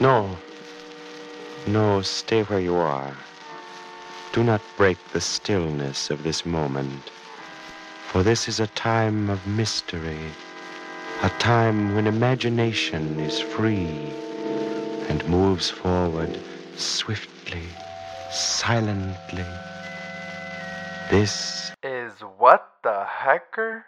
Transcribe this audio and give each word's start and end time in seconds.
No. 0.00 0.36
No, 1.66 2.02
stay 2.02 2.42
where 2.42 2.60
you 2.60 2.74
are. 2.74 3.14
Do 4.32 4.42
not 4.42 4.60
break 4.76 4.98
the 5.12 5.20
stillness 5.20 6.10
of 6.10 6.24
this 6.24 6.44
moment. 6.44 7.10
For 8.08 8.24
this 8.24 8.48
is 8.48 8.58
a 8.58 8.66
time 8.68 9.30
of 9.30 9.46
mystery, 9.46 10.32
a 11.22 11.28
time 11.38 11.94
when 11.94 12.08
imagination 12.08 13.20
is 13.20 13.38
free 13.38 14.12
and 15.08 15.26
moves 15.28 15.70
forward 15.70 16.38
swiftly, 16.76 17.68
silently. 18.30 19.46
This 21.10 21.72
is 21.84 22.12
What 22.38 22.68
the 22.82 23.04
Hacker? 23.04 23.86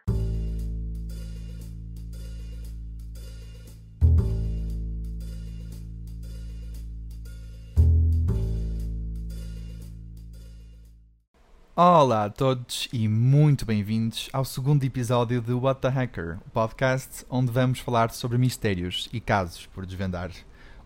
Olá 11.78 12.24
a 12.24 12.30
todos 12.30 12.88
e 12.90 13.06
muito 13.06 13.66
bem-vindos 13.66 14.30
ao 14.32 14.46
segundo 14.46 14.82
episódio 14.82 15.42
de 15.42 15.52
What 15.52 15.82
the 15.82 15.88
Hacker, 15.88 16.38
o 16.46 16.50
podcast 16.50 17.26
onde 17.28 17.52
vamos 17.52 17.80
falar 17.80 18.10
sobre 18.12 18.38
mistérios 18.38 19.10
e 19.12 19.20
casos 19.20 19.66
por 19.66 19.84
desvendar. 19.84 20.30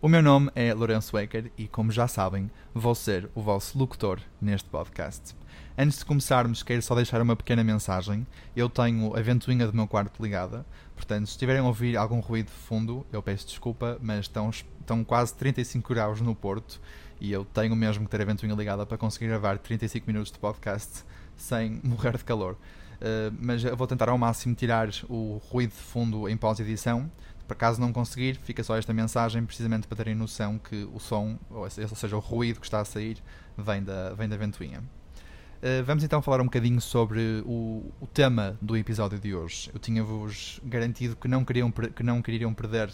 O 0.01 0.09
meu 0.09 0.21
nome 0.21 0.51
é 0.53 0.73
Lourenço 0.73 1.17
Ecker 1.17 1.49
e, 1.57 1.65
como 1.65 1.93
já 1.93 2.09
sabem, 2.09 2.51
vou 2.73 2.93
ser 2.93 3.29
o 3.33 3.41
vosso 3.41 3.77
locutor 3.77 4.19
neste 4.41 4.67
podcast. 4.67 5.33
Antes 5.77 5.99
de 5.99 6.03
começarmos, 6.05 6.61
quero 6.61 6.81
só 6.81 6.93
deixar 6.93 7.21
uma 7.21 7.37
pequena 7.37 7.63
mensagem. 7.63 8.27
Eu 8.53 8.67
tenho 8.67 9.15
a 9.15 9.21
ventoinha 9.21 9.67
do 9.67 9.73
meu 9.73 9.87
quarto 9.87 10.21
ligada, 10.21 10.65
portanto, 10.93 11.27
se 11.27 11.31
estiverem 11.31 11.61
a 11.61 11.65
ouvir 11.65 11.95
algum 11.95 12.19
ruído 12.19 12.47
de 12.47 12.51
fundo, 12.67 13.05
eu 13.13 13.23
peço 13.23 13.47
desculpa, 13.47 13.97
mas 14.01 14.25
estão, 14.25 14.49
estão 14.49 15.05
quase 15.05 15.33
35 15.35 15.87
graus 15.87 16.19
no 16.19 16.35
Porto 16.35 16.81
e 17.21 17.31
eu 17.31 17.45
tenho 17.45 17.75
mesmo 17.75 18.03
que 18.03 18.09
ter 18.09 18.19
a 18.23 18.25
ventoinha 18.25 18.55
ligada 18.55 18.83
para 18.83 18.97
conseguir 18.97 19.27
gravar 19.27 19.59
35 19.59 20.07
minutos 20.07 20.31
de 20.31 20.39
podcast 20.39 21.05
sem 21.37 21.79
morrer 21.85 22.17
de 22.17 22.23
calor. 22.23 22.53
Uh, 22.53 23.31
mas 23.39 23.63
eu 23.63 23.77
vou 23.77 23.85
tentar 23.85 24.09
ao 24.09 24.17
máximo 24.17 24.55
tirar 24.55 24.89
o 25.07 25.39
ruído 25.49 25.69
de 25.69 25.77
fundo 25.77 26.27
em 26.27 26.35
pós-edição. 26.35 27.09
Por 27.47 27.55
caso 27.55 27.79
não 27.79 27.93
conseguir, 27.93 28.39
fica 28.43 28.63
só 28.63 28.75
esta 28.75 28.91
mensagem, 28.91 29.45
precisamente 29.45 29.87
para 29.87 29.97
terem 29.97 30.15
noção 30.15 30.57
que 30.57 30.87
o 30.91 30.99
som, 30.99 31.37
ou 31.51 31.69
seja, 31.69 32.15
o 32.15 32.19
ruído 32.19 32.59
que 32.59 32.65
está 32.65 32.79
a 32.79 32.85
sair, 32.85 33.17
vem 33.55 33.83
da, 33.83 34.13
vem 34.13 34.27
da 34.27 34.35
ventoinha. 34.35 34.79
Uh, 34.79 35.83
vamos 35.85 36.03
então 36.03 36.23
falar 36.23 36.41
um 36.41 36.45
bocadinho 36.45 36.81
sobre 36.81 37.43
o, 37.45 37.91
o 38.01 38.07
tema 38.07 38.57
do 38.59 38.75
episódio 38.75 39.19
de 39.19 39.35
hoje. 39.35 39.69
Eu 39.71 39.79
tinha-vos 39.79 40.59
garantido 40.63 41.15
que 41.15 41.27
não, 41.27 41.45
queriam, 41.45 41.69
que 41.69 42.01
não 42.01 42.19
queriam 42.19 42.51
perder 42.51 42.89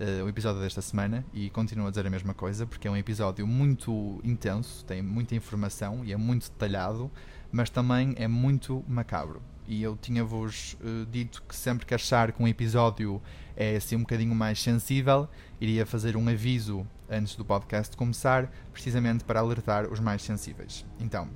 uh, 0.00 0.24
o 0.24 0.28
episódio 0.28 0.60
desta 0.60 0.82
semana 0.82 1.24
e 1.32 1.50
continuo 1.50 1.86
a 1.86 1.90
dizer 1.90 2.06
a 2.06 2.10
mesma 2.10 2.34
coisa 2.34 2.66
porque 2.66 2.88
é 2.88 2.90
um 2.90 2.96
episódio 2.96 3.46
muito 3.46 4.20
intenso, 4.24 4.84
tem 4.84 5.02
muita 5.02 5.34
informação 5.34 6.04
e 6.04 6.12
é 6.12 6.16
muito 6.16 6.50
detalhado, 6.50 7.10
mas 7.50 7.70
também 7.70 8.14
é 8.16 8.28
muito 8.28 8.84
macabro. 8.88 9.42
E 9.66 9.82
eu 9.82 9.96
tinha-vos 9.96 10.74
uh, 10.74 11.06
dito 11.10 11.42
que 11.48 11.56
sempre 11.56 11.86
que 11.86 11.94
achar 11.94 12.32
que 12.32 12.42
um 12.42 12.48
episódio 12.48 13.22
é 13.56 13.76
assim 13.76 13.96
um 13.96 14.00
bocadinho 14.00 14.34
mais 14.34 14.60
sensível, 14.60 15.28
iria 15.60 15.86
fazer 15.86 16.16
um 16.16 16.28
aviso 16.28 16.86
antes 17.08 17.36
do 17.36 17.44
podcast 17.44 17.96
começar, 17.96 18.50
precisamente 18.72 19.24
para 19.24 19.40
alertar 19.40 19.90
os 19.90 20.00
mais 20.00 20.22
sensíveis. 20.22 20.84
Então, 20.98 21.28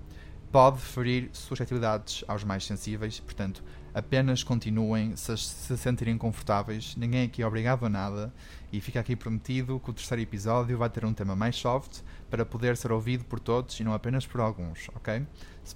pode 0.51 0.79
ferir 0.79 1.31
suscetibilidades 1.33 2.25
aos 2.27 2.45
mais 2.45 2.65
sensíveis, 2.65 3.21
portanto, 3.21 3.63
apenas 3.93 4.43
continuem 4.43 5.17
se 5.17 5.37
se 5.37 5.77
sentirem 5.77 6.17
confortáveis, 6.17 6.95
ninguém 6.97 7.25
aqui 7.25 7.43
é 7.43 7.47
obrigado 7.47 7.87
a 7.87 7.89
nada 7.89 8.33
e 8.73 8.81
fica 8.81 9.01
aqui 9.01 9.17
prometido 9.17 9.81
que 9.81 9.91
o 9.91 9.93
terceiro 9.93 10.23
episódio 10.23 10.77
vai 10.77 10.91
ter 10.91 11.05
um 11.05 11.13
tema 11.13 11.35
mais 11.35 11.57
soft 11.57 12.01
para 12.31 12.45
poder 12.45 12.77
ser 12.77 12.93
ouvido 12.93 13.25
por 13.25 13.41
todos 13.41 13.79
e 13.81 13.85
não 13.85 13.93
apenas 13.93 14.27
por 14.27 14.41
alguns, 14.41 14.89
ok? 14.95 15.27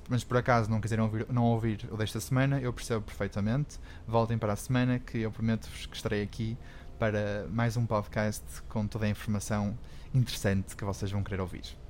Mas 0.08 0.24
por 0.24 0.36
acaso 0.36 0.70
não 0.70 0.80
quiserem 0.80 1.04
ouvir, 1.04 1.26
não 1.30 1.44
ouvir 1.44 1.88
o 1.90 1.96
desta 1.96 2.20
semana, 2.20 2.60
eu 2.60 2.72
percebo 2.72 3.02
perfeitamente. 3.02 3.78
Voltem 4.06 4.38
para 4.38 4.52
a 4.52 4.56
semana 4.56 4.98
que 4.98 5.18
eu 5.18 5.30
prometo-vos 5.30 5.86
que 5.86 5.96
estarei 5.96 6.22
aqui 6.22 6.56
para 6.98 7.46
mais 7.50 7.76
um 7.76 7.84
podcast 7.84 8.44
com 8.68 8.86
toda 8.86 9.06
a 9.06 9.08
informação 9.08 9.76
interessante 10.14 10.76
que 10.76 10.84
vocês 10.84 11.10
vão 11.10 11.22
querer 11.22 11.40
ouvir. 11.40 11.82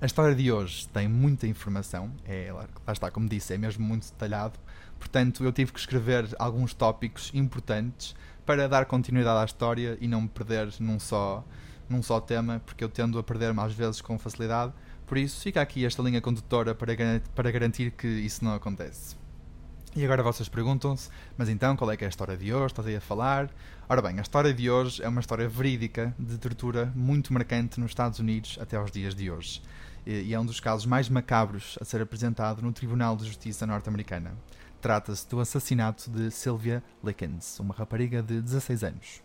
A 0.00 0.06
história 0.06 0.34
de 0.34 0.50
hoje 0.50 0.88
tem 0.88 1.06
muita 1.06 1.46
informação, 1.46 2.10
é, 2.24 2.50
lá 2.50 2.92
está, 2.92 3.10
como 3.10 3.28
disse, 3.28 3.52
é 3.52 3.58
mesmo 3.58 3.84
muito 3.84 4.10
detalhado, 4.10 4.58
portanto 5.00 5.42
eu 5.42 5.52
tive 5.52 5.72
que 5.72 5.80
escrever 5.80 6.28
alguns 6.38 6.72
tópicos 6.72 7.32
importantes 7.34 8.14
para 8.46 8.68
dar 8.68 8.84
continuidade 8.84 9.40
à 9.40 9.44
história 9.44 9.98
e 10.00 10.06
não 10.06 10.20
me 10.20 10.28
perder 10.28 10.68
num 10.78 11.00
só, 11.00 11.44
num 11.88 12.02
só 12.02 12.20
tema, 12.20 12.62
porque 12.64 12.84
eu 12.84 12.88
tendo 12.88 13.18
a 13.18 13.22
perder-me 13.22 13.60
às 13.60 13.72
vezes 13.72 14.00
com 14.00 14.16
facilidade, 14.18 14.72
por 15.06 15.18
isso 15.18 15.40
fica 15.40 15.60
aqui 15.60 15.84
esta 15.84 16.02
linha 16.02 16.20
condutora 16.20 16.74
para, 16.74 16.92
para 17.34 17.50
garantir 17.50 17.90
que 17.92 18.06
isso 18.06 18.44
não 18.44 18.54
acontece. 18.54 19.16
E 19.96 20.04
agora 20.04 20.22
vocês 20.22 20.48
perguntam-se, 20.48 21.10
mas 21.36 21.48
então 21.48 21.74
qual 21.74 21.90
é 21.90 21.96
que 21.96 22.04
é 22.04 22.06
a 22.06 22.10
história 22.10 22.36
de 22.36 22.54
hoje? 22.54 22.66
Estás 22.66 22.86
aí 22.86 22.94
a 22.94 23.00
falar? 23.00 23.50
Ora 23.88 24.00
bem, 24.00 24.20
a 24.20 24.22
história 24.22 24.54
de 24.54 24.70
hoje 24.70 25.02
é 25.02 25.08
uma 25.08 25.20
história 25.20 25.48
verídica 25.48 26.14
de 26.16 26.38
tortura 26.38 26.92
muito 26.94 27.32
marcante 27.32 27.80
nos 27.80 27.90
Estados 27.90 28.20
Unidos 28.20 28.56
até 28.60 28.76
aos 28.76 28.92
dias 28.92 29.16
de 29.16 29.30
hoje 29.30 29.60
e 30.06 30.32
é 30.32 30.40
um 30.40 30.46
dos 30.46 30.60
casos 30.60 30.86
mais 30.86 31.08
macabros 31.08 31.78
a 31.80 31.84
ser 31.84 32.00
apresentado 32.00 32.62
no 32.62 32.72
Tribunal 32.72 33.16
de 33.16 33.26
Justiça 33.26 33.66
norte-americana. 33.66 34.32
Trata-se 34.80 35.28
do 35.28 35.40
assassinato 35.40 36.10
de 36.10 36.30
Sylvia 36.30 36.82
Likens, 37.04 37.60
uma 37.60 37.74
rapariga 37.74 38.22
de 38.22 38.40
16 38.40 38.82
anos. 38.82 39.22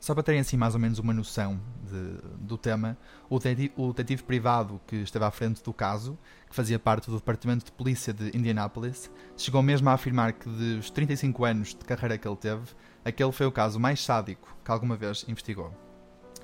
Só 0.00 0.12
para 0.12 0.24
terem 0.24 0.40
assim 0.40 0.56
mais 0.56 0.74
ou 0.74 0.80
menos 0.80 0.98
uma 0.98 1.12
noção 1.12 1.60
de, 1.88 2.18
do 2.38 2.58
tema, 2.58 2.98
o 3.30 3.38
detetive, 3.38 3.72
o 3.76 3.88
detetive, 3.88 4.22
privado 4.24 4.80
que 4.86 4.96
esteve 4.96 5.24
à 5.24 5.30
frente 5.30 5.62
do 5.62 5.72
caso, 5.72 6.18
que 6.48 6.54
fazia 6.54 6.78
parte 6.78 7.08
do 7.08 7.16
Departamento 7.16 7.64
de 7.64 7.72
Polícia 7.72 8.12
de 8.12 8.36
Indianapolis, 8.36 9.10
chegou 9.36 9.62
mesmo 9.62 9.88
a 9.88 9.92
afirmar 9.92 10.32
que 10.32 10.48
dos 10.48 10.90
35 10.90 11.44
anos 11.44 11.68
de 11.68 11.84
carreira 11.84 12.18
que 12.18 12.26
ele 12.26 12.36
teve, 12.36 12.64
aquele 13.04 13.32
foi 13.32 13.46
o 13.46 13.52
caso 13.52 13.78
mais 13.78 14.04
sádico 14.04 14.54
que 14.64 14.70
alguma 14.70 14.96
vez 14.96 15.24
investigou. 15.28 15.72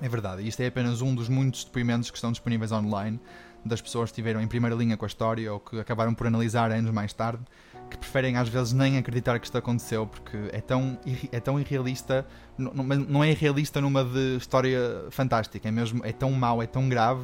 É 0.01 0.09
verdade, 0.09 0.47
isto 0.47 0.61
é 0.61 0.67
apenas 0.67 1.01
um 1.01 1.13
dos 1.13 1.29
muitos 1.29 1.63
depoimentos 1.63 2.09
que 2.09 2.17
estão 2.17 2.31
disponíveis 2.31 2.71
online 2.71 3.19
das 3.65 3.81
pessoas 3.81 4.09
que 4.09 4.13
estiveram 4.13 4.41
em 4.41 4.47
primeira 4.47 4.75
linha 4.75 4.97
com 4.97 5.05
a 5.05 5.07
história 5.07 5.53
ou 5.53 5.59
que 5.59 5.79
acabaram 5.79 6.13
por 6.13 6.27
analisar 6.27 6.71
anos 6.71 6.91
mais 6.91 7.13
tarde, 7.13 7.43
que 7.93 7.97
preferem 7.99 8.35
às 8.37 8.49
vezes 8.49 8.73
nem 8.73 8.97
acreditar 8.97 9.39
que 9.39 9.45
isto 9.45 9.57
aconteceu 9.57 10.07
porque 10.07 10.37
é 10.51 10.59
tão, 10.59 10.97
é 11.31 11.39
tão 11.39 11.59
irrealista, 11.59 12.25
não, 12.57 12.73
não 12.73 13.23
é 13.23 13.31
irrealista 13.31 13.79
numa 13.79 14.03
de 14.03 14.37
história 14.37 15.05
fantástica, 15.09 15.67
é 15.69 15.71
mesmo 15.71 16.01
é 16.03 16.11
tão 16.11 16.31
mau, 16.31 16.61
é 16.61 16.67
tão 16.67 16.89
grave 16.89 17.23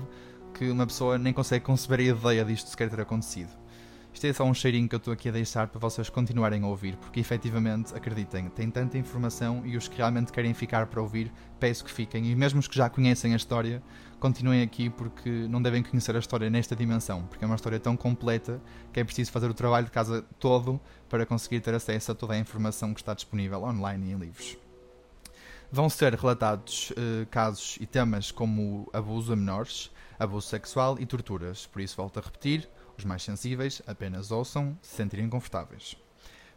que 0.54 0.70
uma 0.70 0.86
pessoa 0.86 1.18
nem 1.18 1.34
consegue 1.34 1.66
conceber 1.66 2.00
a 2.00 2.04
ideia 2.04 2.46
disto 2.46 2.70
sequer 2.70 2.90
ter 2.90 3.02
acontecido. 3.02 3.50
Isto 4.14 4.28
é 4.28 4.34
só 4.34 4.44
um 4.44 4.54
cheirinho 4.54 4.90
que 4.90 4.96
eu 4.96 4.98
estou 4.98 5.14
aqui 5.14 5.30
a 5.30 5.32
deixar 5.32 5.68
para 5.68 5.80
vocês 5.80 6.10
continuarem 6.10 6.64
a 6.64 6.68
ouvir, 6.68 6.98
porque 6.98 7.20
efetivamente, 7.20 7.96
acreditem, 7.96 8.50
tem 8.50 8.70
tanta 8.70 8.98
informação 8.98 9.66
e 9.66 9.78
os 9.78 9.88
que 9.88 9.98
realmente 9.98 10.32
querem 10.32 10.54
ficar 10.54 10.88
para 10.88 11.02
ouvir, 11.02 11.32
peço 11.60 11.86
que 11.86 11.92
fiquem. 11.92 12.30
E 12.30 12.36
mesmo 12.36 12.60
os 12.60 12.68
que 12.68 12.76
já 12.76 12.90
conhecem 12.90 13.34
a 13.34 13.36
história, 13.38 13.82
continuem 14.20 14.62
aqui 14.62 14.90
porque 14.90 15.30
não 15.30 15.62
devem 15.62 15.84
conhecer 15.84 16.16
a 16.16 16.20
história 16.20 16.50
nesta 16.50 16.76
dimensão, 16.76 17.24
porque 17.28 17.46
é 17.46 17.48
uma 17.48 17.56
história 17.56 17.80
tão 17.80 17.96
completa 17.96 18.60
que 18.92 19.00
é 19.00 19.04
preciso 19.04 19.32
fazer 19.32 19.50
o 19.50 19.54
trabalho 19.54 19.86
de 19.86 19.92
casa 19.92 20.26
todo 20.40 20.82
para 21.08 21.26
conseguir 21.26 21.62
ter 21.62 21.74
acesso 21.74 22.12
a 22.12 22.16
toda 22.16 22.34
a 22.34 22.38
informação 22.38 22.94
que 22.94 23.00
está 23.00 23.14
disponível 23.14 23.64
online 23.64 24.10
e 24.10 24.12
em 24.12 24.18
livros. 24.18 24.58
Vão 25.72 25.88
ser 25.88 26.16
relatados 26.16 26.92
uh, 26.92 27.28
casos 27.30 27.78
e 27.80 27.86
temas 27.86 28.32
como 28.32 28.90
abuso 28.92 29.32
a 29.32 29.36
menores, 29.36 29.92
abuso 30.18 30.48
sexual 30.48 30.98
e 31.00 31.06
torturas, 31.06 31.68
por 31.68 31.80
isso 31.80 31.96
volto 31.96 32.18
a 32.18 32.24
repetir 32.24 32.68
os 33.00 33.06
mais 33.06 33.24
sensíveis 33.24 33.82
apenas 33.88 34.32
ouçam 34.32 34.78
se 34.82 34.96
sentirem 34.96 35.30
confortáveis. 35.30 35.96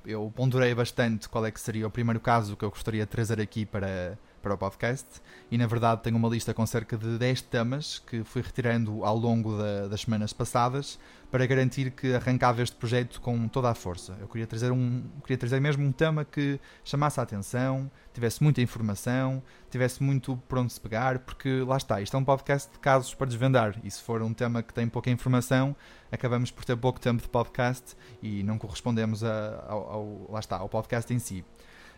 Eu 0.05 0.33
ponderei 0.35 0.75
bastante 0.75 1.29
qual 1.29 1.47
é 1.47 1.51
que 1.51 1.61
seria 1.61 1.87
o 1.87 1.91
primeiro 1.91 2.21
caso 2.21 2.57
que 2.57 2.65
eu 2.65 2.71
gostaria 2.71 3.05
de 3.05 3.11
trazer 3.11 3.41
aqui 3.41 3.65
para, 3.65 4.19
para 4.43 4.55
o 4.55 4.59
podcast 4.59 5.07
e 5.51 5.57
na 5.57 5.67
verdade 5.67 6.03
tenho 6.03 6.17
uma 6.17 6.29
lista 6.29 6.53
com 6.53 6.67
cerca 6.67 6.99
de 6.99 7.17
10 7.17 7.43
temas 7.43 8.01
que 8.01 8.25
fui 8.25 8.43
retirando 8.43 9.05
ao 9.05 9.17
longo 9.17 9.57
da, 9.57 9.87
das 9.87 10.03
semanas 10.03 10.33
passadas 10.33 10.99
para 11.31 11.47
garantir 11.47 11.93
que 11.93 12.13
arrancava 12.13 12.61
este 12.61 12.77
projeto 12.77 13.19
com 13.19 13.49
toda 13.49 13.71
a 13.71 13.75
força. 13.75 14.15
Eu 14.21 14.29
queria 14.29 14.47
trazer, 14.47 14.71
um, 14.71 15.03
queria 15.23 15.39
trazer 15.39 15.61
mesmo 15.61 15.83
um 15.83 15.91
tema 15.91 16.27
que 16.27 16.61
chamasse 16.85 17.19
a 17.19 17.23
atenção, 17.23 17.91
tivesse 18.13 18.43
muita 18.43 18.61
informação, 18.61 19.43
tivesse 19.71 20.03
muito 20.03 20.37
por 20.47 20.59
onde 20.59 20.75
se 20.75 20.81
pegar, 20.81 21.21
porque 21.21 21.63
lá 21.67 21.79
está, 21.79 22.03
isto 22.03 22.15
é 22.15 22.21
um 22.21 22.25
podcast 22.25 22.71
de 22.71 22.79
casos 22.79 23.15
para 23.15 23.27
desvendar 23.27 23.81
e 23.83 23.91
se 23.91 24.03
for 24.03 24.21
um 24.21 24.35
tema 24.35 24.63
que 24.63 24.75
tem 24.75 24.87
pouca 24.87 25.09
informação, 25.09 25.75
acabamos 26.11 26.51
por 26.51 26.67
ter 26.67 26.77
pouco 26.77 27.01
tempo 27.01 27.23
de 27.23 27.29
podcast 27.31 27.97
e 28.23 28.43
não 28.43 28.59
correspondemos 28.59 29.25
a, 29.25 29.65
ao, 29.67 29.91
ao, 29.91 30.27
lá 30.31 30.41
está, 30.41 30.59
ao 30.59 30.69
podcast 30.69 31.15
em 31.15 31.19
si. 31.19 31.43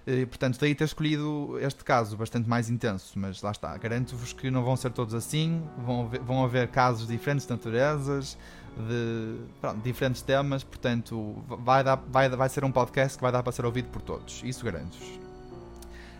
E, 0.07 0.27
portanto, 0.27 0.59
daí 0.61 0.75
ter 0.75 0.85
escolhido 0.85 1.59
este 1.61 1.83
caso 1.83 2.17
bastante 2.17 2.49
mais 2.49 2.69
intenso, 2.69 3.19
mas 3.19 3.41
lá 3.41 3.51
está, 3.51 3.75
garanto-vos 3.79 4.35
que 4.35 4.51
não 4.51 4.63
vão 4.63 4.77
ser 4.77 4.91
todos 4.91 5.15
assim, 5.15 5.63
vão 5.79 6.11
vão 6.23 6.45
haver 6.45 6.69
casos 6.69 7.07
de 7.07 7.17
diferentes 7.17 7.49
naturezas, 7.49 8.37
de 8.77 9.37
pronto, 9.61 9.81
diferentes 9.83 10.21
temas, 10.21 10.63
portanto, 10.63 11.43
vai, 11.49 11.83
dar, 11.83 11.97
vai, 11.97 12.29
vai 12.29 12.49
ser 12.51 12.65
um 12.65 12.73
podcast 12.73 13.17
que 13.17 13.23
vai 13.23 13.33
dar 13.33 13.43
para 13.43 13.53
ser 13.53 13.65
ouvido 13.65 13.89
por 13.89 14.03
todos, 14.03 14.43
isso 14.45 14.63
garanto-vos. 14.63 15.25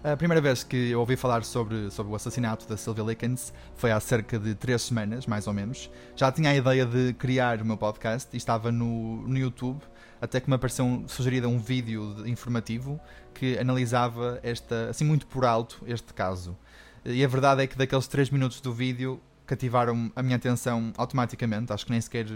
A 0.03 0.17
primeira 0.19 0.41
vez 0.41 0.63
que 0.63 0.91
eu 0.91 1.01
ouvi 1.01 1.17
falar 1.17 1.45
sobre, 1.45 1.91
sobre 1.91 2.13
o 2.13 2.15
assassinato 2.15 2.69
da 2.69 2.77
Sylvia 2.77 3.05
Likens 3.05 3.55
foi 3.75 3.91
há 3.91 3.99
cerca 3.99 4.39
de 4.39 4.55
três 4.55 4.83
semanas, 4.83 5.27
mais 5.27 5.47
ou 5.47 5.55
menos. 5.55 5.91
Já 6.15 6.31
tinha 6.31 6.51
a 6.51 6.55
ideia 6.55 6.85
de 6.85 7.15
criar 7.15 7.63
o 7.63 7.65
meu 7.65 7.79
podcast 7.79 8.29
e 8.35 8.37
estava 8.37 8.71
no, 8.71 9.27
no 9.27 9.39
YouTube, 9.39 9.81
até 10.25 10.41
que 10.41 10.49
me 10.49 10.57
apareceu 10.57 11.05
sugerido 11.07 11.49
um 11.49 11.59
vídeo 11.59 12.27
informativo 12.27 13.01
que 13.35 13.59
analisava 13.59 14.41
esta, 14.43 14.89
assim 14.91 15.05
muito 15.05 15.27
por 15.27 15.45
alto 15.45 15.83
este 15.87 16.13
caso. 16.15 16.57
E 17.05 17.23
a 17.23 17.29
verdade 17.29 17.63
é 17.63 17.67
que 17.67 17.77
daqueles 17.77 18.07
três 18.07 18.31
minutos 18.31 18.61
do 18.61 18.73
vídeo 18.73 19.21
cativaram 19.47 20.11
a 20.17 20.23
minha 20.23 20.37
atenção 20.37 20.93
automaticamente. 20.97 21.73
Acho 21.73 21.85
que 21.85 21.93
nem 21.93 22.01
sequer. 22.01 22.27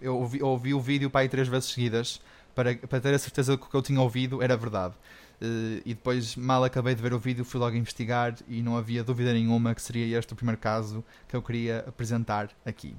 Eu 0.00 0.16
ouvi, 0.16 0.40
eu 0.40 0.48
ouvi 0.48 0.74
o 0.74 0.80
vídeo 0.80 1.08
para 1.08 1.20
aí 1.20 1.28
três 1.28 1.46
vezes 1.46 1.70
seguidas 1.70 2.20
para, 2.54 2.74
para 2.74 3.00
ter 3.00 3.14
a 3.14 3.18
certeza 3.18 3.56
que 3.56 3.64
o 3.64 3.68
que 3.68 3.76
eu 3.76 3.82
tinha 3.82 4.00
ouvido 4.00 4.42
era 4.42 4.56
verdade. 4.56 4.94
Uh, 5.40 5.78
e 5.84 5.94
depois, 5.94 6.34
mal 6.34 6.64
acabei 6.64 6.96
de 6.96 7.00
ver 7.00 7.14
o 7.14 7.18
vídeo, 7.18 7.44
fui 7.44 7.60
logo 7.60 7.76
investigar 7.76 8.34
e 8.48 8.60
não 8.60 8.76
havia 8.76 9.04
dúvida 9.04 9.32
nenhuma 9.32 9.72
que 9.72 9.80
seria 9.80 10.18
este 10.18 10.32
o 10.32 10.36
primeiro 10.36 10.60
caso 10.60 11.04
que 11.28 11.36
eu 11.36 11.42
queria 11.42 11.84
apresentar 11.86 12.50
aqui. 12.66 12.96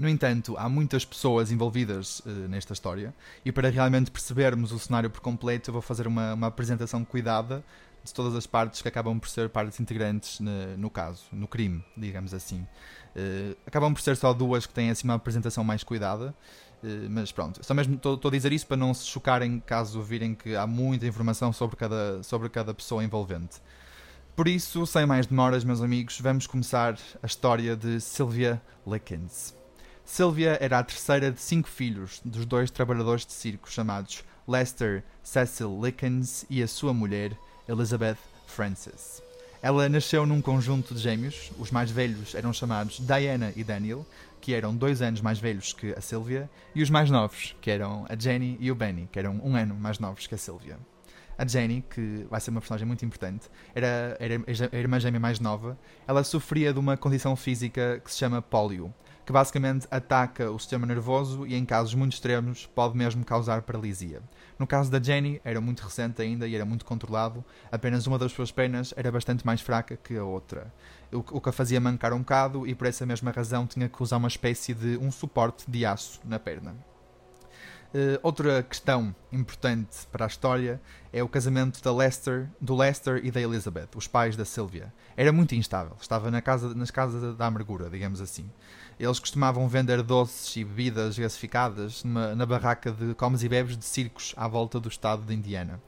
No 0.00 0.08
entanto, 0.08 0.56
há 0.56 0.66
muitas 0.66 1.04
pessoas 1.04 1.52
envolvidas 1.52 2.20
uh, 2.20 2.30
nesta 2.48 2.72
história 2.72 3.14
e 3.44 3.52
para 3.52 3.68
realmente 3.68 4.10
percebermos 4.10 4.72
o 4.72 4.78
cenário 4.78 5.10
por 5.10 5.20
completo, 5.20 5.68
eu 5.68 5.74
vou 5.74 5.82
fazer 5.82 6.06
uma, 6.06 6.32
uma 6.32 6.46
apresentação 6.46 7.04
cuidada 7.04 7.62
de 8.02 8.14
todas 8.14 8.34
as 8.34 8.46
partes 8.46 8.80
que 8.80 8.88
acabam 8.88 9.20
por 9.20 9.28
ser 9.28 9.50
partes 9.50 9.78
integrantes 9.78 10.40
no, 10.40 10.50
no 10.78 10.88
caso, 10.88 11.24
no 11.30 11.46
crime, 11.46 11.84
digamos 11.94 12.32
assim. 12.32 12.66
Uh, 13.14 13.54
acabam 13.66 13.92
por 13.92 14.00
ser 14.00 14.16
só 14.16 14.32
duas 14.32 14.64
que 14.64 14.72
têm 14.72 14.88
assim 14.88 15.06
uma 15.06 15.16
apresentação 15.16 15.62
mais 15.62 15.84
cuidada 15.84 16.34
eh, 16.82 17.06
mas 17.10 17.30
pronto, 17.30 17.62
só 17.62 17.74
mesmo 17.74 17.96
estou 17.96 18.18
a 18.24 18.30
dizer 18.30 18.54
isso 18.54 18.66
para 18.66 18.78
não 18.78 18.94
se 18.94 19.04
chocarem 19.04 19.60
caso 19.60 20.00
virem 20.00 20.34
que 20.34 20.56
há 20.56 20.66
muita 20.66 21.06
informação 21.06 21.52
sobre 21.52 21.76
cada, 21.76 22.22
sobre 22.22 22.48
cada 22.48 22.72
pessoa 22.72 23.04
envolvente. 23.04 23.60
Por 24.34 24.48
isso, 24.48 24.86
sem 24.86 25.04
mais 25.04 25.26
demoras, 25.26 25.62
meus 25.62 25.82
amigos, 25.82 26.18
vamos 26.22 26.46
começar 26.46 26.96
a 27.22 27.26
história 27.26 27.76
de 27.76 28.00
Sylvia 28.00 28.62
Likens. 28.86 29.59
Sylvia 30.12 30.58
era 30.60 30.80
a 30.80 30.82
terceira 30.82 31.30
de 31.30 31.40
cinco 31.40 31.68
filhos 31.68 32.20
dos 32.24 32.44
dois 32.44 32.68
trabalhadores 32.68 33.24
de 33.24 33.32
circo 33.32 33.70
chamados 33.70 34.24
Lester 34.46 35.04
Cecil 35.22 35.80
Likens 35.80 36.44
e 36.50 36.64
a 36.64 36.66
sua 36.66 36.92
mulher, 36.92 37.38
Elizabeth 37.68 38.18
Frances. 38.44 39.22
Ela 39.62 39.88
nasceu 39.88 40.26
num 40.26 40.42
conjunto 40.42 40.96
de 40.96 41.00
gêmeos, 41.00 41.52
os 41.60 41.70
mais 41.70 41.92
velhos 41.92 42.34
eram 42.34 42.52
chamados 42.52 42.98
Diana 42.98 43.52
e 43.54 43.62
Daniel, 43.62 44.04
que 44.40 44.52
eram 44.52 44.74
dois 44.74 45.00
anos 45.00 45.20
mais 45.20 45.38
velhos 45.38 45.72
que 45.72 45.92
a 45.92 46.00
Sylvia, 46.00 46.50
e 46.74 46.82
os 46.82 46.90
mais 46.90 47.08
novos, 47.08 47.54
que 47.60 47.70
eram 47.70 48.04
a 48.08 48.16
Jenny 48.18 48.56
e 48.58 48.68
o 48.72 48.74
Benny, 48.74 49.08
que 49.12 49.18
eram 49.20 49.40
um 49.44 49.54
ano 49.54 49.76
mais 49.76 50.00
novos 50.00 50.26
que 50.26 50.34
a 50.34 50.38
Sylvia. 50.38 50.76
A 51.38 51.46
Jenny, 51.46 51.84
que 51.88 52.26
vai 52.28 52.40
ser 52.40 52.50
uma 52.50 52.60
personagem 52.60 52.86
muito 52.86 53.04
importante, 53.04 53.46
era, 53.72 54.16
era 54.18 54.42
a 54.72 54.76
irmã 54.76 54.98
gêmea 54.98 55.20
mais 55.20 55.38
nova. 55.38 55.78
Ela 56.06 56.24
sofria 56.24 56.72
de 56.72 56.80
uma 56.80 56.96
condição 56.96 57.36
física 57.36 58.02
que 58.04 58.10
se 58.10 58.18
chama 58.18 58.42
polio, 58.42 58.92
que 59.24 59.32
basicamente 59.32 59.86
ataca 59.90 60.50
o 60.50 60.58
sistema 60.58 60.86
nervoso 60.86 61.46
e, 61.46 61.54
em 61.54 61.64
casos 61.64 61.94
muito 61.94 62.14
extremos, 62.14 62.66
pode 62.66 62.96
mesmo 62.96 63.24
causar 63.24 63.62
paralisia. 63.62 64.22
No 64.58 64.66
caso 64.66 64.90
da 64.90 65.02
Jenny, 65.02 65.40
era 65.44 65.60
muito 65.60 65.80
recente 65.80 66.20
ainda 66.20 66.46
e 66.46 66.54
era 66.54 66.64
muito 66.64 66.84
controlado, 66.84 67.44
apenas 67.70 68.06
uma 68.06 68.18
das 68.18 68.32
suas 68.32 68.50
pernas 68.50 68.92
era 68.96 69.10
bastante 69.10 69.44
mais 69.46 69.60
fraca 69.60 69.96
que 69.96 70.16
a 70.16 70.24
outra, 70.24 70.72
o, 71.12 71.40
que 71.40 71.48
a 71.48 71.52
fazia 71.52 71.80
mancar 71.80 72.12
um 72.12 72.18
bocado 72.18 72.66
e 72.66 72.74
por 72.74 72.86
essa 72.86 73.06
mesma 73.06 73.30
razão 73.30 73.66
tinha 73.66 73.88
que 73.88 74.02
usar 74.02 74.16
uma 74.16 74.28
espécie 74.28 74.74
de 74.74 74.96
um 74.98 75.10
suporte 75.10 75.70
de 75.70 75.84
aço 75.84 76.20
na 76.24 76.38
perna. 76.38 76.74
Uh, 77.92 78.20
outra 78.22 78.62
questão 78.62 79.12
importante 79.32 80.06
para 80.12 80.24
a 80.24 80.28
história 80.28 80.80
é 81.12 81.24
o 81.24 81.28
casamento 81.28 81.82
da 81.82 81.92
Lester, 81.92 82.48
do 82.60 82.76
Lester 82.76 83.20
e 83.24 83.32
da 83.32 83.40
Elizabeth, 83.40 83.88
os 83.96 84.06
pais 84.06 84.36
da 84.36 84.44
Sylvia. 84.44 84.92
Era 85.16 85.32
muito 85.32 85.56
instável, 85.56 85.96
estava 86.00 86.30
na 86.30 86.40
casa, 86.40 86.72
nas 86.72 86.92
casas 86.92 87.36
da 87.36 87.46
amargura, 87.46 87.90
digamos 87.90 88.20
assim. 88.20 88.48
Eles 89.00 89.18
costumavam 89.18 89.66
vender 89.66 90.02
doces 90.02 90.54
e 90.56 90.62
bebidas 90.62 91.18
gasificadas 91.18 92.04
numa, 92.04 92.34
na 92.34 92.44
barraca 92.44 92.92
de 92.92 93.14
comes 93.14 93.42
e 93.42 93.48
bebes 93.48 93.74
de 93.74 93.84
circos 93.86 94.34
à 94.36 94.46
volta 94.46 94.78
do 94.78 94.90
estado 94.90 95.22
de 95.22 95.34
Indiana. 95.34 95.80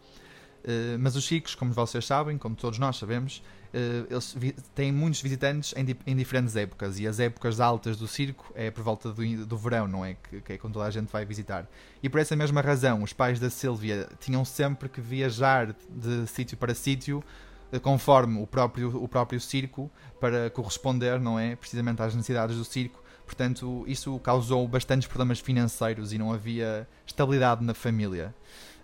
Uh, 0.65 0.97
mas 0.99 1.15
os 1.15 1.27
circos, 1.27 1.55
como 1.55 1.75
vocês 1.75 2.07
sabem, 2.07 2.39
como 2.39 2.57
todos 2.57 2.79
nós 2.79 2.97
sabemos, 2.97 3.43
uh, 3.75 4.07
eles 4.09 4.35
têm 4.75 4.91
muitos 4.91 5.21
visitantes 5.21 5.75
em, 5.77 5.85
di 5.85 5.95
em, 6.07 6.17
diferentes 6.17 6.57
épocas 6.57 6.99
e 6.99 7.07
as 7.07 7.21
épocas 7.21 7.61
altas 7.61 7.99
do 7.99 8.09
circo 8.09 8.51
é 8.55 8.71
por 8.71 8.83
volta 8.83 9.13
do, 9.13 9.45
do 9.45 9.59
verão, 9.59 9.87
não 9.87 10.03
é? 10.03 10.15
Que, 10.15 10.41
que, 10.41 10.53
é 10.55 10.57
quando 10.57 10.73
toda 10.73 10.87
a 10.87 10.91
gente 10.91 11.13
vai 11.13 11.27
visitar. 11.27 11.69
E 12.03 12.09
por 12.09 12.19
essa 12.19 12.35
mesma 12.35 12.63
razão, 12.63 13.03
os 13.03 13.13
pais 13.13 13.39
da 13.39 13.51
Sylvia 13.51 14.09
tinham 14.21 14.43
sempre 14.43 14.89
que 14.89 15.03
viajar 15.03 15.77
de 15.91 16.27
sítio 16.29 16.57
para 16.57 16.75
sítio 16.75 17.23
eh, 17.71 17.79
conforme 17.79 18.41
o 18.41 18.47
próprio, 18.47 19.03
o 19.03 19.07
próprio 19.07 19.39
circo 19.39 19.91
para 20.19 20.49
corresponder, 20.49 21.21
não 21.21 21.39
é? 21.39 21.57
Precisamente 21.57 22.01
às 22.01 22.15
necessidades 22.15 22.57
do 22.57 22.65
circo 22.65 23.02
Portanto, 23.25 23.85
isso 23.87 24.19
causou 24.21 24.67
bastantes 24.69 25.09
problemas 25.09 25.41
financeiros 25.41 26.13
e 26.13 26.19
não 26.19 26.33
havia 26.33 26.87
estabilidade 27.07 27.65
na 27.65 27.75
família. 27.75 28.35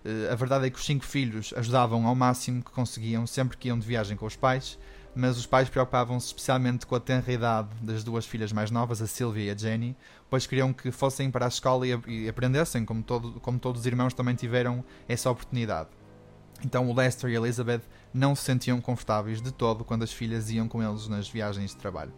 Uh, 0.05 0.33
a 0.33 0.35
verdade 0.35 0.67
é 0.67 0.71
que 0.71 0.79
os 0.79 0.85
cinco 0.85 1.05
filhos 1.05 1.53
ajudavam 1.57 2.07
ao 2.07 2.15
máximo 2.15 2.63
que 2.63 2.71
conseguiam 2.71 3.27
sempre 3.27 3.57
que 3.57 3.69
iam 3.69 3.79
de 3.79 3.87
viagem 3.87 4.17
com 4.17 4.27
os 4.27 4.37
pais, 4.37 4.79
mas 5.15 5.37
os 5.37 5.47
pais 5.47 5.69
preocupavam-se 5.69 6.29
especialmente 6.29 6.87
com 6.87 6.95
a 6.95 7.01
tenra 7.01 7.33
idade 7.33 7.69
das 7.83 8.05
duas 8.05 8.25
filhas 8.25 8.53
mais 8.53 8.71
novas, 8.71 9.03
a 9.03 9.07
Sylvia 9.07 9.45
e 9.47 9.51
a 9.51 9.57
Jenny, 9.57 9.97
pois 10.31 10.47
queriam 10.47 10.73
que 10.73 10.93
fossem 10.93 11.31
para 11.31 11.45
a 11.45 11.49
escola 11.49 11.87
e, 11.87 12.01
e 12.07 12.29
aprendessem, 12.29 12.85
como, 12.85 13.03
todo, 13.03 13.41
como 13.41 13.59
todos 13.59 13.81
os 13.81 13.87
irmãos 13.87 14.15
também 14.15 14.35
tiveram 14.35 14.85
essa 15.09 15.31
oportunidade. 15.31 15.89
Então 16.65 16.89
o 16.89 16.95
Lester 16.95 17.31
e 17.31 17.37
a 17.37 17.41
Elizabeth 17.41 17.83
não 18.13 18.35
se 18.35 18.45
sentiam 18.45 18.81
confortáveis 18.81 19.41
de 19.41 19.53
todo 19.53 19.85
quando 19.85 20.03
as 20.03 20.13
filhas 20.13 20.51
iam 20.51 20.69
com 20.69 20.83
eles 20.83 21.09
nas 21.09 21.29
viagens 21.29 21.71
de 21.71 21.77
trabalho. 21.77 22.13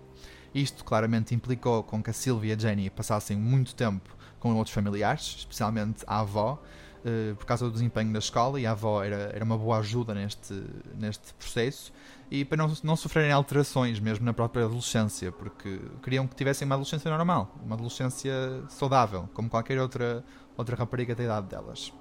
Isto 0.55 0.85
claramente 0.85 1.35
implicou 1.35 1.83
com 1.83 2.03
que 2.03 2.11
a 2.11 2.13
Sylvia 2.13 2.53
e 2.53 2.57
a 2.57 2.59
Jenny 2.59 2.91
passassem 2.91 3.37
muito 3.37 3.75
tempo 3.75 4.17
com 4.39 4.55
outros 4.55 4.75
familiares, 4.75 5.37
especialmente 5.39 6.03
a 6.07 6.21
avó, 6.21 6.61
uh, 7.05 7.37
por 7.37 7.45
causa 7.45 7.67
do 7.67 7.73
desempenho 7.73 8.13
da 8.13 8.19
escola, 8.19 8.59
e 8.59 8.67
a 8.67 8.73
avó 8.73 9.05
era, 9.05 9.31
era 9.35 9.45
uma 9.45 9.57
boa 9.57 9.79
ajuda 9.79 10.15
neste, 10.15 10.55
neste 10.95 11.33
processo, 11.35 11.93
e 12.31 12.45
para 12.45 12.57
não, 12.57 12.73
não 12.83 12.97
sofrerem 12.97 13.33
alterações 13.33 14.01
mesmo 14.01 14.25
na 14.25 14.33
própria 14.33 14.65
adolescência, 14.65 15.31
porque 15.31 15.81
queriam 16.03 16.27
que 16.27 16.35
tivessem 16.35 16.67
uma 16.67 16.75
adolescência 16.75 17.11
normal, 17.11 17.55
uma 17.63 17.75
adolescência 17.75 18.33
saudável, 18.69 19.29
como 19.35 19.49
qualquer 19.49 19.79
outra, 19.79 20.25
outra 20.57 20.75
rapariga 20.75 21.15
da 21.15 21.23
idade 21.23 21.49
delas. 21.49 21.93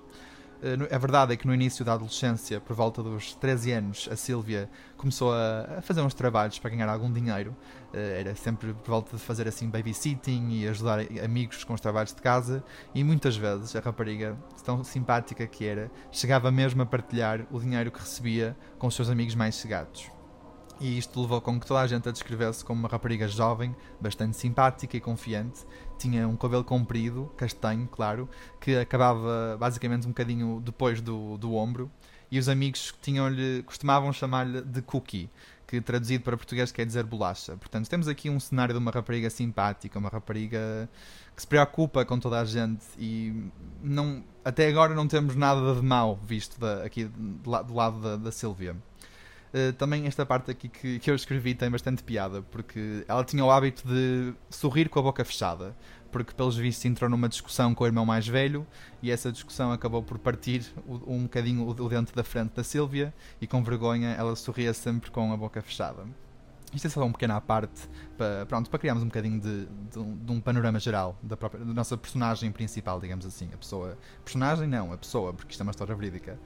Eh, 0.61 0.93
a 0.93 0.97
verdade 0.97 1.33
é 1.33 1.37
que 1.37 1.47
no 1.47 1.53
início 1.53 1.85
da 1.85 1.93
adolescência, 1.93 2.59
por 2.59 2.75
volta 2.75 3.01
dos 3.01 3.33
13 3.35 3.71
anos, 3.71 4.09
a 4.11 4.15
Sílvia 4.15 4.69
começou 4.97 5.33
a 5.33 5.81
fazer 5.81 6.01
uns 6.01 6.13
trabalhos 6.13 6.59
para 6.59 6.69
ganhar 6.69 6.89
algum 6.89 7.11
dinheiro. 7.11 7.55
Eh, 7.93 8.19
era 8.19 8.35
sempre 8.35 8.73
por 8.73 8.89
volta 8.89 9.15
de 9.15 9.23
fazer 9.23 9.47
assim 9.47 9.69
babysitting 9.69 10.49
e 10.51 10.67
ajudar 10.67 10.99
amigos 11.23 11.63
com 11.63 11.73
os 11.73 11.81
trabalhos 11.81 12.13
de 12.13 12.21
casa. 12.21 12.63
E 12.93 13.03
muitas 13.03 13.37
vezes 13.37 13.75
a 13.75 13.79
rapariga, 13.79 14.37
tão 14.63 14.83
simpática 14.83 15.47
que 15.47 15.65
era, 15.65 15.89
chegava 16.11 16.51
mesmo 16.51 16.81
a 16.81 16.85
partilhar 16.85 17.45
o 17.51 17.59
dinheiro 17.59 17.91
que 17.91 17.99
recebia 17.99 18.55
com 18.77 18.87
os 18.87 18.95
seus 18.95 19.09
amigos 19.09 19.35
mais 19.35 19.55
chegados 19.55 20.11
e 20.79 20.97
isto 20.97 21.19
levou 21.21 21.41
com 21.41 21.59
que 21.59 21.65
toda 21.65 21.81
a 21.81 21.87
gente 21.87 22.07
a 22.07 22.11
descrevesse 22.11 22.63
como 22.63 22.79
uma 22.79 22.87
rapariga 22.87 23.27
jovem, 23.27 23.75
bastante 23.99 24.37
simpática 24.37 24.95
e 24.95 25.01
confiante. 25.01 25.65
Tinha 25.99 26.27
um 26.27 26.35
cabelo 26.35 26.63
comprido, 26.63 27.31
castanho, 27.37 27.87
claro, 27.91 28.27
que 28.59 28.75
acabava 28.77 29.57
basicamente 29.59 30.05
um 30.07 30.09
bocadinho 30.09 30.61
depois 30.65 31.01
do, 31.01 31.37
do 31.37 31.53
ombro. 31.53 31.91
E 32.31 32.39
os 32.39 32.47
amigos 32.47 32.93
tinham-lhe, 33.01 33.63
costumavam 33.63 34.13
chamar-lhe 34.13 34.61
de 34.61 34.81
Cookie, 34.81 35.29
que 35.67 35.81
traduzido 35.81 36.23
para 36.23 36.37
português 36.37 36.71
quer 36.71 36.85
dizer 36.85 37.03
bolacha. 37.03 37.55
Portanto, 37.57 37.87
temos 37.87 38.07
aqui 38.07 38.29
um 38.29 38.39
cenário 38.39 38.73
de 38.73 38.79
uma 38.79 38.89
rapariga 38.89 39.29
simpática, 39.29 39.99
uma 39.99 40.09
rapariga 40.09 40.89
que 41.35 41.41
se 41.41 41.47
preocupa 41.47 42.03
com 42.05 42.19
toda 42.19 42.39
a 42.39 42.45
gente 42.45 42.83
e 42.97 43.49
não, 43.83 44.23
até 44.43 44.67
agora 44.67 44.95
não 44.95 45.07
temos 45.07 45.35
nada 45.35 45.75
de 45.75 45.81
mal 45.81 46.19
visto 46.23 46.59
da, 46.59 46.83
aqui 46.83 47.05
do, 47.05 47.49
lado 47.49 47.99
da, 48.01 48.15
da 48.15 48.31
Silvia. 48.31 48.75
Uh, 49.51 49.73
também 49.73 50.05
esta 50.05 50.25
parte 50.25 50.51
aqui 50.51 50.69
que, 50.69 50.99
que 50.99 51.09
eu 51.09 51.15
escrevi 51.15 51.55
tem 51.55 51.69
bastante 51.71 52.03
piada, 52.03 52.41
porque 52.43 53.03
ela 53.07 53.23
tinha 53.23 53.43
o 53.43 53.49
hábito 53.49 53.87
de 53.87 54.33
sorrir 54.49 54.89
com 54.89 54.99
a 54.99 55.01
boca 55.01 55.25
fechada, 55.25 55.75
porque 56.11 56.33
pelos 56.33 56.55
vistos 56.55 56.85
entrou 56.85 57.09
numa 57.09 57.27
discussão 57.27 57.73
com 57.73 57.83
o 57.83 57.87
irmão 57.87 58.05
mais 58.05 58.27
velho 58.27 58.65
e 59.01 59.09
essa 59.09 59.31
discussão 59.31 59.71
acabou 59.71 60.03
por 60.03 60.19
partir 60.19 60.71
um 60.87 61.23
bocadinho 61.23 61.67
o 61.67 61.89
dente 61.89 62.13
da 62.13 62.23
frente 62.23 62.53
da 62.53 62.63
Sílvia 62.63 63.13
e 63.41 63.47
com 63.47 63.63
vergonha 63.63 64.09
ela 64.09 64.35
sorria 64.35 64.73
sempre 64.73 65.09
com 65.09 65.33
a 65.33 65.37
boca 65.37 65.61
fechada. 65.61 66.05
Isto 66.73 66.85
é 66.85 66.89
só 66.91 67.01
uma 67.03 67.11
pequena 67.11 67.41
parte 67.41 67.89
para, 68.15 68.45
pronto, 68.45 68.69
para 68.69 68.77
criarmos 68.77 69.01
um 69.01 69.07
bocadinho 69.07 69.39
de, 69.39 69.65
de, 69.91 69.97
um, 69.97 70.15
de 70.15 70.31
um 70.31 70.39
panorama 70.39 70.79
geral 70.79 71.17
da, 71.23 71.35
própria, 71.35 71.65
da 71.65 71.73
nossa 71.73 71.97
personagem 71.97 72.51
principal, 72.51 72.99
digamos 72.99 73.25
assim. 73.25 73.49
A 73.51 73.57
pessoa. 73.57 73.97
Personagem 74.23 74.67
não, 74.67 74.93
a 74.93 74.97
pessoa, 74.97 75.33
porque 75.33 75.51
isto 75.51 75.61
é 75.61 75.63
uma 75.63 75.71
história 75.71 75.95
verídica. 75.95 76.37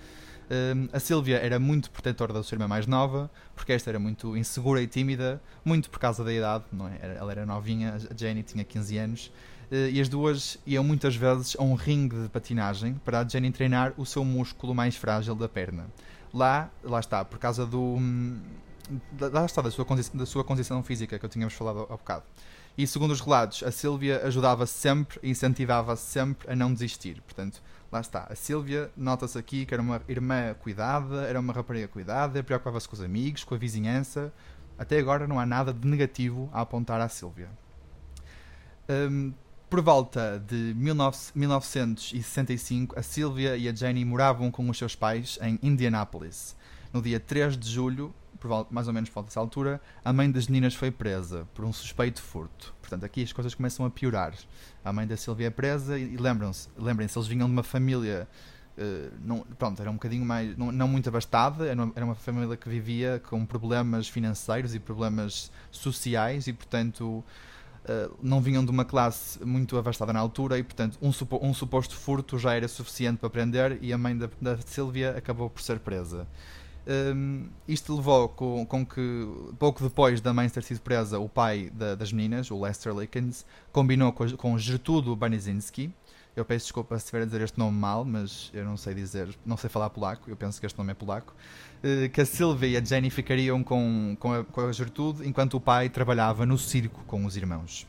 Um, 0.50 0.89
a 0.91 1.00
Silvia 1.00 1.38
era 1.38 1.59
muito 1.59 1.89
protetora 1.89 2.33
da 2.33 2.43
sua 2.43 2.55
irmã 2.55 2.67
mais 2.67 2.85
nova, 2.85 3.29
porque 3.55 3.73
esta 3.73 3.89
era 3.89 4.00
muito 4.00 4.35
insegura 4.35 4.81
e 4.81 4.88
tímida, 4.88 5.41
muito 5.63 5.89
por 5.89 6.00
causa 6.00 6.23
da 6.23 6.33
idade, 6.33 6.65
não 6.71 6.88
é? 6.88 7.00
Ela 7.01 7.31
era 7.31 7.45
novinha, 7.45 7.95
a 7.95 8.15
Jenny 8.15 8.43
tinha 8.43 8.63
15 8.63 8.97
anos, 8.97 9.31
uh, 9.71 9.75
e 9.91 10.00
as 10.00 10.09
duas 10.09 10.57
iam 10.65 10.83
muitas 10.83 11.15
vezes 11.15 11.55
a 11.57 11.63
um 11.63 11.73
ringue 11.73 12.23
de 12.23 12.29
patinagem 12.29 12.95
para 13.05 13.19
a 13.19 13.27
Jenny 13.27 13.51
treinar 13.51 13.93
o 13.97 14.05
seu 14.05 14.23
músculo 14.23 14.75
mais 14.75 14.95
frágil 14.95 15.35
da 15.35 15.47
perna. 15.47 15.88
Lá, 16.33 16.69
lá 16.83 17.00
está, 17.00 17.23
por 17.23 17.38
causa 17.38 17.65
do. 17.65 17.79
hum, 17.79 18.39
Lá 19.17 19.45
está, 19.45 19.62
da 19.62 19.71
sua, 19.71 19.85
condição, 19.85 20.17
da 20.17 20.25
sua 20.25 20.43
condição 20.43 20.83
física 20.83 21.17
que 21.17 21.25
eu 21.25 21.29
tínhamos 21.29 21.53
falado 21.53 21.88
há 21.89 21.95
bocado. 21.95 22.23
E 22.77 22.85
segundo 22.85 23.12
os 23.12 23.21
relatos, 23.21 23.63
a 23.63 23.71
Sílvia 23.71 24.21
ajudava 24.25 24.65
sempre 24.65 25.19
e 25.23 25.29
incentivava 25.29 25.95
sempre 25.95 26.51
a 26.51 26.55
não 26.55 26.73
desistir. 26.73 27.21
Portanto, 27.21 27.62
lá 27.93 28.01
está. 28.01 28.27
A 28.29 28.35
Sílvia, 28.35 28.91
nota-se 28.97 29.38
aqui 29.38 29.65
que 29.65 29.73
era 29.73 29.81
uma 29.81 30.01
irmã 30.07 30.53
cuidada, 30.55 31.21
era 31.27 31.39
uma 31.39 31.53
rapariga 31.53 31.88
cuidada, 31.88 32.43
preocupava-se 32.43 32.89
com 32.89 32.95
os 32.95 33.01
amigos, 33.01 33.43
com 33.43 33.53
a 33.53 33.57
vizinhança. 33.57 34.33
Até 34.77 34.97
agora 34.97 35.27
não 35.27 35.39
há 35.39 35.45
nada 35.45 35.71
de 35.71 35.88
negativo 35.88 36.50
a 36.51 36.62
apontar 36.62 37.00
à 37.00 37.07
Sílvia. 37.07 37.50
Hum, 38.89 39.31
por 39.69 39.81
volta 39.81 40.43
de 40.45 40.73
19 40.73 41.17
1965, 41.35 43.00
a 43.00 43.03
Sylvia 43.03 43.55
e 43.55 43.69
a 43.69 43.73
Jenny 43.73 44.03
moravam 44.03 44.50
com 44.50 44.67
os 44.69 44.77
seus 44.77 44.95
pais 44.95 45.38
em 45.41 45.59
Indianapolis. 45.62 46.55
No 46.91 47.01
dia 47.01 47.19
3 47.19 47.57
de 47.57 47.69
julho, 47.69 48.13
por 48.43 48.67
mais 48.69 48.88
ou 48.89 48.93
menos 48.93 49.09
por 49.09 49.15
volta 49.15 49.29
dessa 49.29 49.39
altura, 49.39 49.79
a 50.03 50.12
mãe 50.12 50.29
das 50.29 50.47
meninas 50.47 50.75
foi 50.75 50.91
presa 50.91 51.47
por 51.53 51.63
um 51.63 51.71
suspeito 51.71 52.21
furto. 52.21 52.73
Portanto, 52.81 53.05
aqui 53.05 53.23
as 53.23 53.31
coisas 53.31 53.55
começam 53.55 53.85
a 53.85 53.89
piorar. 53.89 54.33
A 54.83 54.91
mãe 54.91 55.07
da 55.07 55.15
Sylvia 55.15 55.47
é 55.47 55.50
presa 55.50 55.97
e, 55.97 56.17
lembram-se, 56.17 56.67
lembrem-se, 56.77 57.17
eles 57.17 57.27
vinham 57.27 57.47
de 57.47 57.53
uma 57.53 57.63
família 57.63 58.27
eh, 58.77 59.09
não, 59.23 59.45
pronto, 59.57 59.81
era 59.81 59.89
um 59.89 59.93
bocadinho 59.93 60.25
mais, 60.25 60.57
não, 60.57 60.73
não 60.73 60.89
muito 60.89 61.07
abastada, 61.07 61.65
era 61.65 61.81
uma, 61.81 61.93
era 61.95 62.05
uma 62.05 62.15
família 62.15 62.57
que 62.57 62.67
vivia 62.67 63.21
com 63.29 63.45
problemas 63.45 64.09
financeiros 64.09 64.75
e 64.75 64.79
problemas 64.79 65.50
sociais 65.71 66.45
e, 66.45 66.51
portanto, 66.51 67.23
eh, 67.85 68.09
não 68.21 68.41
vinham 68.41 68.65
de 68.65 68.71
uma 68.71 68.83
classe 68.83 69.41
muito 69.45 69.77
abastada 69.77 70.12
na 70.12 70.19
altura 70.19 70.57
e, 70.59 70.63
portanto, 70.63 70.97
um, 71.01 71.13
supo- 71.13 71.39
um 71.41 71.53
suposto 71.53 71.95
furto 71.95 72.38
já 72.38 72.53
era 72.55 72.67
suficiente 72.67 73.19
para 73.19 73.29
prender 73.29 73.77
e 73.81 73.93
a 73.93 73.97
mãe 73.97 74.17
da, 74.17 74.29
da 74.41 74.57
Sylvia 74.57 75.15
acabou 75.17 75.50
por 75.50 75.62
ser 75.62 75.79
presa. 75.79 76.27
Um, 76.85 77.47
isto 77.67 77.95
levou 77.95 78.27
com, 78.29 78.65
com 78.65 78.85
que, 78.85 79.01
pouco 79.57 79.81
depois 79.83 80.19
da 80.19 80.33
mãe 80.33 80.49
ter 80.49 80.63
sido 80.63 80.81
presa, 80.81 81.17
o 81.17 81.29
pai 81.29 81.69
da- 81.73 81.95
das 81.95 82.11
meninas, 82.11 82.51
o 82.51 82.59
Lester 82.59 82.93
Likens, 82.93 83.45
combinou 83.71 84.11
com, 84.11 84.29
com 84.35 84.57
Gertudo 84.57 85.15
Banizinski. 85.15 85.93
Eu 86.35 86.43
peço 86.43 86.65
desculpa 86.65 86.97
se 86.97 87.05
estiver 87.05 87.21
a 87.21 87.25
dizer 87.25 87.41
este 87.41 87.57
nome 87.59 87.77
mal, 87.77 88.03
mas 88.03 88.49
eu 88.53 88.65
não 88.65 88.75
sei 88.75 88.93
dizer, 88.95 89.29
não 89.45 89.55
sei 89.55 89.69
falar 89.69 89.89
polaco, 89.91 90.29
eu 90.29 90.35
penso 90.35 90.59
que 90.59 90.65
este 90.65 90.77
nome 90.77 90.91
é 90.91 90.95
polaco. 90.95 91.33
eh, 91.83 92.09
que 92.09 92.19
a 92.21 92.25
Sylvia 92.25 92.67
e 92.69 92.75
a 92.77 92.83
Jenny 92.83 93.09
ficariam 93.09 93.63
com, 93.63 94.17
com, 94.19 94.33
a, 94.33 94.43
com 94.43 94.61
a 94.61 94.71
enquanto 95.25 95.53
o 95.55 95.61
pai 95.61 95.89
trabalhava 95.89 96.45
no 96.45 96.57
circo 96.57 97.03
com 97.05 97.23
os 97.25 97.37
irmãos. 97.37 97.87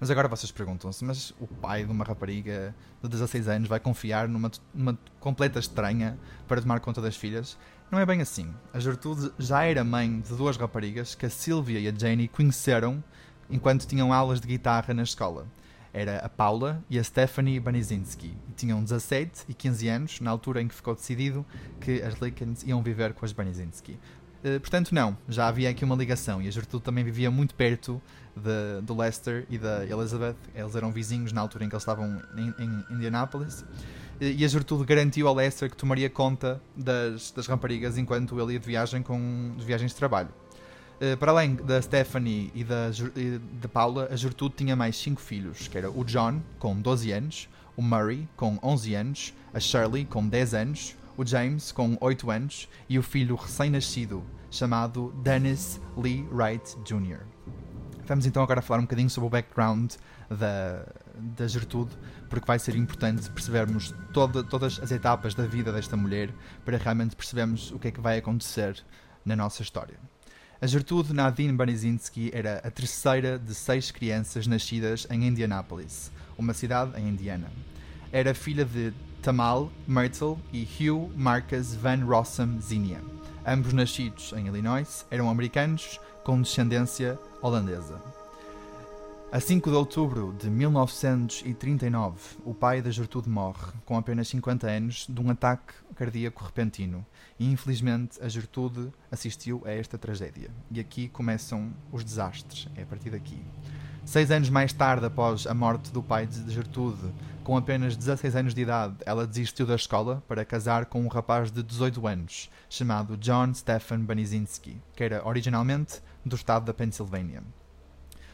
Mas 0.00 0.10
agora 0.10 0.26
vocês 0.26 0.50
perguntam-se, 0.50 1.04
mas 1.04 1.32
o 1.38 1.46
pai 1.46 1.84
de 1.84 1.92
uma 1.92 2.04
rapariga 2.04 2.74
de 3.00 3.08
16 3.08 3.46
anos 3.46 3.68
vai 3.68 3.78
confiar 3.78 4.26
numa, 4.28 4.50
numa 4.74 4.98
completa 5.20 5.60
estranha 5.60 6.18
para 6.48 6.60
tomar 6.60 6.80
conta 6.80 7.00
das 7.00 7.14
filhas? 7.14 7.56
Não 7.92 8.00
é 8.00 8.06
bem 8.06 8.22
assim. 8.22 8.54
A 8.72 8.80
Gertrude 8.80 9.30
já 9.38 9.64
era 9.64 9.84
mãe 9.84 10.22
de 10.22 10.34
duas 10.34 10.56
raparigas 10.56 11.14
que 11.14 11.26
a 11.26 11.28
Sylvia 11.28 11.78
e 11.78 11.86
a 11.86 11.92
Janie 11.94 12.26
conheceram 12.26 13.04
enquanto 13.50 13.86
tinham 13.86 14.14
aulas 14.14 14.40
de 14.40 14.48
guitarra 14.48 14.94
na 14.94 15.02
escola. 15.02 15.46
Era 15.92 16.16
a 16.20 16.28
Paula 16.30 16.82
e 16.88 16.98
a 16.98 17.04
Stephanie 17.04 17.60
Banizinski. 17.60 18.34
Tinham 18.56 18.82
17 18.82 19.44
e 19.46 19.52
15 19.52 19.88
anos, 19.88 20.20
na 20.22 20.30
altura 20.30 20.62
em 20.62 20.68
que 20.68 20.74
ficou 20.74 20.94
decidido 20.94 21.44
que 21.82 22.00
as 22.00 22.18
Likens 22.18 22.62
iam 22.62 22.82
viver 22.82 23.12
com 23.12 23.26
as 23.26 23.32
Banizinski. 23.32 23.98
Eh, 24.44 24.58
portanto, 24.58 24.92
não, 24.92 25.16
já 25.28 25.46
havia 25.48 25.70
aqui 25.70 25.84
uma 25.84 25.94
ligação 25.94 26.42
e 26.42 26.48
a 26.48 26.50
Gertrude 26.50 26.84
também 26.84 27.04
vivia 27.04 27.30
muito 27.30 27.54
perto 27.54 28.02
de, 28.36 28.82
do 28.82 28.96
Lester 28.96 29.46
e 29.48 29.58
da 29.58 29.84
Elizabeth. 29.86 30.36
Eles 30.54 30.74
eram 30.74 30.90
vizinhos 30.90 31.32
na 31.32 31.40
altura 31.40 31.64
em 31.64 31.68
que 31.68 31.74
eles 31.74 31.82
estavam 31.82 32.20
em, 32.36 32.54
em 32.58 32.84
Indianapolis. 32.90 33.64
E 34.20 34.44
a 34.44 34.48
Gertrude 34.48 34.84
garantiu 34.84 35.26
ao 35.26 35.34
Lester 35.34 35.68
que 35.68 35.76
tomaria 35.76 36.08
conta 36.08 36.60
das, 36.76 37.30
das 37.32 37.46
raparigas 37.46 37.98
enquanto 37.98 38.38
ele 38.40 38.54
ia 38.54 38.60
de 38.60 38.66
viagem 38.66 39.02
com 39.02 39.54
de 39.56 39.64
viagens 39.64 39.90
de 39.90 39.96
trabalho. 39.96 40.28
Eh, 41.00 41.16
Para 41.16 41.32
além 41.32 41.56
da 41.56 41.80
Stephanie 41.82 42.50
e 42.54 42.62
da, 42.62 42.90
e 43.16 43.40
Paula, 43.68 44.08
a 44.10 44.16
Gertrude 44.16 44.54
tinha 44.56 44.76
mais 44.76 44.96
cinco 44.96 45.20
filhos, 45.20 45.66
que 45.66 45.76
era 45.76 45.90
o 45.90 46.04
John, 46.04 46.40
com 46.58 46.80
12 46.80 47.10
anos, 47.10 47.48
o 47.76 47.82
Murray, 47.82 48.28
com 48.36 48.58
11 48.62 48.94
anos, 48.94 49.34
a 49.52 49.58
Shirley, 49.58 50.04
com 50.04 50.26
10 50.28 50.54
anos, 50.54 50.96
o 51.16 51.24
James, 51.26 51.72
com 51.72 51.96
8 52.00 52.30
anos, 52.30 52.68
e 52.88 52.98
o 52.98 53.02
filho 53.02 53.34
recém-nascido, 53.36 54.22
chamado 54.50 55.12
Dennis 55.22 55.80
Lee 55.96 56.26
Wright 56.30 56.76
Jr. 56.84 57.20
Vamos 58.06 58.26
então 58.26 58.42
agora 58.42 58.60
falar 58.60 58.80
um 58.80 58.82
bocadinho 58.84 59.08
sobre 59.08 59.26
o 59.28 59.30
background 59.30 59.92
da, 60.28 60.84
da 61.16 61.46
Gertrude, 61.46 61.96
porque 62.28 62.46
vai 62.46 62.58
ser 62.58 62.74
importante 62.74 63.30
percebermos 63.30 63.94
toda- 64.12 64.42
todas 64.42 64.78
as 64.80 64.90
etapas 64.90 65.34
da 65.34 65.46
vida 65.46 65.72
desta 65.72 65.96
mulher 65.96 66.30
para 66.64 66.76
realmente 66.76 67.14
percebermos 67.14 67.70
o 67.70 67.78
que 67.78 67.88
é 67.88 67.90
que 67.90 68.00
vai 68.00 68.18
acontecer 68.18 68.82
na 69.24 69.36
nossa 69.36 69.62
história. 69.62 69.96
A 70.60 70.66
Gertrude 70.66 71.12
Nadine 71.12 71.52
Banizinski 71.52 72.30
era 72.32 72.58
a 72.64 72.70
terceira 72.70 73.38
de 73.38 73.54
seis 73.54 73.90
crianças 73.90 74.46
nascidas 74.46 75.06
em 75.10 75.26
Indianapolis, 75.26 76.10
uma 76.38 76.54
cidade 76.54 77.00
em 77.00 77.08
Indiana. 77.08 77.50
Era 78.12 78.34
filha 78.34 78.64
de 78.64 78.92
Tamal 79.22 79.70
Myrtle 79.86 80.36
e 80.52 80.64
Hugh 80.64 81.08
Marcus 81.16 81.76
Van 81.76 82.04
Rossum 82.04 82.60
Zinnia. 82.60 83.00
Ambos 83.46 83.72
nascidos 83.72 84.32
em 84.32 84.48
Illinois, 84.48 85.06
eram 85.12 85.30
americanos 85.30 86.00
com 86.24 86.42
descendência 86.42 87.16
holandesa. 87.40 88.02
A 89.30 89.38
5 89.38 89.70
de 89.70 89.76
outubro 89.76 90.34
de 90.38 90.50
1939, 90.50 92.18
o 92.44 92.52
pai 92.52 92.82
da 92.82 92.90
Gertrude 92.90 93.28
morre, 93.28 93.72
com 93.86 93.96
apenas 93.96 94.26
50 94.26 94.66
anos, 94.66 95.06
de 95.08 95.20
um 95.20 95.30
ataque 95.30 95.72
cardíaco 95.94 96.44
repentino. 96.44 97.06
E 97.38 97.48
infelizmente 97.48 98.20
a 98.20 98.28
Gertrude 98.28 98.92
assistiu 99.08 99.62
a 99.64 99.70
esta 99.70 99.96
tragédia. 99.96 100.50
E 100.68 100.80
aqui 100.80 101.08
começam 101.08 101.72
os 101.92 102.02
desastres, 102.02 102.68
é 102.76 102.82
a 102.82 102.86
partir 102.86 103.10
daqui. 103.10 103.40
Seis 104.04 104.32
anos 104.32 104.50
mais 104.50 104.72
tarde, 104.72 105.06
após 105.06 105.46
a 105.46 105.54
morte 105.54 105.92
do 105.92 106.02
pai 106.02 106.26
de 106.26 106.52
Gertrude, 106.52 107.12
com 107.42 107.56
apenas 107.56 107.96
16 107.96 108.36
anos 108.36 108.54
de 108.54 108.62
idade, 108.62 108.96
ela 109.04 109.26
desistiu 109.26 109.66
da 109.66 109.74
escola 109.74 110.22
para 110.28 110.44
casar 110.44 110.86
com 110.86 111.02
um 111.02 111.08
rapaz 111.08 111.50
de 111.50 111.62
18 111.62 112.06
anos, 112.06 112.48
chamado 112.70 113.16
John 113.16 113.52
Stephen 113.52 114.00
Banizinski, 114.00 114.80
que 114.94 115.02
era 115.02 115.26
originalmente 115.26 116.00
do 116.24 116.36
estado 116.36 116.64
da 116.64 116.72
Pensilvânia. 116.72 117.42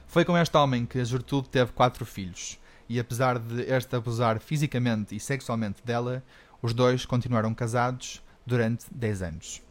Foi 0.07 0.25
com 0.25 0.37
este 0.37 0.57
homem 0.57 0.85
que 0.85 1.00
a 1.00 1.05
Gertrude 1.05 1.49
teve 1.49 1.73
quatro 1.73 2.05
filhos, 2.05 2.59
e 2.88 3.00
apesar 3.00 3.38
de 3.38 3.62
este 3.62 3.97
abusar 3.97 4.38
fisicamente 4.41 5.17
e 5.17 5.21
sexualmente 5.21 5.83
dela, 5.85 6.23
os 6.61 6.75
dois 6.75 7.07
continuaram 7.07 7.55
casados 7.55 8.23
durante 8.47 8.87
10 8.91 9.23
anos. 9.23 9.62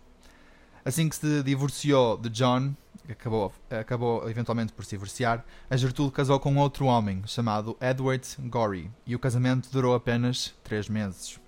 Assim 0.84 1.10
que 1.10 1.16
se 1.16 1.44
divorciou 1.44 2.18
de 2.18 2.30
John, 2.30 2.74
acabou, 3.10 3.54
acabou 3.70 4.30
eventualmente 4.30 4.74
por 4.74 4.84
se 4.86 4.92
divorciar, 4.92 5.46
a 5.70 5.78
Gertrude 5.78 6.12
casou 6.12 6.40
com 6.40 6.56
outro 6.58 6.86
homem 6.86 7.22
chamado 7.26 7.78
Edward 7.82 8.28
Gorey, 8.40 8.90
e 9.06 9.16
o 9.16 9.20
casamento 9.20 9.70
durou 9.72 9.96
apenas 9.96 10.54
três 10.64 10.90
meses. 10.90 11.40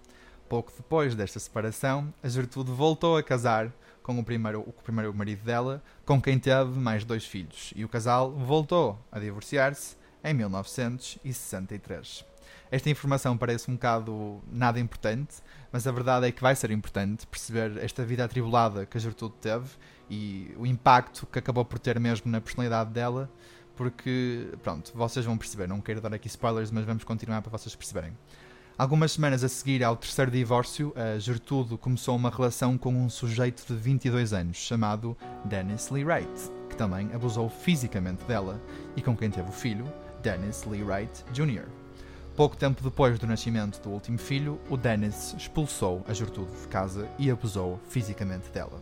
Pouco 0.48 0.72
depois 0.76 1.16
desta 1.16 1.40
separação, 1.40 2.14
a 2.24 2.28
Gertrude 2.28 2.72
voltou 2.72 3.18
a 3.18 3.24
casar 3.24 3.72
com 4.02 4.18
o 4.18 4.24
primeiro, 4.24 4.62
o 4.62 4.74
primeiro 4.74 5.14
marido 5.14 5.44
dela, 5.44 5.84
com 6.06 6.20
quem 6.20 6.40
teve 6.40 6.80
mais 6.80 7.06
dois 7.06 7.26
filhos, 7.26 7.72
e 7.76 7.86
o 7.86 7.90
casal 7.90 8.32
voltou 8.32 8.98
a 9.12 9.20
divorciar-se 9.20 9.96
em 10.24 10.34
1963. 10.34 12.26
Esta 12.72 12.90
informação 12.90 13.38
parece 13.38 13.70
um 13.70 13.76
bocado 13.76 14.42
nada 14.52 14.80
importante, 14.80 15.36
mas 15.72 15.86
a 15.88 15.92
verdade 15.92 16.28
é 16.28 16.32
que 16.32 16.42
vai 16.42 16.56
ser 16.56 16.72
importante 16.72 17.26
perceber 17.28 17.78
esta 17.84 18.04
vida 18.04 18.24
atribulada 18.24 18.86
que 18.86 18.98
a 18.98 19.00
Gertrude 19.00 19.36
teve 19.42 19.70
e 20.10 20.54
o 20.58 20.66
impacto 20.66 21.28
que 21.28 21.40
acabou 21.40 21.64
por 21.64 21.80
ter 21.80 22.00
mesmo 22.00 22.32
na 22.32 22.42
personalidade 22.42 22.92
dela, 22.92 23.30
porque, 23.76 24.48
pronto, 24.62 24.92
vocês 24.94 25.26
vão 25.26 25.38
perceber. 25.38 25.68
Não 25.68 25.80
quero 25.80 26.02
dar 26.02 26.14
aqui 26.14 26.28
spoilers, 26.28 26.72
mas 26.72 26.84
vamos 26.84 27.04
continuar 27.04 27.42
para 27.42 27.52
vocês 27.52 27.76
perceberem. 27.76 28.12
Algumas 28.78 29.12
semanas 29.12 29.44
a 29.44 29.50
seguir 29.50 29.84
ao 29.84 29.96
terceiro 29.98 30.32
divórcio, 30.32 30.94
a 30.96 31.20
Gertrude 31.20 31.78
começou 31.78 32.16
uma 32.16 32.30
relação 32.30 32.78
com 32.78 32.94
um 32.94 33.10
sujeito 33.10 33.66
de 33.68 33.74
22 33.74 34.32
anos 34.32 34.58
chamado 34.58 35.18
Dennis 35.44 35.90
Lee 35.90 36.06
Wright, 36.06 36.30
que 36.70 36.78
também 36.78 37.10
abusou 37.14 37.50
fisicamente 37.50 38.24
dela 38.24 38.62
e 38.96 39.02
com 39.02 39.18
quem 39.18 39.30
teve 39.30 39.50
o 39.50 39.52
filho, 39.52 39.86
Dennis 40.24 40.64
Lee 40.64 40.82
Wright 40.84 41.26
Jr. 41.34 41.68
Pouco 42.38 42.56
tempo 42.56 42.82
depois 42.82 43.20
do 43.20 43.28
nascimento 43.28 43.82
do 43.82 43.90
último 43.90 44.18
filho, 44.18 44.58
o 44.70 44.78
Dennis 44.78 45.34
expulsou 45.38 46.02
a 46.08 46.14
Gertrude 46.14 46.52
de 46.62 46.68
casa 46.70 47.06
e 47.20 47.30
abusou 47.30 47.82
fisicamente 47.90 48.50
dela. 48.50 48.82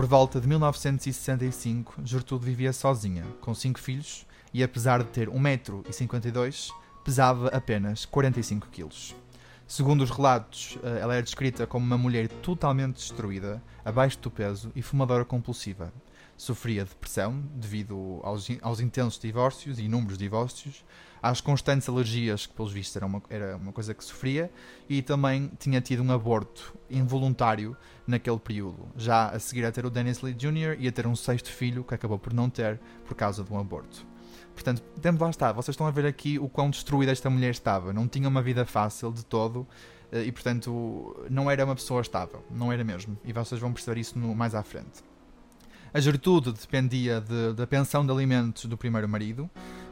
Por 0.00 0.06
volta 0.06 0.40
de 0.40 0.48
1965, 0.48 1.96
Gertrude 2.02 2.46
vivia 2.46 2.72
sozinha, 2.72 3.22
com 3.38 3.54
cinco 3.54 3.78
filhos, 3.78 4.26
e 4.50 4.62
apesar 4.64 5.02
de 5.02 5.10
ter 5.10 5.28
1,52m, 5.28 6.72
pesava 7.04 7.48
apenas 7.48 8.06
45 8.06 8.68
quilos. 8.68 9.14
Segundo 9.66 10.00
os 10.00 10.08
relatos, 10.08 10.78
eh, 10.82 11.00
ela 11.02 11.12
era 11.12 11.22
descrita 11.22 11.66
como 11.66 11.84
uma 11.84 11.98
mulher 11.98 12.28
totalmente 12.28 12.94
destruída, 12.94 13.62
abaixo 13.84 14.18
do 14.20 14.30
peso 14.30 14.72
e 14.74 14.80
fumadora 14.80 15.22
compulsiva. 15.22 15.92
sofria 16.34 16.86
depressão 16.86 17.38
devido 17.56 18.20
aos, 18.22 18.48
aos 18.62 18.80
intensos 18.80 19.20
divórcios 19.20 19.78
e 19.78 19.82
inúmeros 19.82 20.16
divórcios, 20.16 20.82
às 21.22 21.40
constantes 21.40 21.88
alergias, 21.88 22.46
que 22.46 22.54
pelos 22.54 22.72
vistos 22.72 22.96
era 22.96 23.06
uma, 23.06 23.22
era 23.28 23.56
uma 23.56 23.72
coisa 23.72 23.94
que 23.94 24.04
sofria, 24.04 24.50
e 24.88 25.02
também 25.02 25.50
tinha 25.58 25.80
tido 25.80 26.02
um 26.02 26.12
aborto 26.12 26.74
involuntário 26.88 27.76
naquele 28.06 28.38
período, 28.38 28.88
já 28.96 29.28
a 29.28 29.38
seguir 29.38 29.64
a 29.64 29.72
ter 29.72 29.86
o 29.86 29.90
Dennis 29.90 30.20
Lee 30.22 30.34
Jr. 30.34 30.76
e 30.78 30.88
a 30.88 30.92
ter 30.92 31.06
um 31.06 31.14
sexto 31.14 31.50
filho 31.50 31.84
que 31.84 31.94
acabou 31.94 32.18
por 32.18 32.32
não 32.32 32.50
ter 32.50 32.80
por 33.06 33.14
causa 33.14 33.44
de 33.44 33.52
um 33.52 33.58
aborto. 33.58 34.06
Portanto, 34.54 34.82
lá 35.18 35.30
está, 35.30 35.52
vocês 35.52 35.74
estão 35.74 35.86
a 35.86 35.90
ver 35.90 36.06
aqui 36.06 36.38
o 36.38 36.48
quão 36.48 36.70
destruída 36.70 37.12
esta 37.12 37.30
mulher 37.30 37.50
estava. 37.50 37.92
Não 37.92 38.06
tinha 38.06 38.28
uma 38.28 38.42
vida 38.42 38.66
fácil 38.66 39.10
de 39.10 39.24
todo 39.24 39.66
eh, 40.12 40.24
e, 40.24 40.32
portanto, 40.32 41.26
não 41.30 41.50
era 41.50 41.64
uma 41.64 41.74
pessoa 41.74 42.02
estável. 42.02 42.44
Não 42.50 42.72
era 42.72 42.84
mesmo. 42.84 43.18
E 43.24 43.32
vocês 43.32 43.60
vão 43.60 43.72
perceber 43.72 44.00
isso 44.00 44.18
no, 44.18 44.34
mais 44.34 44.54
à 44.54 44.62
frente. 44.62 45.02
A 45.92 45.98
Gertrude 45.98 46.52
dependia 46.52 47.20
de, 47.20 47.54
da 47.54 47.66
pensão 47.66 48.04
de 48.04 48.12
alimentos 48.12 48.66
do 48.66 48.76
primeiro 48.76 49.08
marido, 49.08 49.50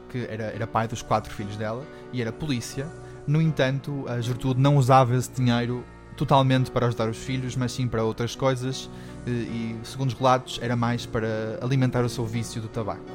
que 0.09 0.27
era, 0.29 0.45
era 0.45 0.67
pai 0.67 0.87
dos 0.87 1.01
quatro 1.01 1.33
filhos 1.33 1.55
dela, 1.55 1.83
e 2.11 2.21
era 2.21 2.31
polícia. 2.31 2.87
No 3.27 3.41
entanto, 3.41 4.05
a 4.07 4.19
Gertrude 4.19 4.59
não 4.59 4.75
usava 4.75 5.15
esse 5.15 5.31
dinheiro 5.31 5.83
totalmente 6.17 6.69
para 6.69 6.87
ajudar 6.87 7.07
os 7.09 7.17
filhos, 7.17 7.55
mas 7.55 7.71
sim 7.71 7.87
para 7.87 8.03
outras 8.03 8.35
coisas, 8.35 8.89
e, 9.25 9.75
segundo 9.83 10.09
os 10.09 10.15
relatos, 10.15 10.59
era 10.61 10.75
mais 10.75 11.05
para 11.05 11.57
alimentar 11.61 12.03
o 12.03 12.09
seu 12.09 12.25
vício 12.25 12.61
do 12.61 12.67
tabaco. 12.67 13.09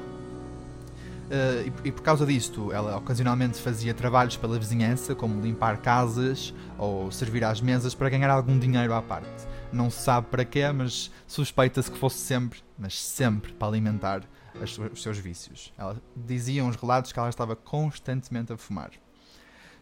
Uh, 1.24 1.72
e, 1.84 1.88
e, 1.88 1.92
por 1.92 2.02
causa 2.02 2.24
disto, 2.24 2.72
ela 2.72 2.96
ocasionalmente 2.96 3.58
fazia 3.58 3.92
trabalhos 3.92 4.36
pela 4.36 4.58
vizinhança, 4.58 5.14
como 5.14 5.40
limpar 5.40 5.78
casas 5.78 6.54
ou 6.78 7.10
servir 7.10 7.44
às 7.44 7.60
mesas 7.60 7.94
para 7.94 8.08
ganhar 8.08 8.30
algum 8.30 8.58
dinheiro 8.58 8.94
à 8.94 9.02
parte. 9.02 9.46
Não 9.72 9.90
se 9.90 10.02
sabe 10.02 10.28
para 10.30 10.44
quê, 10.44 10.70
mas 10.70 11.10
suspeita-se 11.26 11.90
que 11.90 11.98
fosse 11.98 12.18
sempre, 12.18 12.60
mas 12.78 13.00
sempre 13.00 13.52
para 13.52 13.68
alimentar 13.68 14.22
as, 14.62 14.78
os 14.78 15.02
seus 15.02 15.18
vícios. 15.18 15.73
Ela 15.76 16.00
diziam 16.14 16.68
os 16.68 16.76
relatos 16.76 17.12
que 17.12 17.18
ela 17.18 17.28
estava 17.28 17.56
constantemente 17.56 18.52
a 18.52 18.56
fumar. 18.56 18.90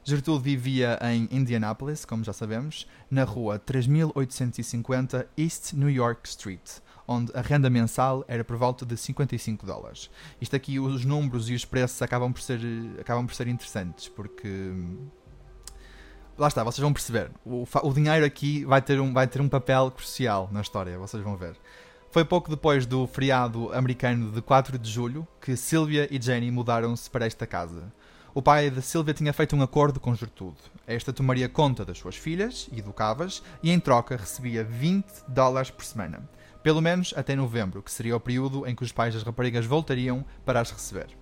Gertrude 0.04 0.42
vivia 0.42 0.98
em 1.00 1.28
Indianapolis, 1.30 2.04
como 2.04 2.24
já 2.24 2.32
sabemos, 2.32 2.88
na 3.08 3.22
rua 3.22 3.58
3850 3.58 5.28
East 5.36 5.74
New 5.74 5.88
York 5.88 6.28
Street, 6.28 6.80
onde 7.06 7.30
a 7.36 7.40
renda 7.40 7.70
mensal 7.70 8.24
era 8.26 8.42
por 8.42 8.56
volta 8.56 8.84
de 8.84 8.96
55 8.96 9.64
dólares. 9.64 10.10
Isto 10.40 10.56
aqui, 10.56 10.80
os 10.80 11.04
números 11.04 11.48
e 11.48 11.54
os 11.54 11.64
preços 11.64 12.02
acabam 12.02 12.32
por 12.32 12.42
ser, 12.42 12.60
acabam 13.00 13.24
por 13.26 13.34
ser 13.34 13.46
interessantes, 13.46 14.08
porque 14.08 14.72
lá 16.36 16.48
está, 16.48 16.64
vocês 16.64 16.82
vão 16.82 16.92
perceber. 16.92 17.30
O, 17.44 17.64
o, 17.82 17.92
dinheiro 17.92 18.26
aqui 18.26 18.64
vai 18.64 18.82
ter, 18.82 19.00
um, 19.00 19.12
vai 19.12 19.28
ter 19.28 19.40
um 19.40 19.48
papel 19.48 19.92
crucial 19.92 20.48
na 20.50 20.62
história, 20.62 20.98
vocês 20.98 21.22
vão 21.22 21.36
ver. 21.36 21.56
Foi 22.12 22.26
pouco 22.26 22.50
depois 22.50 22.84
do 22.84 23.06
feriado 23.06 23.72
americano 23.72 24.30
de 24.30 24.42
4 24.42 24.78
de 24.78 24.90
julho 24.90 25.26
que 25.40 25.56
Sylvia 25.56 26.06
e 26.10 26.20
Jenny 26.20 26.50
mudaram-se 26.50 27.08
para 27.08 27.24
esta 27.24 27.46
casa. 27.46 27.90
O 28.34 28.42
pai 28.42 28.68
de 28.68 28.82
Sylvia 28.82 29.14
tinha 29.14 29.32
feito 29.32 29.56
um 29.56 29.62
acordo 29.62 29.98
com 29.98 30.14
Gertrude. 30.14 30.58
Esta 30.86 31.10
tomaria 31.10 31.48
conta 31.48 31.86
das 31.86 31.96
suas 31.96 32.14
filhas, 32.14 32.68
educava-as, 32.70 33.42
e 33.62 33.70
em 33.70 33.80
troca 33.80 34.14
recebia 34.14 34.62
20 34.62 35.06
dólares 35.26 35.70
por 35.70 35.86
semana. 35.86 36.28
Pelo 36.62 36.82
menos 36.82 37.14
até 37.16 37.34
novembro, 37.34 37.82
que 37.82 37.90
seria 37.90 38.14
o 38.14 38.20
período 38.20 38.66
em 38.66 38.74
que 38.74 38.84
os 38.84 38.92
pais 38.92 39.14
das 39.14 39.22
raparigas 39.22 39.64
voltariam 39.64 40.22
para 40.44 40.60
as 40.60 40.70
receber. 40.70 41.21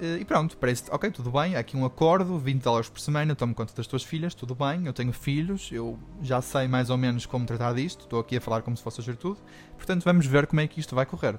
Eh, 0.00 0.18
e 0.20 0.24
pronto, 0.24 0.56
parece 0.56 0.84
ok, 0.90 1.10
tudo 1.10 1.30
bem, 1.30 1.56
há 1.56 1.58
aqui 1.58 1.76
um 1.76 1.84
acordo, 1.84 2.38
20 2.38 2.62
dólares 2.62 2.88
por 2.88 3.00
semana, 3.00 3.34
tomo 3.34 3.52
conta 3.52 3.74
das 3.74 3.86
tuas 3.86 4.04
filhas, 4.04 4.32
tudo 4.32 4.54
bem, 4.54 4.86
eu 4.86 4.92
tenho 4.92 5.12
filhos, 5.12 5.70
eu 5.72 5.98
já 6.22 6.40
sei 6.40 6.68
mais 6.68 6.88
ou 6.88 6.96
menos 6.96 7.26
como 7.26 7.44
tratar 7.44 7.74
disto, 7.74 8.02
estou 8.02 8.20
aqui 8.20 8.36
a 8.36 8.40
falar 8.40 8.62
como 8.62 8.76
se 8.76 8.82
fosse 8.82 9.00
a 9.00 9.04
Gertrude, 9.04 9.40
portanto 9.76 10.04
vamos 10.04 10.24
ver 10.24 10.46
como 10.46 10.60
é 10.60 10.68
que 10.68 10.78
isto 10.78 10.94
vai 10.94 11.04
correr. 11.04 11.36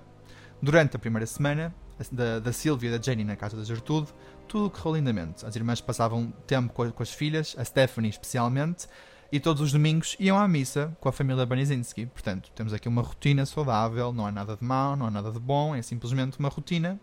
Durante 0.62 0.98
a 0.98 1.00
primeira 1.00 1.26
semana, 1.26 1.74
da, 2.12 2.40
da 2.40 2.52
Silvia 2.52 2.90
e 2.90 2.98
da 2.98 3.02
Jenny 3.02 3.24
na 3.24 3.38
casa 3.38 3.56
da 3.56 3.64
Gertrude, 3.64 4.14
tudo 4.46 4.70
correu 4.70 4.96
lindamente. 4.96 5.46
As 5.46 5.56
irmãs 5.56 5.80
passavam 5.80 6.34
tempo 6.46 6.74
com, 6.74 6.92
com 6.92 7.04
as 7.04 7.14
filhas, 7.14 7.56
a 7.58 7.64
Stephanie 7.64 8.10
especialmente, 8.10 8.88
e 9.32 9.40
todos 9.40 9.62
os 9.62 9.72
domingos 9.72 10.18
iam 10.20 10.38
à 10.38 10.48
missa 10.50 10.98
com 11.00 11.08
a 11.08 11.12
família 11.14 11.46
Banizinski. 11.46 12.08
Portanto, 12.08 12.52
temos 12.54 12.74
aqui 12.74 12.90
uma 12.90 13.02
rotina 13.02 13.46
saudável, 13.46 14.12
não 14.12 14.26
há 14.26 14.32
nada 14.32 14.58
de 14.58 14.64
mau, 14.64 14.98
não 14.98 15.06
há 15.06 15.12
nada 15.12 15.32
de 15.32 15.40
bom, 15.40 15.74
é 15.76 15.82
simplesmente 15.82 16.38
uma 16.40 16.50
rotina 16.50 17.00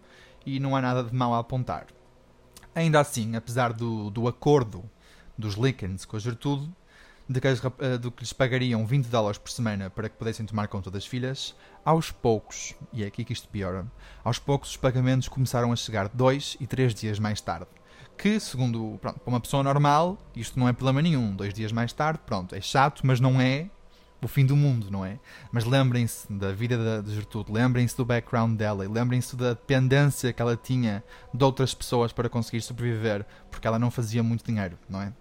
e 0.47 0.61
não 0.61 0.76
há 0.76 0.81
nada 0.81 1.03
de 1.03 1.15
mau 1.15 1.35
a 1.35 1.41
apontar. 1.41 1.88
Ainda 2.75 3.00
assim, 3.00 3.35
apesar 3.37 3.73
do, 3.73 4.11
do 4.11 4.28
acordo 4.28 4.89
dos 5.37 5.54
Lickens 5.54 6.04
com 6.04 6.17
a 6.17 6.21
Gertrude, 6.21 6.71
de 7.28 7.41
que, 7.41 7.49
as, 7.49 7.61
eh, 7.80 7.99
de 7.99 8.11
que 8.11 8.21
lhes 8.21 8.32
pagariam 8.32 8.87
20 8.87 9.06
dólares 9.09 9.39
por 9.39 9.50
semana 9.50 9.91
para 9.91 10.09
que 10.09 10.17
pudessem 10.17 10.47
tomar 10.47 10.69
conta 10.69 10.91
das 10.91 11.04
filhas, 11.04 11.56
aos 11.85 12.11
poucos, 12.11 12.75
e 12.93 13.02
é 13.02 13.09
aqui 13.09 13.25
que 13.25 13.32
isto 13.32 13.49
piora, 13.49 13.85
aos 14.23 14.39
poucos 14.39 14.71
os 14.71 14.76
pagamentos 14.76 15.28
começaram 15.28 15.73
a 15.73 15.76
chegar 15.76 16.09
dois 16.09 16.56
e 16.61 16.67
três 16.67 16.95
dias 16.95 17.19
mais 17.19 17.41
tarde 17.41 17.67
que, 18.17 18.41
segundo, 18.41 18.99
pronto, 19.00 19.21
para 19.21 19.30
uma 19.30 19.41
pessoa 19.41 19.63
normal, 19.63 20.19
isto 20.35 20.59
não 20.59 20.69
é 20.69 20.73
problema 20.73 21.02
nenhum. 21.02 21.35
Dois 21.35 21.52
dias 21.52 21.71
mais 21.71 21.93
tarde, 21.93 22.21
pronto, 22.25 22.54
é 22.54 22.61
chato, 22.61 23.02
mas 23.04 23.21
não 23.21 23.41
é 23.41 23.69
o 24.23 24.29
fim 24.29 24.45
do 24.45 24.57
mundo, 24.57 24.91
não 24.91 25.05
é? 25.05 25.19
Mas 25.52 25.65
lembrem-se 25.65 26.33
da 26.33 26.52
vida 26.52 27.02
de 27.02 27.15
Gertrude, 27.15 27.52
lembrem-se 27.52 27.97
do 27.97 28.05
background 28.05 28.57
dela 28.57 28.85
e 28.85 28.89
lembrem-se 28.89 29.37
da 29.37 29.50
dependência 29.50 30.33
que 30.33 30.41
ela 30.41 30.57
tinha 30.57 31.02
de 31.33 31.45
outras 31.45 31.75
pessoas 31.75 32.13
para 32.13 32.29
conseguir 32.29 32.61
sobreviver, 32.63 33.25
porque 33.50 33.67
ela 33.67 33.79
não 33.79 33.91
fazia 33.91 34.23
muito 34.23 34.45
dinheiro, 34.45 34.79
não 34.89 35.00
é? 35.00 35.13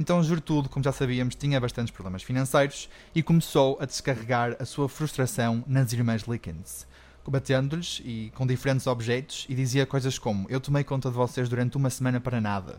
Então 0.00 0.22
Gertrude, 0.22 0.68
como 0.68 0.84
já 0.84 0.92
sabíamos, 0.92 1.34
tinha 1.34 1.60
bastantes 1.60 1.92
problemas 1.92 2.22
financeiros 2.22 2.88
e 3.14 3.22
começou 3.22 3.76
a 3.80 3.84
descarregar 3.84 4.56
a 4.60 4.64
sua 4.64 4.88
frustração 4.88 5.64
nas 5.66 5.92
irmãs 5.92 6.22
Lickens 6.22 6.86
batendo-lhes 7.30 8.00
e 8.04 8.32
com 8.34 8.46
diferentes 8.46 8.86
objetos 8.86 9.46
e 9.48 9.54
dizia 9.54 9.84
coisas 9.84 10.18
como 10.18 10.46
eu 10.48 10.60
tomei 10.60 10.82
conta 10.82 11.10
de 11.10 11.14
vocês 11.14 11.48
durante 11.48 11.76
uma 11.76 11.90
semana 11.90 12.20
para 12.20 12.40
nada 12.40 12.78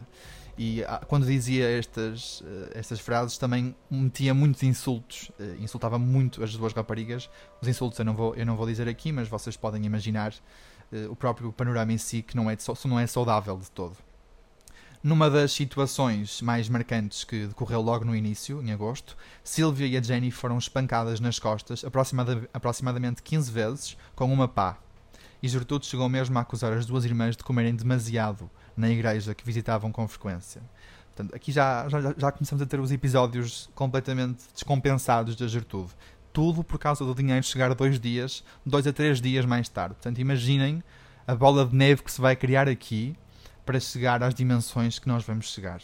e 0.60 0.84
ah, 0.84 1.02
quando 1.08 1.26
dizia 1.26 1.70
estas, 1.70 2.44
eh, 2.46 2.72
estas 2.76 3.00
frases 3.00 3.38
também 3.38 3.74
metia 3.90 4.34
muitos 4.34 4.62
insultos 4.62 5.32
eh, 5.40 5.56
insultava 5.60 5.98
muito 5.98 6.44
as 6.44 6.54
duas 6.54 6.74
raparigas 6.74 7.30
os 7.62 7.68
insultos 7.68 7.98
eu 7.98 8.06
não 8.06 8.14
vou, 8.14 8.36
eu 8.36 8.46
não 8.46 8.58
vou 8.58 8.68
dizer 8.68 8.88
aqui 8.90 9.12
mas 9.12 9.30
vocês 9.30 9.56
podem 9.56 9.86
imaginar 9.86 10.34
o 11.08 11.16
próprio 11.16 11.54
panorama 11.54 11.94
em 11.94 12.00
si 12.00 12.24
que 12.24 12.36
não 12.36 12.50
é, 12.50 12.58
não 12.86 13.00
é 13.00 13.06
saudável 13.06 13.56
de 13.58 13.70
todo 13.70 13.96
numa 15.02 15.30
das 15.30 15.52
situações 15.54 16.42
mais 16.42 16.68
marcantes 16.68 17.24
que 17.24 17.48
decorreu 17.48 17.82
logo 17.82 18.04
no 18.04 18.16
início, 18.16 18.62
em 18.62 18.72
agosto, 18.72 19.16
Sylvia 19.44 19.88
e 19.88 19.98
a 19.98 20.02
Jenny 20.02 20.30
foram 20.30 20.58
espancadas 20.58 21.22
nas 21.22 21.40
costas 21.40 21.86
aproximada, 21.86 22.50
aproximadamente 22.54 23.24
15 23.24 23.52
vezes 23.52 23.98
com 24.16 24.32
uma 24.32 24.48
pá. 24.48 24.78
E 25.42 25.48
Gertrude 25.48 25.86
chegou 25.86 26.10
mesmo 26.10 26.38
a 26.38 26.42
acusar 26.42 26.74
as 26.74 26.86
duas 26.86 27.06
irmãs 27.06 27.36
de 27.38 27.44
comerem 27.44 27.76
demasiado 27.76 28.50
na 28.76 28.90
igreja 28.90 29.34
que 29.34 29.46
visitavam 29.46 29.92
com 29.92 30.08
frequência. 30.08 30.62
Portanto, 31.08 31.36
aqui 31.36 31.52
já, 31.52 31.88
já, 31.90 32.14
já 32.18 32.32
começamos 32.32 32.62
a 32.62 32.66
ter 32.66 32.80
os 32.80 32.92
episódios 32.92 33.70
completamente 33.76 34.44
descompensados 34.54 35.36
da 35.36 35.48
Gertrude. 35.48 35.92
Tudo 36.32 36.64
por 36.64 36.78
causa 36.78 37.04
do 37.04 37.14
dinheiro 37.14 37.44
chegar 37.44 37.74
dois 37.74 38.00
dias, 38.00 38.44
dois 38.66 38.86
a 38.88 38.94
três 38.94 39.20
dias 39.20 39.46
mais 39.46 39.68
tarde. 39.68 39.96
Portanto, 39.96 40.20
imaginem 40.20 40.84
a 41.28 41.36
bola 41.36 41.66
de 41.66 41.76
neve 41.76 42.04
que 42.04 42.12
se 42.12 42.22
vai 42.22 42.36
criar 42.36 42.68
aqui 42.68 43.16
para 43.66 43.80
chegar 43.80 44.24
às 44.24 44.34
dimensões 44.34 44.98
que 44.98 45.08
nós 45.08 45.24
vamos 45.24 45.52
chegar. 45.52 45.82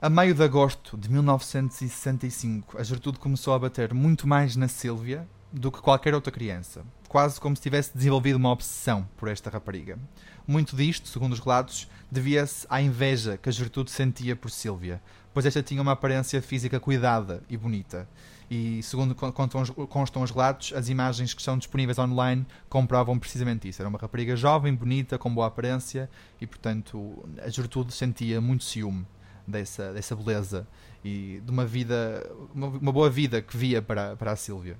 A 0.00 0.08
meio 0.08 0.32
de 0.32 0.44
agosto 0.44 0.96
de 0.96 1.10
1965, 1.10 2.78
a 2.78 2.84
Gertrude 2.84 3.18
começou 3.18 3.52
a 3.52 3.58
bater 3.58 3.92
muito 3.92 4.28
mais 4.28 4.54
na 4.54 4.68
Sylvia 4.68 5.28
do 5.52 5.72
que 5.72 5.80
qualquer 5.80 6.14
outra 6.14 6.30
criança, 6.30 6.84
quase 7.08 7.40
como 7.40 7.56
se 7.56 7.62
tivesse 7.62 7.96
desenvolvido 7.96 8.36
uma 8.36 8.50
obsessão 8.50 9.08
por 9.16 9.28
esta 9.28 9.48
rapariga. 9.48 9.98
Muito 10.46 10.76
disto, 10.76 11.08
segundo 11.08 11.32
os 11.32 11.40
relatos, 11.40 11.88
devia-se 12.10 12.66
à 12.68 12.80
inveja 12.80 13.36
que 13.36 13.48
a 13.48 13.52
Gertrude 13.52 13.90
sentia 13.90 14.36
por 14.36 14.50
Sylvia, 14.50 15.00
pois 15.32 15.46
esta 15.46 15.62
tinha 15.62 15.80
uma 15.80 15.92
aparência 15.92 16.40
física 16.42 16.78
cuidada 16.78 17.42
e 17.48 17.56
bonita, 17.56 18.08
e 18.50 18.82
segundo 18.82 19.14
constam 19.14 20.22
os 20.22 20.30
relatos, 20.30 20.72
as 20.72 20.88
imagens 20.88 21.34
que 21.34 21.40
estão 21.40 21.58
disponíveis 21.58 21.98
online 21.98 22.46
comprovam 22.68 23.18
precisamente 23.18 23.68
isso. 23.68 23.82
Era 23.82 23.88
uma 23.88 23.98
rapariga 23.98 24.34
jovem, 24.36 24.74
bonita, 24.74 25.18
com 25.18 25.32
boa 25.32 25.48
aparência 25.48 26.08
e, 26.40 26.46
portanto, 26.46 27.28
a 27.44 27.48
Gertrude 27.50 27.92
sentia 27.92 28.40
muito 28.40 28.64
ciúme 28.64 29.06
dessa, 29.46 29.92
dessa 29.92 30.16
beleza 30.16 30.66
e 31.04 31.42
de 31.44 31.50
uma 31.50 31.66
vida, 31.66 32.26
uma, 32.54 32.68
uma 32.68 32.92
boa 32.92 33.10
vida 33.10 33.42
que 33.42 33.54
via 33.54 33.82
para, 33.82 34.16
para 34.16 34.32
a 34.32 34.36
Sílvia. 34.36 34.78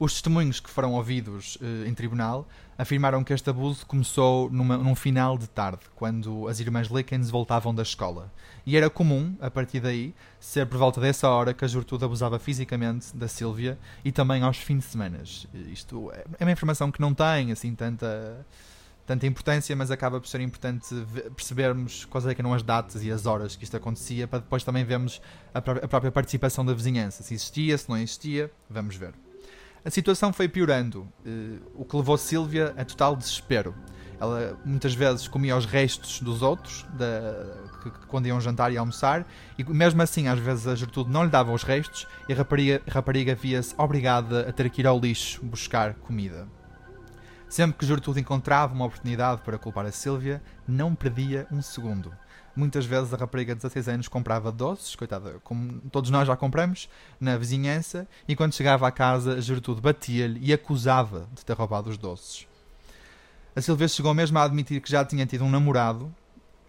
Os 0.00 0.12
testemunhos 0.12 0.60
que 0.60 0.70
foram 0.70 0.92
ouvidos 0.92 1.58
eh, 1.60 1.88
em 1.88 1.92
tribunal 1.92 2.46
afirmaram 2.78 3.24
que 3.24 3.32
este 3.32 3.50
abuso 3.50 3.84
começou 3.84 4.48
numa, 4.48 4.76
num 4.76 4.94
final 4.94 5.36
de 5.36 5.48
tarde, 5.48 5.80
quando 5.96 6.46
as 6.46 6.60
irmãs 6.60 6.86
Lickens 6.86 7.30
voltavam 7.30 7.74
da 7.74 7.82
escola. 7.82 8.32
E 8.64 8.76
era 8.76 8.88
comum, 8.88 9.36
a 9.40 9.50
partir 9.50 9.80
daí, 9.80 10.14
ser 10.38 10.66
por 10.66 10.78
volta 10.78 11.00
dessa 11.00 11.28
hora 11.28 11.52
que 11.52 11.64
a 11.64 11.68
Gertrude 11.68 12.04
abusava 12.04 12.38
fisicamente 12.38 13.16
da 13.16 13.26
Sílvia 13.26 13.76
e 14.04 14.12
também 14.12 14.42
aos 14.42 14.58
fins 14.58 14.84
de 14.84 14.90
semana. 14.92 15.20
Isto 15.72 16.12
é 16.38 16.44
uma 16.44 16.52
informação 16.52 16.92
que 16.92 17.00
não 17.00 17.12
tem 17.12 17.50
assim 17.50 17.74
tanta 17.74 18.46
tanta 19.04 19.26
importância, 19.26 19.74
mas 19.74 19.90
acaba 19.90 20.20
por 20.20 20.28
ser 20.28 20.42
importante 20.42 20.94
percebermos 21.34 22.04
quais 22.04 22.26
é 22.26 22.34
que 22.34 22.42
eram 22.42 22.52
as 22.52 22.62
datas 22.62 23.02
e 23.02 23.10
as 23.10 23.24
horas 23.24 23.56
que 23.56 23.64
isto 23.64 23.74
acontecia, 23.74 24.28
para 24.28 24.40
depois 24.40 24.62
também 24.62 24.84
vermos 24.84 25.22
a, 25.54 25.62
própria 25.62 26.12
participação 26.12 26.62
da 26.62 26.74
vizinhança, 26.74 27.22
se 27.22 27.32
existia, 27.32 27.78
se 27.78 27.88
não 27.88 27.96
existia, 27.96 28.52
vamos 28.68 28.96
ver. 28.96 29.14
A 29.84 29.90
situação 29.90 30.32
foi 30.32 30.48
piorando, 30.48 31.08
uh, 31.24 31.60
o 31.74 31.84
que 31.84 31.96
levou 31.96 32.18
Sílvia 32.18 32.74
a 32.76 32.84
total 32.84 33.14
desespero. 33.14 33.74
Ela 34.20 34.58
muitas 34.64 34.94
vezes 34.94 35.28
comia 35.28 35.56
os 35.56 35.64
restos 35.64 36.20
dos 36.20 36.42
outros, 36.42 36.84
da, 36.94 37.54
que, 37.82 37.90
que, 37.90 38.06
quando 38.06 38.26
iam 38.26 38.40
jantar 38.40 38.72
e 38.72 38.76
almoçar, 38.76 39.24
e 39.56 39.62
mesmo 39.62 40.02
assim, 40.02 40.26
às 40.26 40.40
vezes 40.40 40.66
a 40.66 40.74
Gertrude 40.74 41.10
não 41.10 41.22
lhe 41.22 41.30
dava 41.30 41.52
os 41.52 41.62
restos 41.62 42.06
e 42.28 42.32
a 42.32 42.36
rapariga, 42.36 42.82
rapariga 42.88 43.34
via-se 43.36 43.74
obrigada 43.78 44.48
a 44.48 44.52
ter 44.52 44.68
que 44.70 44.80
ir 44.80 44.86
ao 44.86 44.98
lixo 44.98 45.44
buscar 45.44 45.94
comida. 45.94 46.48
Sempre 47.48 47.78
que 47.78 47.86
Gertrude 47.86 48.20
encontrava 48.20 48.74
uma 48.74 48.84
oportunidade 48.84 49.40
para 49.42 49.56
culpar 49.56 49.86
a 49.86 49.92
Sílvia, 49.92 50.42
não 50.66 50.94
perdia 50.94 51.46
um 51.50 51.62
segundo. 51.62 52.12
Muitas 52.58 52.86
vezes 52.86 53.14
a 53.14 53.16
rapariga 53.16 53.54
de 53.54 53.60
16 53.60 53.88
anos 53.88 54.08
comprava 54.08 54.50
doces, 54.50 54.96
coitada, 54.96 55.36
como 55.44 55.80
todos 55.92 56.10
nós 56.10 56.26
já 56.26 56.36
compramos, 56.36 56.88
na 57.20 57.36
vizinhança, 57.36 58.04
e 58.26 58.34
quando 58.34 58.52
chegava 58.52 58.84
à 58.84 58.90
casa, 58.90 59.34
a 59.34 59.40
Gertrude 59.40 59.80
batia-lhe 59.80 60.40
e 60.42 60.52
acusava 60.52 61.28
de 61.32 61.44
ter 61.44 61.52
roubado 61.52 61.88
os 61.88 61.96
doces. 61.96 62.48
A 63.54 63.60
Silvia 63.60 63.86
chegou 63.86 64.12
mesmo 64.12 64.40
a 64.40 64.42
admitir 64.42 64.80
que 64.80 64.90
já 64.90 65.04
tinha 65.04 65.24
tido 65.24 65.44
um 65.44 65.50
namorado, 65.50 66.12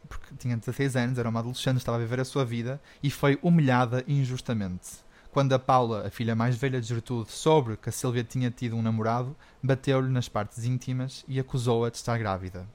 porque 0.07 0.35
tinha 0.37 0.55
16 0.55 0.95
anos, 0.95 1.17
era 1.17 1.27
uma 1.27 1.39
adolescente, 1.39 1.77
estava 1.77 1.97
a 1.97 2.01
viver 2.01 2.19
a 2.19 2.25
sua 2.25 2.45
vida, 2.45 2.79
e 3.01 3.09
foi 3.09 3.39
humilhada 3.41 4.03
injustamente. 4.07 4.89
Quando 5.31 5.53
a 5.53 5.57
Paula, 5.57 6.05
a 6.05 6.11
filha 6.11 6.35
mais 6.35 6.55
velha 6.55 6.79
de 6.79 6.85
Gertrude, 6.85 7.31
soube 7.31 7.77
que 7.77 7.89
a 7.89 7.91
Silvia 7.91 8.23
tinha 8.23 8.51
tido 8.51 8.75
um 8.75 8.83
namorado, 8.83 9.35
bateu-lhe 9.63 10.09
nas 10.09 10.29
partes 10.29 10.65
íntimas 10.65 11.25
e 11.27 11.39
acusou-a 11.39 11.89
de 11.89 11.97
estar 11.97 12.15
grávida. 12.19 12.67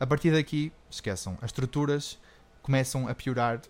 A 0.00 0.06
partir 0.06 0.32
daqui, 0.32 0.72
esqueçam, 0.90 1.36
as 1.42 1.50
estruturas 1.50 2.18
começam 2.64 3.06
a 3.06 3.14
piorar 3.14 3.60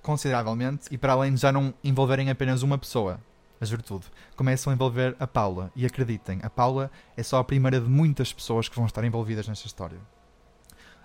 consideravelmente 0.00 0.86
e 0.90 0.96
para 0.96 1.12
além 1.12 1.34
de 1.34 1.42
já 1.42 1.52
não 1.52 1.74
envolverem 1.84 2.30
apenas 2.30 2.62
uma 2.62 2.78
pessoa, 2.78 3.20
a 3.60 3.64
Gertrude, 3.66 4.06
começam 4.34 4.70
a 4.70 4.74
envolver 4.74 5.14
a 5.20 5.26
Paula. 5.26 5.70
E 5.76 5.84
acreditem, 5.84 6.40
a 6.42 6.48
Paula 6.48 6.90
é 7.14 7.22
só 7.22 7.38
a 7.38 7.44
primeira 7.44 7.78
de 7.78 7.86
muitas 7.86 8.32
pessoas 8.32 8.66
que 8.66 8.74
vão 8.74 8.86
estar 8.86 9.04
envolvidas 9.04 9.46
nesta 9.46 9.66
história. 9.66 10.00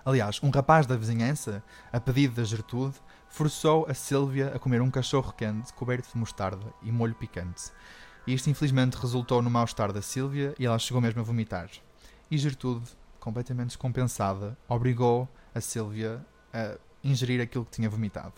Aliás, 0.06 0.39
um 0.41 0.50
rapaz 0.50 0.86
da 0.86 0.95
vizinhança, 0.95 1.62
a 1.91 2.00
pedido 2.00 2.36
da 2.36 2.45
Gertrude, 2.45 2.95
forçou 3.28 3.86
a 3.89 3.93
Sílvia 3.93 4.54
a 4.56 4.60
comer 4.60 4.82
um 4.82 4.89
cachorro 4.89 5.34
quente 5.34 5.74
coberto 5.74 6.13
de 6.13 6.17
mostarda 6.17 6.74
e 6.82 6.89
molho 6.89 7.15
picante. 7.15 7.69
E 8.26 8.34
isto 8.34 8.50
infelizmente 8.50 8.95
resultou 8.95 9.41
no 9.41 9.50
mal-estar 9.50 9.91
da 9.91 10.02
Sílvia 10.02 10.56
e 10.58 10.65
ela 10.65 10.80
chegou 10.80 11.02
mesmo 11.02 11.19
a 11.19 11.24
vomitar. 11.24 11.69
E 12.32 12.38
Gertrude, 12.38 12.89
completamente 13.19 13.67
descompensada, 13.67 14.58
obrigou 14.69 15.28
a 15.54 15.60
Sílvia 15.60 16.26
a 16.54 16.78
ingerir 17.06 17.39
aquilo 17.41 17.65
que 17.65 17.72
tinha 17.72 17.89
vomitado. 17.89 18.34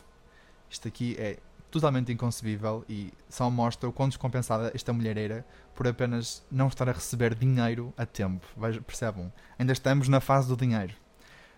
Isto 0.69 0.87
aqui 0.87 1.15
é 1.17 1.37
totalmente 1.71 2.11
inconcebível 2.11 2.83
e 2.87 3.13
só 3.29 3.49
mostra 3.49 3.89
o 3.89 3.93
quão 3.93 4.09
descompensada 4.09 4.71
esta 4.73 4.93
mulher 4.93 5.17
era 5.17 5.45
por 5.73 5.87
apenas 5.87 6.45
não 6.51 6.67
estar 6.67 6.87
a 6.89 6.93
receber 6.93 7.33
dinheiro 7.33 7.93
a 7.97 8.05
tempo. 8.05 8.45
Percebam? 8.85 9.31
Ainda 9.57 9.73
estamos 9.73 10.07
na 10.07 10.19
fase 10.19 10.47
do 10.47 10.57
dinheiro. 10.57 10.93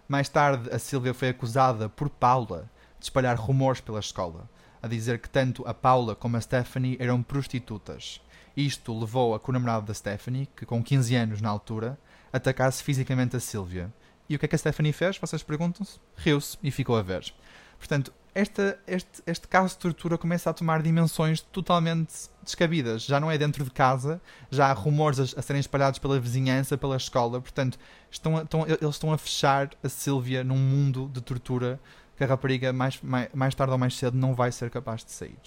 Mais 0.08 0.30
tarde, 0.30 0.70
a 0.72 0.80
Silvia 0.80 1.14
foi 1.14 1.30
acusada 1.30 1.88
por 1.90 2.10
Paula 2.10 2.70
de 3.00 3.06
espalhar 3.06 3.38
rumores 3.38 3.80
pela 3.80 4.00
escola, 4.00 4.50
a 4.82 4.88
dizer 4.88 5.20
que 5.20 5.30
tanto 5.30 5.68
a 5.68 5.74
Paula 5.74 6.16
como 6.16 6.36
a 6.36 6.42
Stephanie 6.42 6.98
eram 7.00 7.22
prostitutas. 7.22 8.22
Isto 8.58 8.98
levou 9.00 9.34
a 9.34 9.40
que 9.40 9.50
o 9.50 9.54
namorado 9.54 9.86
da 9.86 9.94
Stephanie, 9.94 10.50
que 10.56 10.66
com 10.66 10.84
15 10.84 11.16
anos 11.16 11.42
na 11.42 11.50
altura, 11.50 11.98
atacasse 12.34 12.84
fisicamente 12.84 13.36
a 13.36 13.40
Silvia. 13.40 13.94
E 14.30 14.36
o 14.36 14.40
que 14.40 14.46
é 14.46 14.48
que 14.48 14.56
a 14.56 14.60
Stephanie 14.60 14.94
fez? 14.94 15.18
Vocês 15.18 15.42
perguntam-se? 15.42 16.00
Riu-se 16.16 16.56
e 16.62 16.70
ficou 16.70 16.96
a 16.96 17.02
ver. 17.02 17.34
Portanto, 17.80 18.14
esta, 18.36 18.78
este, 18.86 19.24
este 19.26 19.48
caso 19.48 19.70
de 19.74 19.80
tortura 19.80 20.18
começa 20.18 20.52
a 20.52 20.54
tomar 20.54 20.84
dimensões 20.84 21.42
totalmente 21.42 22.30
descabidas. 22.44 23.04
Já 23.04 23.20
não 23.20 23.32
é 23.32 23.38
dentro 23.40 23.64
de 23.64 23.72
casa, 23.72 24.22
já 24.52 24.68
há 24.68 24.74
rumores 24.74 25.20
a, 25.20 25.40
a 25.40 25.42
serem 25.42 25.60
espalhados 25.60 25.98
pela 25.98 26.20
vizinhança, 26.20 26.78
pela 26.78 26.96
escola. 26.96 27.42
Portanto, 27.42 27.80
estão 28.12 28.38
a, 28.38 28.44
estão, 28.44 28.68
eles 28.68 28.96
estão 28.96 29.12
a 29.12 29.18
fechar 29.18 29.72
a 29.84 29.90
Sílvia 29.90 30.44
num 30.44 30.58
mundo 30.58 31.10
de 31.12 31.22
tortura 31.22 31.80
que 32.16 32.24
a 32.24 32.28
rapariga 32.28 32.72
mais, 32.72 33.02
mais, 33.02 33.30
mais 33.34 33.56
tarde 33.56 33.72
ou 33.72 33.80
mais 33.80 33.96
cedo 33.96 34.16
não 34.16 34.36
vai 34.36 34.52
ser 34.52 34.70
capaz 34.70 35.04
de 35.04 35.12
sair. 35.12 35.40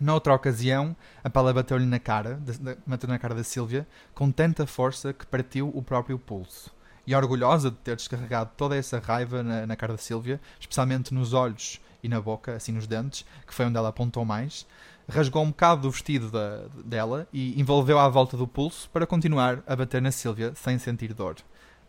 Noutra 0.00 0.34
ocasião, 0.34 0.96
a 1.22 1.30
pala 1.30 1.52
bateu-lhe 1.52 1.86
na 1.86 2.00
cara, 2.00 2.40
bateu 2.84 3.08
na 3.08 3.18
cara 3.18 3.34
da 3.34 3.44
Sílvia, 3.44 3.86
com 4.12 4.32
tanta 4.32 4.66
força 4.66 5.12
que 5.12 5.24
partiu 5.24 5.70
o 5.72 5.82
próprio 5.82 6.18
pulso 6.18 6.72
e 7.06 7.14
orgulhosa 7.14 7.70
de 7.70 7.76
ter 7.78 7.96
descarregado 7.96 8.50
toda 8.56 8.76
essa 8.76 8.98
raiva 8.98 9.42
na, 9.42 9.66
na 9.66 9.76
cara 9.76 9.94
da 9.94 9.98
Sílvia, 9.98 10.40
especialmente 10.58 11.12
nos 11.12 11.32
olhos 11.32 11.80
e 12.02 12.08
na 12.08 12.20
boca, 12.20 12.54
assim 12.54 12.72
nos 12.72 12.86
dentes, 12.86 13.24
que 13.46 13.54
foi 13.54 13.66
onde 13.66 13.76
ela 13.76 13.88
apontou 13.88 14.24
mais, 14.24 14.66
rasgou 15.08 15.42
um 15.42 15.48
bocado 15.48 15.82
do 15.82 15.90
vestido 15.90 16.30
da, 16.30 16.64
dela 16.84 17.26
e 17.32 17.60
envolveu 17.60 17.98
à 17.98 18.08
volta 18.08 18.36
do 18.36 18.46
pulso 18.46 18.88
para 18.90 19.06
continuar 19.06 19.62
a 19.66 19.76
bater 19.76 20.00
na 20.00 20.10
Sílvia 20.10 20.52
sem 20.54 20.78
sentir 20.78 21.12
dor. 21.12 21.36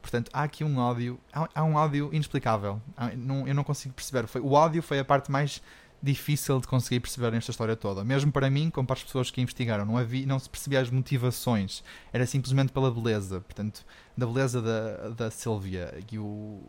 Portanto, 0.02 0.30
há 0.34 0.44
aqui 0.44 0.66
um 0.66 0.78
ódio, 0.78 1.18
há, 1.32 1.48
há 1.56 1.64
um 1.64 1.76
ódio 1.76 2.10
inexplicável. 2.12 2.82
Há, 2.98 3.12
não, 3.16 3.48
eu 3.48 3.56
não 3.56 3.64
consigo 3.64 3.94
perceber. 3.94 4.28
Foi, 4.28 4.42
o 4.42 4.52
ódio 4.52 4.84
foi 4.84 5.00
a 5.00 5.06
parte 5.06 5.32
mais 5.32 5.62
difícil 6.04 6.60
de 6.60 6.68
conseguir 6.68 7.00
perceber 7.00 7.32
nesta 7.32 7.50
história 7.50 7.78
toda. 7.78 8.04
Mesmo 8.04 8.30
para 8.30 8.50
mim, 8.50 8.70
como 8.70 8.86
para 8.86 8.98
as 8.98 9.04
pessoas 9.04 9.32
que 9.32 9.40
investigaram, 9.40 9.86
não, 9.86 9.98
havia, 9.98 10.26
não 10.26 10.38
se 10.38 10.50
percebia 10.50 10.82
as 10.82 10.90
motivações. 10.90 11.82
Era 12.12 12.26
simplesmente 12.26 12.74
pela 12.74 12.92
beleza. 12.92 13.40
Portanto, 13.40 13.86
da 14.18 14.26
beleza 14.26 14.62
da, 14.62 15.10
da 15.10 15.32
Sylvia 15.32 15.98
e 16.12 16.20
o, 16.20 16.62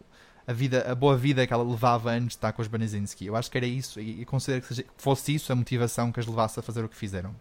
a, 0.46 0.52
vida, 0.52 0.86
a 0.88 0.94
boa 0.94 1.16
vida 1.16 1.44
que 1.44 1.52
ela 1.52 1.64
levava 1.64 2.12
antes 2.12 2.28
de 2.28 2.34
estar 2.34 2.52
com 2.52 2.62
os 2.62 2.68
Banizinski. 2.68 3.26
Eu 3.26 3.34
acho 3.34 3.50
que 3.50 3.58
era 3.58 3.66
isso 3.66 4.00
e, 4.00 4.20
e 4.20 4.24
considero 4.24 4.62
que, 4.62 4.68
seja, 4.68 4.82
que 4.84 4.90
fosse 4.96 5.34
isso 5.34 5.52
a 5.52 5.56
motivação 5.56 6.12
que 6.12 6.20
as 6.20 6.26
levasse 6.26 6.60
a 6.60 6.62
fazer 6.62 6.84
o 6.84 6.88
que 6.88 6.96
fizeram. 6.96 7.34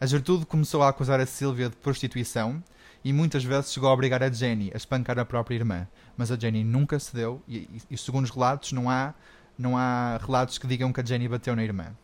A 0.00 0.06
Gertrude 0.06 0.46
começou 0.46 0.82
a 0.82 0.88
acusar 0.88 1.18
a 1.18 1.26
Sylvia 1.26 1.68
de 1.68 1.76
prostituição 1.76 2.62
e 3.02 3.12
muitas 3.12 3.42
vezes 3.42 3.72
chegou 3.72 3.88
a 3.88 3.92
obrigar 3.92 4.22
a 4.22 4.30
Jenny 4.30 4.70
a 4.72 4.76
espancar 4.76 5.18
a 5.18 5.24
própria 5.24 5.56
irmã. 5.56 5.88
Mas 6.16 6.30
a 6.30 6.38
Jenny 6.38 6.62
nunca 6.62 7.00
cedeu 7.00 7.42
e, 7.48 7.56
e, 7.56 7.82
e 7.90 7.98
segundo 7.98 8.24
os 8.24 8.30
relatos, 8.30 8.70
não 8.70 8.88
há 8.88 9.12
não 9.58 9.76
há 9.76 10.18
relatos 10.18 10.58
que 10.58 10.66
digam 10.66 10.92
que 10.92 11.00
a 11.00 11.04
Jenny 11.04 11.28
bateu 11.28 11.56
na 11.56 11.64
irmã. 11.64 11.96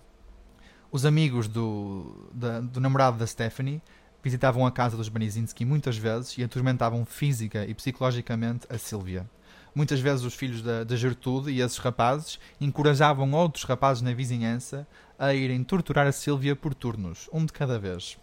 Os 0.91 1.05
amigos 1.05 1.49
do, 1.49 2.29
da, 2.33 2.61
do 2.61 2.81
namorado 2.81 3.17
da 3.17 3.27
Stephanie 3.27 3.81
visitavam 4.23 4.67
a 4.67 4.71
casa 4.71 4.97
dos 4.97 5.09
Banizinski 5.09 5.65
muitas 5.65 5.97
vezes 5.97 6.37
e 6.38 6.45
atormentavam 6.45 7.05
física 7.05 7.65
e 7.67 7.75
psicologicamente 7.75 8.67
a 8.71 8.79
Sylvia. 8.79 9.29
Muitas 9.75 10.01
vezes 10.01 10.25
os 10.25 10.35
filhos 10.35 10.62
da, 10.62 10.85
da 10.85 10.97
Gertrude 10.97 11.51
e 11.51 11.61
esses 11.61 11.79
rapazes 11.79 12.38
encorajavam 12.61 13.33
outros 13.33 13.65
rapazes 13.65 14.03
na 14.03 14.12
vizinhança 14.12 14.87
a 15.19 15.33
irem 15.33 15.65
torturar 15.65 16.07
a 16.07 16.12
Sylvia 16.12 16.55
por 16.55 16.75
turnos, 16.75 17.29
um 17.33 17.45
de 17.45 17.53
cada 17.53 17.79
vez. 17.79 18.19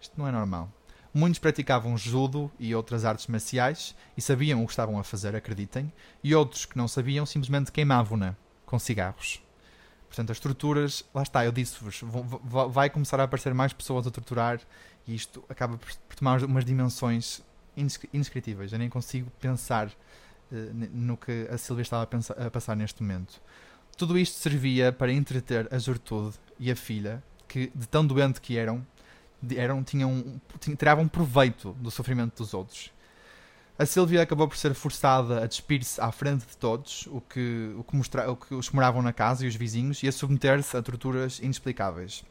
Isto 0.00 0.18
não 0.18 0.26
é 0.26 0.32
normal. 0.32 0.70
Muitos 1.12 1.38
praticavam 1.38 1.96
judo 1.96 2.50
e 2.58 2.74
outras 2.74 3.04
artes 3.04 3.26
marciais 3.26 3.94
e 4.16 4.22
sabiam 4.22 4.62
o 4.62 4.66
que 4.66 4.72
estavam 4.72 4.98
a 4.98 5.04
fazer, 5.04 5.34
acreditem, 5.36 5.92
e 6.22 6.34
outros 6.34 6.66
que 6.66 6.76
não 6.76 6.88
sabiam 6.88 7.24
simplesmente 7.24 7.72
queimavam-na 7.72 8.36
com 8.66 8.78
cigarros. 8.78 9.40
Portanto, 10.08 10.32
as 10.32 10.40
torturas, 10.40 11.04
lá 11.14 11.22
está, 11.22 11.44
eu 11.44 11.52
disse-vos, 11.52 12.02
vai 12.70 12.90
começar 12.90 13.20
a 13.20 13.24
aparecer 13.24 13.54
mais 13.54 13.72
pessoas 13.72 14.06
a 14.06 14.10
torturar 14.10 14.60
e 15.06 15.14
isto 15.14 15.44
acaba 15.48 15.78
por 15.78 16.16
tomar 16.16 16.42
umas 16.42 16.64
dimensões 16.64 17.42
indescritíveis. 18.12 18.72
Eu 18.72 18.78
nem 18.78 18.88
consigo 18.88 19.30
pensar 19.40 19.88
uh, 19.88 20.54
no 20.92 21.16
que 21.16 21.48
a 21.50 21.58
Silvia 21.58 21.82
estava 21.82 22.02
a, 22.02 22.06
pensar, 22.06 22.34
a, 22.34 22.50
passar 22.50 22.76
neste 22.76 23.02
momento. 23.02 23.40
Tudo 23.96 24.18
isto 24.18 24.38
servia 24.38 24.92
para 24.92 25.12
entreter 25.12 25.68
a 25.72 25.78
Gertrude 25.78 26.36
e 26.58 26.70
a 26.70 26.76
filha, 26.76 27.22
que 27.48 27.70
de 27.74 27.86
tão 27.86 28.06
doente 28.06 28.40
que 28.40 28.56
eram, 28.56 28.86
eram 29.54 29.82
tinham, 29.82 30.40
tiravam 30.78 31.08
proveito 31.08 31.72
do 31.72 31.90
sofrimento 31.90 32.36
dos 32.38 32.54
outros 32.54 32.90
a 33.78 33.84
Sylvia 33.84 34.22
acabou 34.22 34.48
por 34.48 34.56
ser 34.56 34.74
forçada 34.74 35.42
a 35.42 35.46
despir-se 35.46 36.00
à 36.00 36.10
frente 36.10 36.46
de 36.46 36.56
todos, 36.56 37.06
o 37.08 37.20
que, 37.20 37.74
o, 37.76 37.84
que 37.84 37.96
mostra, 37.96 38.30
o 38.30 38.36
que 38.36 38.54
os 38.54 38.68
que 38.68 38.74
moravam 38.74 39.02
na 39.02 39.12
casa 39.12 39.44
e 39.44 39.48
os 39.48 39.54
vizinhos, 39.54 40.02
e 40.02 40.08
a 40.08 40.12
submeter-se 40.12 40.76
a 40.76 40.82
torturas 40.82 41.38
inexplicáveis. 41.40 42.24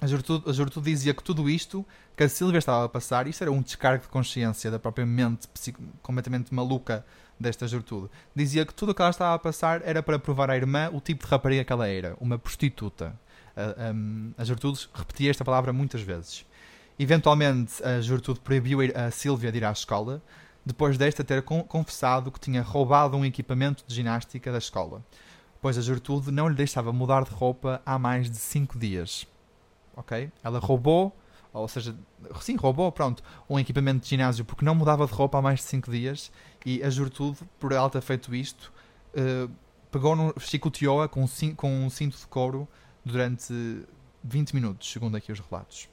A 0.00 0.06
Gertrude, 0.06 0.48
a 0.48 0.52
Gertrude 0.52 0.90
dizia 0.90 1.14
que 1.14 1.22
tudo 1.22 1.48
isto 1.48 1.84
que 2.16 2.22
a 2.22 2.28
Sylvia 2.28 2.58
estava 2.58 2.84
a 2.84 2.88
passar, 2.88 3.26
isso 3.26 3.42
era 3.42 3.50
um 3.50 3.62
descargo 3.62 4.02
de 4.02 4.08
consciência 4.08 4.70
da 4.70 4.78
própria 4.78 5.06
mente 5.06 5.48
completamente 6.02 6.52
maluca 6.54 7.04
desta 7.38 7.66
Gertrude. 7.66 8.10
Dizia 8.34 8.64
que 8.64 8.74
tudo 8.74 8.92
o 8.92 8.94
que 8.94 9.02
ela 9.02 9.10
estava 9.10 9.34
a 9.34 9.38
passar 9.38 9.82
era 9.84 10.02
para 10.02 10.18
provar 10.18 10.50
à 10.50 10.56
irmã 10.56 10.90
o 10.92 11.00
tipo 11.00 11.24
de 11.24 11.30
rapariga 11.30 11.64
que 11.64 11.72
ela 11.72 11.88
era, 11.88 12.16
uma 12.20 12.38
prostituta. 12.38 13.18
A, 13.56 13.62
a, 13.62 14.42
a 14.42 14.44
Gertrude 14.44 14.88
repetia 14.92 15.30
esta 15.30 15.44
palavra 15.44 15.72
muitas 15.72 16.02
vezes. 16.02 16.44
Eventualmente, 16.98 17.82
a 17.82 18.00
Gertrude 18.00 18.40
proibiu 18.40 18.78
a 18.94 19.10
Sylvia 19.10 19.50
de 19.50 19.58
ir 19.58 19.64
à 19.64 19.72
escola, 19.72 20.22
depois 20.64 20.96
desta 20.96 21.22
ter 21.22 21.42
confessado 21.42 22.30
que 22.30 22.40
tinha 22.40 22.62
roubado 22.62 23.16
um 23.16 23.24
equipamento 23.24 23.84
de 23.86 23.94
ginástica 23.94 24.50
da 24.50 24.58
escola, 24.58 25.04
pois 25.60 25.76
a 25.76 25.82
Gertrude 25.82 26.30
não 26.30 26.48
lhe 26.48 26.54
deixava 26.54 26.92
mudar 26.92 27.24
de 27.24 27.30
roupa 27.30 27.82
há 27.84 27.98
mais 27.98 28.30
de 28.30 28.36
5 28.36 28.78
dias. 28.78 29.26
Ok? 29.96 30.30
Ela 30.42 30.58
roubou, 30.58 31.14
ou 31.52 31.68
seja, 31.68 31.94
sim, 32.40 32.56
roubou, 32.56 32.90
pronto, 32.90 33.22
um 33.48 33.58
equipamento 33.58 34.02
de 34.02 34.08
ginásio 34.08 34.44
porque 34.44 34.64
não 34.64 34.74
mudava 34.74 35.06
de 35.06 35.12
roupa 35.12 35.38
há 35.38 35.42
mais 35.42 35.60
de 35.60 35.66
5 35.66 35.90
dias 35.90 36.32
e 36.64 36.82
a 36.82 36.90
Gertrude, 36.90 37.38
por 37.60 37.72
ela 37.72 37.88
ter 37.88 38.00
feito 38.00 38.34
isto, 38.34 38.72
uh, 39.14 39.50
pegou 39.90 40.16
no, 40.16 40.34
chicoteou-a 40.40 41.08
com, 41.08 41.24
com 41.56 41.84
um 41.84 41.88
cinto 41.88 42.18
de 42.18 42.26
couro 42.26 42.66
durante 43.04 43.54
20 44.24 44.54
minutos, 44.54 44.90
segundo 44.90 45.16
aqui 45.16 45.30
os 45.30 45.38
relatos. 45.38 45.88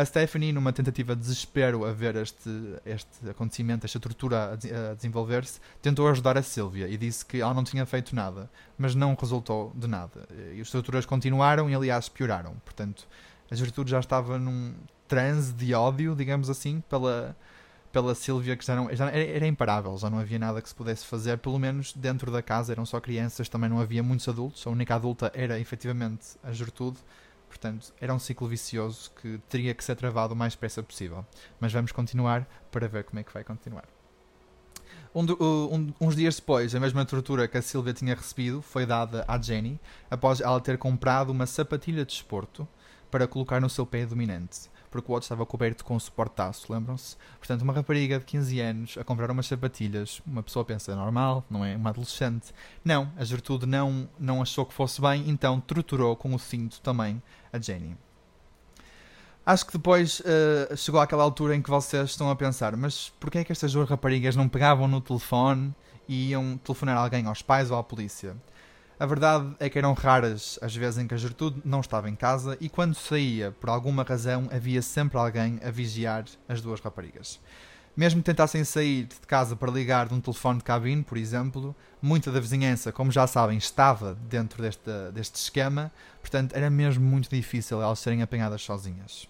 A 0.00 0.04
Stephanie, 0.06 0.50
numa 0.50 0.72
tentativa 0.72 1.14
de 1.14 1.20
desespero 1.20 1.84
a 1.84 1.92
ver 1.92 2.16
este, 2.16 2.48
este 2.86 3.28
acontecimento, 3.28 3.84
esta 3.84 4.00
tortura 4.00 4.52
a, 4.52 4.92
a 4.92 4.94
desenvolver-se, 4.94 5.60
tentou 5.82 6.08
ajudar 6.08 6.38
a 6.38 6.42
Sylvia 6.42 6.88
e 6.88 6.96
disse 6.96 7.22
que 7.22 7.42
ela 7.42 7.52
não 7.52 7.62
tinha 7.62 7.84
feito 7.84 8.16
nada, 8.16 8.48
mas 8.78 8.94
não 8.94 9.14
resultou 9.14 9.70
de 9.74 9.86
nada. 9.86 10.26
E 10.54 10.60
as 10.62 10.70
torturas 10.70 11.04
continuaram 11.04 11.68
e, 11.68 11.74
aliás, 11.74 12.08
pioraram. 12.08 12.54
Portanto, 12.64 13.06
a 13.50 13.54
Gertrude 13.54 13.90
já 13.90 14.00
estava 14.00 14.38
num 14.38 14.72
transe 15.06 15.52
de 15.52 15.74
ódio, 15.74 16.16
digamos 16.16 16.48
assim, 16.48 16.82
pela, 16.88 17.36
pela 17.92 18.14
Sylvia, 18.14 18.56
que 18.56 18.64
já, 18.64 18.74
não, 18.74 18.88
já 18.96 19.06
era, 19.10 19.36
era, 19.36 19.46
imparável, 19.46 19.98
já 19.98 20.08
não 20.08 20.18
havia 20.18 20.38
nada 20.38 20.62
que 20.62 20.68
se 20.70 20.74
pudesse 20.74 21.04
fazer, 21.04 21.36
pelo 21.36 21.58
menos 21.58 21.92
dentro 21.92 22.32
da 22.32 22.40
casa 22.40 22.72
eram 22.72 22.86
só 22.86 22.98
crianças, 23.00 23.50
também 23.50 23.68
não 23.68 23.78
havia 23.78 24.02
muitos 24.02 24.26
adultos, 24.26 24.66
a 24.66 24.70
única 24.70 24.94
adulta 24.94 25.30
era 25.34 25.60
efetivamente 25.60 26.38
a 26.42 26.52
Gertrude 26.52 26.96
Portanto, 27.50 27.92
era 28.00 28.14
um 28.14 28.18
ciclo 28.18 28.46
vicioso 28.46 29.10
que 29.20 29.38
teria 29.48 29.74
que 29.74 29.82
ser 29.82 29.96
travado 29.96 30.34
o 30.34 30.36
mais 30.36 30.52
depressa 30.52 30.84
possível. 30.84 31.26
Mas 31.58 31.72
vamos 31.72 31.90
continuar 31.90 32.48
para 32.70 32.86
ver 32.86 33.02
como 33.02 33.18
é 33.18 33.24
que 33.24 33.34
vai 33.34 33.42
continuar. 33.42 33.84
Um, 35.12 35.24
um, 35.40 35.92
uns 36.00 36.14
dias 36.14 36.36
depois, 36.36 36.72
a 36.72 36.78
mesma 36.78 37.04
tortura 37.04 37.48
que 37.48 37.58
a 37.58 37.62
Silvia 37.62 37.92
tinha 37.92 38.14
recebido 38.14 38.62
foi 38.62 38.86
dada 38.86 39.24
à 39.26 39.36
Jenny 39.36 39.80
após 40.08 40.40
ela 40.40 40.60
ter 40.60 40.78
comprado 40.78 41.30
uma 41.30 41.44
sapatilha 41.44 42.04
de 42.04 42.12
esporto 42.12 42.66
para 43.10 43.26
colocar 43.26 43.60
no 43.60 43.68
seu 43.68 43.84
pé 43.84 44.06
dominante 44.06 44.70
porque 44.90 45.10
o 45.10 45.14
outro 45.14 45.24
estava 45.24 45.46
coberto 45.46 45.84
com 45.84 45.94
um 45.94 46.00
suportaço, 46.00 46.72
lembram-se? 46.72 47.16
Portanto, 47.38 47.62
uma 47.62 47.72
rapariga 47.72 48.18
de 48.18 48.24
15 48.24 48.60
anos 48.60 48.98
a 48.98 49.04
comprar 49.04 49.30
umas 49.30 49.46
sapatilhas, 49.46 50.20
uma 50.26 50.42
pessoa 50.42 50.64
pensa 50.64 50.94
normal, 50.94 51.44
não 51.48 51.64
é? 51.64 51.76
Uma 51.76 51.90
adolescente. 51.90 52.52
Não, 52.84 53.10
a 53.16 53.24
Gertrude 53.24 53.66
não, 53.66 54.08
não 54.18 54.42
achou 54.42 54.66
que 54.66 54.74
fosse 54.74 55.00
bem, 55.00 55.30
então 55.30 55.60
torturou 55.60 56.16
com 56.16 56.34
o 56.34 56.38
cinto 56.38 56.80
também 56.80 57.22
a 57.52 57.58
Jenny. 57.58 57.96
Acho 59.44 59.66
que 59.66 59.72
depois 59.72 60.20
uh, 60.20 60.76
chegou 60.76 61.00
àquela 61.00 61.22
altura 61.22 61.56
em 61.56 61.62
que 61.62 61.70
vocês 61.70 62.10
estão 62.10 62.30
a 62.30 62.36
pensar, 62.36 62.76
mas 62.76 63.12
porquê 63.18 63.38
é 63.38 63.44
que 63.44 63.52
estas 63.52 63.72
duas 63.72 63.88
raparigas 63.88 64.36
não 64.36 64.48
pegavam 64.48 64.86
no 64.86 65.00
telefone 65.00 65.74
e 66.06 66.30
iam 66.30 66.58
telefonar 66.58 66.96
alguém 66.98 67.26
aos 67.26 67.42
pais 67.42 67.70
ou 67.70 67.78
à 67.78 67.82
polícia? 67.82 68.36
A 68.98 69.06
verdade 69.06 69.56
é 69.58 69.70
que 69.70 69.78
eram 69.78 69.94
raras 69.94 70.58
as 70.60 70.76
vezes 70.76 70.98
em 70.98 71.08
que 71.08 71.14
a 71.14 71.16
Gertrude 71.16 71.62
não 71.64 71.80
estava 71.80 72.10
em 72.10 72.14
casa 72.14 72.58
e 72.60 72.68
quando 72.68 72.94
saía, 72.94 73.50
por 73.50 73.70
alguma 73.70 74.02
razão, 74.02 74.46
havia 74.52 74.82
sempre 74.82 75.16
alguém 75.16 75.58
a 75.64 75.70
vigiar 75.70 76.26
as 76.46 76.60
duas 76.60 76.80
raparigas. 76.80 77.40
Mesmo 77.96 78.20
que 78.20 78.26
tentassem 78.26 78.64
sair 78.64 79.04
de 79.04 79.26
casa 79.26 79.56
para 79.56 79.70
ligar 79.70 80.08
de 80.08 80.14
um 80.14 80.20
telefone 80.20 80.58
de 80.58 80.64
cabine, 80.64 81.02
por 81.02 81.18
exemplo, 81.18 81.74
muita 82.00 82.30
da 82.30 82.40
vizinhança, 82.40 82.92
como 82.92 83.10
já 83.10 83.26
sabem, 83.26 83.58
estava 83.58 84.14
dentro 84.28 84.62
deste, 84.62 85.34
esquema, 85.34 85.92
portanto 86.20 86.54
era 86.54 86.70
mesmo 86.70 87.04
muito 87.04 87.28
difícil 87.28 87.82
elas 87.82 87.98
serem 87.98 88.22
apanhadas 88.22 88.62
sozinhas. 88.62 89.28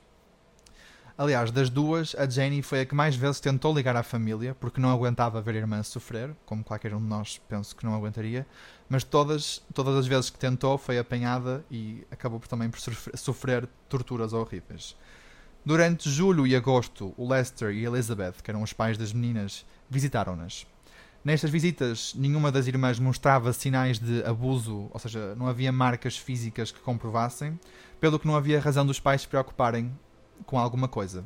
Aliás, 1.21 1.51
das 1.51 1.69
duas, 1.69 2.15
a 2.15 2.27
Jenny 2.27 2.63
foi 2.63 2.81
a 2.81 2.87
que 2.87 2.95
mais 2.95 3.15
vezes 3.15 3.41
tentou 3.41 3.75
ligar 3.75 3.95
à 3.95 4.03
família, 4.03 4.57
porque 4.59 4.81
não 4.81 4.91
aguentava 4.91 5.43
ver 5.43 5.55
a 5.55 5.59
irmã 5.59 5.83
sofrer, 5.83 6.35
como 6.47 6.65
qualquer 6.65 6.95
um 6.95 6.99
de 6.99 7.05
nós 7.05 7.39
penso 7.47 7.77
que 7.77 7.85
não 7.85 7.95
aguentaria, 7.95 8.47
mas 8.89 9.05
todas, 9.05 9.63
todas 9.75 9.97
as 9.97 10.07
vezes 10.07 10.31
que 10.31 10.39
tentou 10.39 10.79
foi 10.79 10.99
apanhada 10.99 11.63
e 11.71 12.07
acabou 12.11 12.41
também 12.41 12.71
por 12.71 12.81
sofrer 12.81 13.69
torturas 13.87 14.33
horríveis. 14.33 14.97
Durante 15.63 16.09
julho 16.09 16.47
e 16.47 16.57
agosto, 16.57 17.13
o 17.19 17.29
Lester 17.29 17.71
e 17.71 17.85
Elizabeth, 17.85 18.37
que 18.43 18.51
eram 18.51 18.63
os 18.63 18.73
pais 18.73 18.97
das 18.97 19.13
meninas, 19.13 19.67
visitaram-nas. 19.91 20.67
Nestas 21.23 21.51
visitas, 21.51 22.15
nenhuma 22.17 22.51
das 22.51 22.67
irmãs 22.67 22.99
mostrava 22.99 23.53
sinais 23.53 23.99
de 23.99 24.25
abuso, 24.25 24.89
ou 24.91 24.99
seja, 24.99 25.35
não 25.35 25.47
havia 25.47 25.71
marcas 25.71 26.17
físicas 26.17 26.73
que 26.73 26.81
comprovassem, 26.81 27.61
pelo 28.01 28.19
que 28.19 28.27
não 28.27 28.37
havia 28.37 28.59
razão 28.59 28.87
dos 28.87 28.99
pais 28.99 29.21
se 29.21 29.29
preocuparem 29.29 29.93
com 30.47 30.59
alguma 30.59 30.89
coisa. 30.89 31.23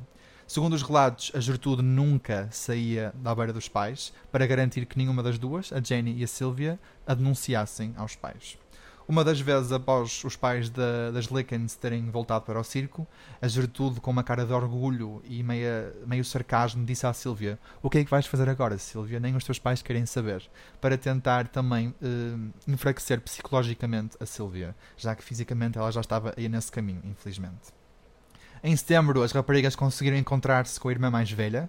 Segundo 0.49 0.73
os 0.73 0.83
relatos, 0.83 1.31
a 1.33 1.39
Gertrude 1.39 1.83
nunca 1.83 2.49
saía 2.51 3.15
da 3.15 3.33
beira 3.37 3.53
dos 3.53 3.69
pais 3.69 4.13
para 4.33 4.47
garantir 4.49 4.85
que 4.85 4.99
nenhuma 4.99 5.23
das 5.23 5.39
duas, 5.39 5.73
a 5.73 5.81
Jenny 5.81 6.19
e 6.19 6.25
a 6.25 6.27
Sylvia, 6.27 6.79
a 7.07 7.15
denunciassem 7.15 7.95
aos 7.97 8.17
pais. 8.17 8.59
Uma 9.07 9.23
das 9.23 9.39
vezes 9.39 9.71
após 9.71 10.25
os 10.25 10.35
pais 10.35 10.71
da, 10.71 11.11
das 11.11 11.27
Lickens 11.27 11.77
terem 11.77 12.11
voltado 12.11 12.47
para 12.47 12.59
o 12.59 12.65
circo, 12.65 13.07
a 13.41 13.47
Gertrude, 13.47 14.01
com 14.01 14.11
uma 14.11 14.25
cara 14.25 14.47
de 14.47 14.53
orgulho 14.53 15.23
e 15.27 15.43
meia, 15.43 15.95
meio 16.07 16.25
sarcasmo, 16.25 16.87
disse 16.87 17.07
à 17.07 17.13
Sylvia: 17.13 17.59
O 17.83 17.91
que 17.91 17.99
é 17.99 18.05
que 18.05 18.11
vais 18.11 18.27
fazer 18.27 18.49
agora, 18.49 18.79
Sylvia? 18.79 19.21
Nem 19.21 19.37
os 19.37 19.45
teus 19.45 19.59
pais 19.59 19.83
querem 19.83 20.07
saber. 20.07 20.43
Para 20.81 20.97
tentar 20.97 21.49
também 21.49 21.89
uh, 21.89 22.53
enfraquecer 22.67 23.21
psicologicamente 23.21 24.17
a 24.19 24.25
Sylvia, 24.25 24.75
já 24.97 25.15
que 25.15 25.23
fisicamente 25.23 25.77
ela 25.77 25.93
já 25.93 26.01
estava 26.01 26.33
aí 26.35 26.49
nesse 26.49 26.73
caminho, 26.73 27.03
infelizmente. 27.05 27.75
Em 28.63 28.75
setembro, 28.75 29.23
as 29.23 29.33
raparigas 29.33 29.77
conseguiram 29.77 30.17
encontrar-se 30.17 30.81
com 30.81 30.89
a 30.89 30.93
irmã 30.93 31.11
mais 31.11 31.31
velha, 31.31 31.69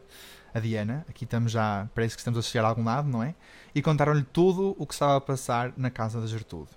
a 0.53 0.59
Diana. 0.61 1.05
Aqui 1.09 1.25
estamos 1.25 1.51
já, 1.51 1.89
parece 1.93 2.15
que 2.15 2.21
estamos 2.21 2.39
a 2.39 2.41
chegar 2.41 2.63
a 2.63 2.69
algum 2.69 2.85
lado, 2.85 3.09
não 3.09 3.21
é? 3.21 3.35
E 3.75 3.81
contaram-lhe 3.81 4.23
tudo 4.23 4.73
o 4.79 4.87
que 4.87 4.93
estava 4.93 5.17
a 5.17 5.21
passar 5.21 5.73
na 5.75 5.89
casa 5.89 6.21
da 6.21 6.27
Gertrude. 6.27 6.69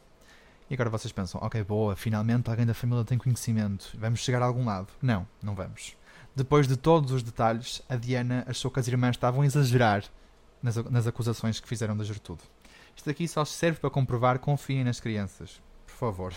E 0.70 0.74
agora 0.74 0.90
vocês 0.90 1.10
pensam, 1.10 1.40
ok, 1.42 1.64
boa, 1.64 1.96
finalmente 1.96 2.50
alguém 2.50 2.66
da 2.66 2.74
família 2.74 3.04
tem 3.04 3.16
conhecimento, 3.16 3.90
vamos 3.98 4.20
chegar 4.20 4.42
a 4.42 4.44
algum 4.44 4.66
lado. 4.66 4.88
Não, 5.00 5.26
não 5.42 5.54
vamos. 5.54 5.96
Depois 6.36 6.68
de 6.68 6.76
todos 6.76 7.10
os 7.10 7.22
detalhes, 7.22 7.82
a 7.88 7.96
Diana 7.96 8.44
achou 8.46 8.70
que 8.70 8.78
as 8.78 8.86
irmãs 8.86 9.16
estavam 9.16 9.40
a 9.40 9.46
exagerar 9.46 10.04
nas, 10.62 10.76
nas 10.76 11.06
acusações 11.06 11.58
que 11.58 11.68
fizeram 11.68 11.96
da 11.96 12.04
Gertrude. 12.04 12.42
Isto 12.94 13.08
aqui 13.08 13.26
só 13.26 13.44
serve 13.44 13.80
para 13.80 13.90
comprovar 13.90 14.38
confiem 14.38 14.84
nas 14.84 15.00
crianças. 15.00 15.60
Por 15.86 15.94
favor. 15.94 16.34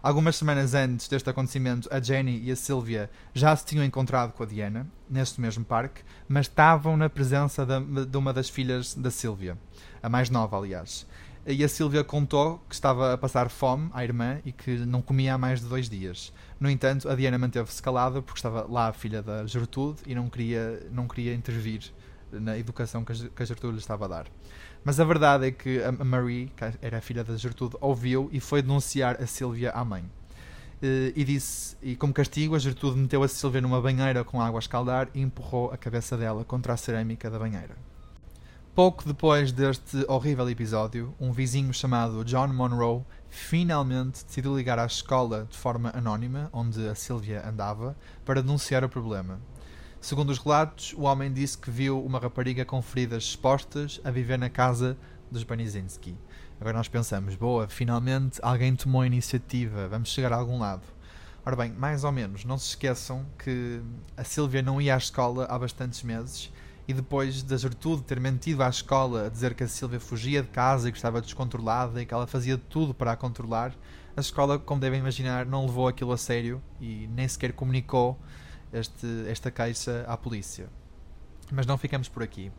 Algumas 0.00 0.36
semanas 0.36 0.74
antes 0.74 1.08
deste 1.08 1.28
acontecimento, 1.28 1.88
a 1.92 2.00
Jenny 2.00 2.40
e 2.44 2.52
a 2.52 2.56
Sylvia 2.56 3.10
já 3.34 3.54
se 3.54 3.66
tinham 3.66 3.84
encontrado 3.84 4.32
com 4.32 4.44
a 4.44 4.46
Diana, 4.46 4.86
neste 5.10 5.40
mesmo 5.40 5.64
parque, 5.64 6.02
mas 6.28 6.46
estavam 6.46 6.96
na 6.96 7.10
presença 7.10 7.66
de 7.66 8.16
uma 8.16 8.32
das 8.32 8.48
filhas 8.48 8.94
da 8.94 9.10
Sylvia, 9.10 9.58
a 10.00 10.08
mais 10.08 10.30
nova, 10.30 10.56
aliás. 10.56 11.04
E 11.50 11.64
a 11.64 11.68
Sylvia 11.68 12.04
contou 12.04 12.62
que 12.68 12.74
estava 12.74 13.14
a 13.14 13.16
passar 13.16 13.48
fome 13.48 13.88
à 13.94 14.04
irmã 14.04 14.38
e 14.44 14.52
que 14.52 14.70
não 14.80 15.00
comia 15.00 15.32
há 15.32 15.38
mais 15.38 15.62
de 15.62 15.66
dois 15.66 15.88
dias. 15.88 16.30
No 16.60 16.68
entanto, 16.68 17.08
a 17.08 17.14
Diana 17.14 17.38
manteve-se 17.38 17.82
calada 17.82 18.20
porque 18.20 18.38
estava 18.38 18.66
lá 18.70 18.88
a 18.88 18.92
filha 18.92 19.22
da 19.22 19.46
Gertrude 19.46 20.02
e 20.06 20.14
não 20.14 20.28
queria, 20.28 20.86
não 20.92 21.08
queria 21.08 21.32
intervir 21.32 21.90
na 22.30 22.58
educação 22.58 23.02
que 23.02 23.12
a 23.12 23.44
Gertrude 23.46 23.76
lhe 23.76 23.80
estava 23.80 24.04
a 24.04 24.08
dar. 24.08 24.26
Mas 24.84 25.00
a 25.00 25.04
verdade 25.04 25.46
é 25.46 25.50
que 25.50 25.82
a 25.82 25.90
Marie, 26.04 26.52
que 26.54 26.64
era 26.82 26.98
a 26.98 27.00
filha 27.00 27.24
da 27.24 27.34
Gertrude, 27.34 27.78
ouviu 27.80 28.28
e 28.30 28.40
foi 28.40 28.60
denunciar 28.60 29.16
a 29.18 29.26
Silvia 29.26 29.70
à 29.70 29.82
mãe. 29.82 30.04
E 30.82 31.24
disse, 31.24 31.78
e 31.82 31.96
como 31.96 32.12
castigo, 32.12 32.56
a 32.56 32.58
Gertrude 32.58 32.98
meteu 32.98 33.22
a 33.22 33.28
Silvia 33.28 33.62
numa 33.62 33.80
banheira 33.80 34.22
com 34.22 34.38
água 34.42 34.58
a 34.58 34.60
escaldar 34.60 35.08
e 35.14 35.22
empurrou 35.22 35.70
a 35.70 35.78
cabeça 35.78 36.14
dela 36.14 36.44
contra 36.44 36.74
a 36.74 36.76
cerâmica 36.76 37.30
da 37.30 37.38
banheira. 37.38 37.74
Pouco 38.78 39.04
depois 39.04 39.50
deste 39.50 40.04
horrível 40.06 40.48
episódio, 40.48 41.12
um 41.18 41.32
vizinho 41.32 41.74
chamado 41.74 42.24
John 42.24 42.46
Monroe 42.46 43.02
finalmente 43.28 44.24
decidiu 44.24 44.56
ligar 44.56 44.78
à 44.78 44.86
escola 44.86 45.48
de 45.50 45.58
forma 45.58 45.90
anónima, 45.92 46.48
onde 46.52 46.88
a 46.88 46.94
Sylvia 46.94 47.44
andava, 47.44 47.96
para 48.24 48.40
denunciar 48.40 48.84
o 48.84 48.88
problema. 48.88 49.40
Segundo 50.00 50.30
os 50.30 50.38
relatos, 50.38 50.94
o 50.96 51.02
homem 51.02 51.32
disse 51.32 51.58
que 51.58 51.72
viu 51.72 52.00
uma 52.00 52.20
rapariga 52.20 52.64
com 52.64 52.80
feridas 52.80 53.24
expostas 53.24 54.00
a 54.04 54.12
viver 54.12 54.38
na 54.38 54.48
casa 54.48 54.96
dos 55.28 55.42
Banizinski. 55.42 56.16
Agora 56.60 56.76
nós 56.76 56.86
pensamos, 56.86 57.34
boa, 57.34 57.66
finalmente 57.66 58.38
alguém 58.44 58.76
tomou 58.76 59.00
a 59.00 59.06
iniciativa, 59.08 59.88
vamos 59.88 60.10
chegar 60.10 60.32
a 60.32 60.36
algum 60.36 60.56
lado. 60.56 60.86
Ora 61.44 61.56
bem, 61.56 61.72
mais 61.72 62.04
ou 62.04 62.12
menos, 62.12 62.44
não 62.44 62.56
se 62.56 62.68
esqueçam 62.68 63.26
que 63.42 63.82
a 64.16 64.22
Silvia 64.22 64.62
não 64.62 64.80
ia 64.80 64.94
à 64.94 64.98
escola 64.98 65.46
há 65.46 65.58
bastantes 65.58 66.04
meses 66.04 66.52
e 66.88 66.94
depois 66.94 67.42
da 67.42 67.58
Gertrude 67.58 68.02
ter 68.02 68.18
mentido 68.18 68.62
à 68.62 68.68
escola 68.70 69.26
a 69.26 69.28
dizer 69.28 69.54
que 69.54 69.62
a 69.62 69.68
Silvia 69.68 70.00
fugia 70.00 70.42
de 70.42 70.48
casa 70.48 70.88
e 70.88 70.92
que 70.92 70.96
estava 70.96 71.20
descontrolada 71.20 72.00
e 72.00 72.06
que 72.06 72.14
ela 72.14 72.26
fazia 72.26 72.56
tudo 72.56 72.94
para 72.94 73.12
a 73.12 73.16
controlar, 73.16 73.76
a 74.16 74.20
escola, 74.20 74.58
como 74.58 74.80
devem 74.80 74.98
imaginar, 74.98 75.44
não 75.44 75.66
levou 75.66 75.86
aquilo 75.86 76.12
a 76.12 76.16
sério 76.16 76.62
e 76.80 77.06
nem 77.08 77.28
sequer 77.28 77.52
comunicou 77.52 78.18
este, 78.72 79.06
esta 79.28 79.50
queixa 79.50 80.04
à 80.08 80.16
polícia. 80.16 80.70
Mas 81.52 81.66
não 81.66 81.76
ficamos 81.76 82.08
por 82.08 82.22
aqui. 82.22 82.50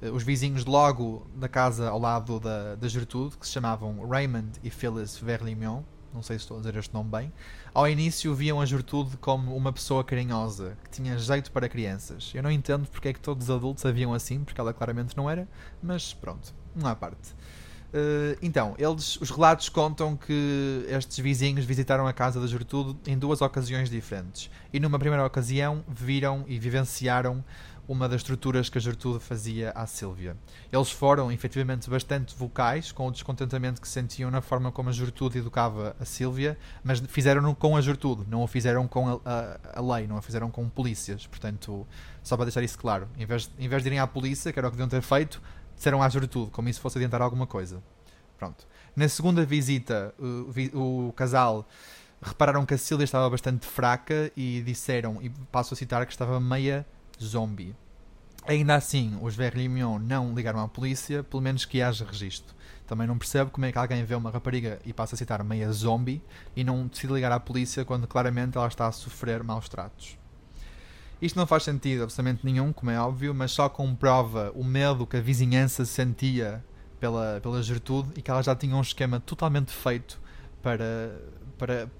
Eh, 0.00 0.10
os 0.10 0.22
vizinhos 0.22 0.64
logo 0.64 1.26
da 1.36 1.48
casa 1.48 1.90
ao 1.90 1.98
lado 1.98 2.40
da, 2.40 2.76
da 2.76 2.88
Gertrude, 2.88 3.36
que 3.36 3.46
se 3.46 3.52
chamavam 3.52 4.08
Raymond 4.08 4.58
e 4.64 4.70
Phyllis 4.70 5.18
Verlimion, 5.18 5.82
não 6.16 6.22
sei 6.22 6.38
se 6.38 6.44
estou 6.44 6.56
a 6.56 6.60
dizer 6.60 6.76
este 6.76 6.92
nome 6.92 7.10
bem, 7.10 7.32
ao 7.74 7.86
início 7.86 8.34
viam 8.34 8.60
a 8.60 8.66
Gertrude 8.66 9.16
como 9.18 9.54
uma 9.54 9.72
pessoa 9.72 10.02
carinhosa, 10.02 10.76
que 10.82 10.90
tinha 10.90 11.16
jeito 11.18 11.52
para 11.52 11.68
crianças. 11.68 12.32
Eu 12.34 12.42
não 12.42 12.50
entendo 12.50 12.88
porque 12.88 13.08
é 13.08 13.12
que 13.12 13.20
todos 13.20 13.48
os 13.48 13.54
adultos 13.54 13.84
a 13.84 13.92
viam 13.92 14.14
assim, 14.14 14.42
porque 14.42 14.60
ela 14.60 14.72
claramente 14.72 15.16
não 15.16 15.28
era, 15.28 15.46
mas 15.82 16.14
pronto, 16.14 16.54
uma 16.74 16.92
à 16.92 16.96
parte. 16.96 17.34
Uh, 17.96 18.36
então, 18.42 18.74
eles, 18.78 19.16
os 19.20 19.30
relatos 19.30 19.68
contam 19.68 20.16
que 20.16 20.84
estes 20.88 21.18
vizinhos 21.18 21.64
visitaram 21.64 22.06
a 22.06 22.12
casa 22.12 22.40
da 22.40 22.46
Gertrude 22.46 22.98
em 23.06 23.16
duas 23.16 23.40
ocasiões 23.40 23.88
diferentes. 23.88 24.50
E 24.72 24.80
numa 24.80 24.98
primeira 24.98 25.24
ocasião 25.24 25.84
viram 25.86 26.44
e 26.48 26.58
vivenciaram 26.58 27.44
uma 27.88 28.08
das 28.08 28.20
estruturas 28.20 28.68
que 28.68 28.78
a 28.78 28.80
Gertrude 28.80 29.22
fazia 29.22 29.70
à 29.70 29.86
Sílvia. 29.86 30.36
Eles 30.72 30.90
foram, 30.90 31.30
efetivamente, 31.30 31.88
bastante 31.88 32.34
vocais 32.36 32.92
com 32.92 33.06
o 33.06 33.10
descontentamento 33.10 33.80
que 33.80 33.88
sentiam 33.88 34.30
na 34.30 34.40
forma 34.40 34.72
como 34.72 34.88
a 34.88 34.92
Gertrude 34.92 35.38
educava 35.38 35.94
a 36.00 36.04
Sílvia, 36.04 36.58
mas 36.82 37.00
fizeram-no 37.00 37.54
com 37.54 37.76
a 37.76 37.80
Gertrude, 37.80 38.24
não 38.28 38.42
o 38.42 38.46
fizeram 38.46 38.88
com 38.88 39.08
a, 39.08 39.20
a, 39.24 39.80
a, 39.80 39.94
lei, 39.94 40.06
não 40.06 40.16
o 40.16 40.22
fizeram 40.22 40.50
com 40.50 40.68
polícias. 40.68 41.26
Portanto, 41.26 41.86
só 42.22 42.36
para 42.36 42.46
deixar 42.46 42.62
isso 42.62 42.78
claro, 42.78 43.08
em 43.16 43.26
vez, 43.26 43.50
em 43.58 43.68
vez 43.68 43.82
de 43.82 43.88
irem 43.88 44.00
à 44.00 44.06
polícia, 44.06 44.52
que 44.52 44.58
era 44.58 44.66
o 44.66 44.70
que 44.70 44.76
deviam 44.76 44.88
ter 44.88 45.02
feito, 45.02 45.40
disseram 45.74 46.02
à 46.02 46.08
Gertrude, 46.08 46.50
como 46.50 46.68
isso 46.68 46.80
fosse 46.80 46.98
adiantar 46.98 47.22
alguma 47.22 47.46
coisa. 47.46 47.82
Pronto. 48.36 48.66
Na 48.94 49.08
segunda 49.08 49.44
visita, 49.44 50.14
o, 50.74 51.08
o 51.08 51.12
casal 51.12 51.66
repararam 52.20 52.64
que 52.64 52.74
a 52.74 52.78
Sílvia 52.78 53.04
estava 53.04 53.28
bastante 53.28 53.66
fraca 53.66 54.30
e 54.36 54.62
disseram, 54.62 55.20
e 55.22 55.28
passo 55.52 55.74
a 55.74 55.76
citar, 55.76 56.04
que 56.06 56.12
estava 56.12 56.40
meia 56.40 56.86
zombie. 57.22 57.74
Ainda 58.46 58.76
assim, 58.76 59.18
os 59.20 59.34
Verlimion 59.34 59.98
não 59.98 60.32
ligaram 60.32 60.60
à 60.60 60.68
polícia, 60.68 61.24
pelo 61.24 61.42
menos 61.42 61.64
que 61.64 61.82
haja 61.82 62.04
registro. 62.04 62.54
Também 62.86 63.06
não 63.06 63.18
percebo 63.18 63.50
como 63.50 63.66
é 63.66 63.72
que 63.72 63.78
alguém 63.78 64.04
vê 64.04 64.14
uma 64.14 64.30
rapariga 64.30 64.78
e 64.84 64.92
passa 64.92 65.16
a 65.16 65.18
citar 65.18 65.42
meia 65.42 65.70
zombie 65.72 66.22
e 66.54 66.62
não 66.62 66.86
decide 66.86 67.12
ligar 67.12 67.32
à 67.32 67.40
polícia 67.40 67.84
quando 67.84 68.06
claramente 68.06 68.56
ela 68.56 68.68
está 68.68 68.86
a 68.86 68.92
sofrer 68.92 69.42
maus 69.42 69.68
tratos. 69.68 70.16
Isto 71.20 71.36
não 71.36 71.46
faz 71.46 71.64
sentido 71.64 72.04
absolutamente 72.04 72.44
nenhum, 72.44 72.72
como 72.72 72.90
é 72.90 73.00
óbvio, 73.00 73.34
mas 73.34 73.50
só 73.50 73.68
comprova 73.68 74.52
o 74.54 74.62
medo 74.62 75.06
que 75.06 75.16
a 75.16 75.20
vizinhança 75.20 75.84
sentia 75.84 76.64
pela, 77.00 77.40
pela 77.42 77.62
Gertrude 77.62 78.10
e 78.16 78.22
que 78.22 78.30
ela 78.30 78.42
já 78.42 78.54
tinha 78.54 78.76
um 78.76 78.80
esquema 78.80 79.18
totalmente 79.18 79.72
feito 79.72 80.20
para, 80.62 81.20
para, 81.58 81.90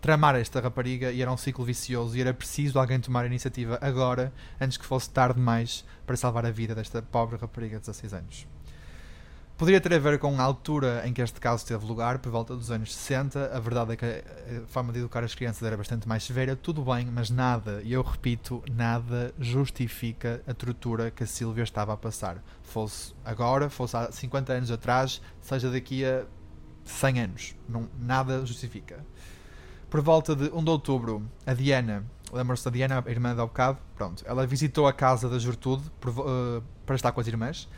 tramar 0.00 0.36
esta 0.36 0.60
rapariga 0.60 1.10
e 1.10 1.22
era 1.22 1.32
um 1.32 1.36
ciclo 1.36 1.64
vicioso 1.64 2.16
e 2.16 2.20
era 2.20 2.32
preciso 2.32 2.78
alguém 2.78 3.00
tomar 3.00 3.24
a 3.24 3.26
iniciativa 3.26 3.78
agora, 3.80 4.32
antes 4.60 4.76
que 4.76 4.86
fosse 4.86 5.10
tarde 5.10 5.36
demais 5.36 5.84
para 6.06 6.16
salvar 6.16 6.46
a 6.46 6.50
vida 6.50 6.74
desta 6.74 7.02
pobre 7.02 7.36
rapariga 7.36 7.78
de 7.78 7.86
16 7.86 8.14
anos. 8.14 8.46
Poderia 9.56 9.80
ter 9.80 9.94
a 9.94 9.98
ver 9.98 10.18
com 10.18 10.38
a 10.38 10.42
altura 10.42 11.02
em 11.06 11.14
que 11.14 11.22
este 11.22 11.40
caso 11.40 11.64
teve 11.64 11.86
lugar, 11.86 12.18
por 12.18 12.30
volta 12.30 12.54
dos 12.54 12.70
anos 12.70 12.94
60. 12.94 13.56
A 13.56 13.58
verdade 13.58 13.94
é 13.94 13.96
que 13.96 14.04
a 14.04 14.66
forma 14.66 14.92
de 14.92 14.98
educar 14.98 15.24
as 15.24 15.34
crianças 15.34 15.62
era 15.62 15.78
bastante 15.78 16.06
mais 16.06 16.24
severa, 16.24 16.54
tudo 16.54 16.84
bem, 16.84 17.06
mas 17.06 17.30
nada, 17.30 17.80
e 17.82 17.94
eu 17.94 18.02
repito, 18.02 18.62
nada 18.70 19.32
justifica 19.38 20.42
a 20.46 20.52
tortura 20.52 21.10
que 21.10 21.22
a 21.24 21.26
Silvia 21.26 21.62
estava 21.62 21.94
a 21.94 21.96
passar. 21.96 22.44
Fosse 22.62 23.14
agora, 23.24 23.70
fosse 23.70 23.96
há 23.96 24.12
50 24.12 24.52
anos 24.52 24.70
atrás, 24.70 25.22
seja 25.40 25.70
daqui 25.70 26.04
a 26.04 26.26
100 26.84 27.20
anos. 27.20 27.56
Não, 27.66 27.88
nada 27.98 28.44
justifica 28.44 29.02
por 29.88 30.00
volta 30.00 30.34
de 30.34 30.50
1 30.52 30.64
de 30.64 30.70
outubro, 30.70 31.22
a 31.46 31.54
Diana, 31.54 32.04
lembram-se 32.32 32.64
da 32.64 32.70
Diana, 32.70 33.04
a 33.04 33.10
irmã 33.10 33.34
da 33.34 33.44
bocado? 33.46 33.78
Pronto, 33.94 34.24
ela 34.26 34.46
visitou 34.46 34.86
a 34.86 34.92
casa 34.92 35.28
da 35.28 35.38
Gertrude 35.38 35.84
por, 36.00 36.10
uh, 36.10 36.62
para 36.84 36.96
estar 36.96 37.12
com 37.12 37.20
as 37.20 37.26
irmãs. 37.26 37.68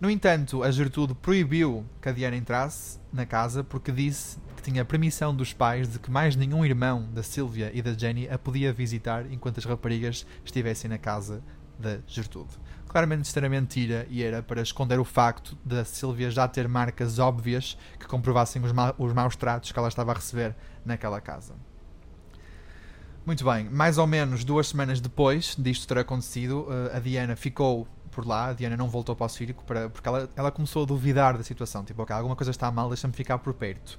No 0.00 0.10
entanto, 0.10 0.62
a 0.62 0.70
Gertrude 0.70 1.14
proibiu 1.14 1.84
que 2.02 2.08
a 2.08 2.12
Diana 2.12 2.36
entrasse 2.36 2.98
na 3.12 3.24
casa 3.24 3.64
porque 3.64 3.90
disse 3.90 4.38
que 4.56 4.62
tinha 4.62 4.84
permissão 4.84 5.34
dos 5.34 5.52
pais 5.52 5.88
de 5.88 5.98
que 5.98 6.10
mais 6.10 6.36
nenhum 6.36 6.64
irmão 6.64 7.08
da 7.12 7.22
Sylvia 7.22 7.70
e 7.72 7.80
da 7.80 7.92
Jenny 7.92 8.28
a 8.28 8.36
podia 8.36 8.72
visitar 8.72 9.24
enquanto 9.30 9.58
as 9.58 9.64
raparigas 9.64 10.26
estivessem 10.44 10.90
na 10.90 10.98
casa 10.98 11.42
da 11.78 11.98
Gertrude. 12.06 12.50
Claramente 12.94 13.36
era 13.36 13.48
mentira 13.48 14.06
e 14.08 14.22
era 14.22 14.40
para 14.40 14.62
esconder 14.62 15.00
o 15.00 15.04
facto 15.04 15.58
da 15.64 15.84
Sylvia 15.84 16.30
já 16.30 16.46
ter 16.46 16.68
marcas 16.68 17.18
óbvias 17.18 17.76
que 17.98 18.06
comprovassem 18.06 18.62
os, 18.62 18.70
ma 18.70 18.94
os 18.96 19.12
maus 19.12 19.34
tratos 19.34 19.72
que 19.72 19.76
ela 19.76 19.88
estava 19.88 20.12
a 20.12 20.14
receber 20.14 20.54
naquela 20.84 21.20
casa. 21.20 21.56
Muito 23.26 23.44
bem, 23.44 23.68
mais 23.68 23.98
ou 23.98 24.06
menos 24.06 24.44
duas 24.44 24.68
semanas 24.68 25.00
depois 25.00 25.56
disto 25.58 25.88
ter 25.88 25.98
acontecido, 25.98 26.68
eh, 26.70 26.96
a 26.96 27.00
Diana 27.00 27.34
ficou 27.34 27.88
por 28.12 28.24
lá, 28.24 28.50
a 28.50 28.52
Diana 28.52 28.76
não 28.76 28.88
voltou 28.88 29.16
para 29.16 29.26
o 29.26 29.28
circo 29.28 29.64
para, 29.64 29.90
porque 29.90 30.08
ela, 30.08 30.30
ela 30.36 30.52
começou 30.52 30.84
a 30.84 30.86
duvidar 30.86 31.36
da 31.36 31.42
situação, 31.42 31.82
tipo, 31.84 32.00
ok, 32.00 32.14
alguma 32.14 32.36
coisa 32.36 32.52
está 32.52 32.70
mal, 32.70 32.88
deixa-me 32.88 33.12
ficar 33.12 33.38
por 33.38 33.54
perto. 33.54 33.98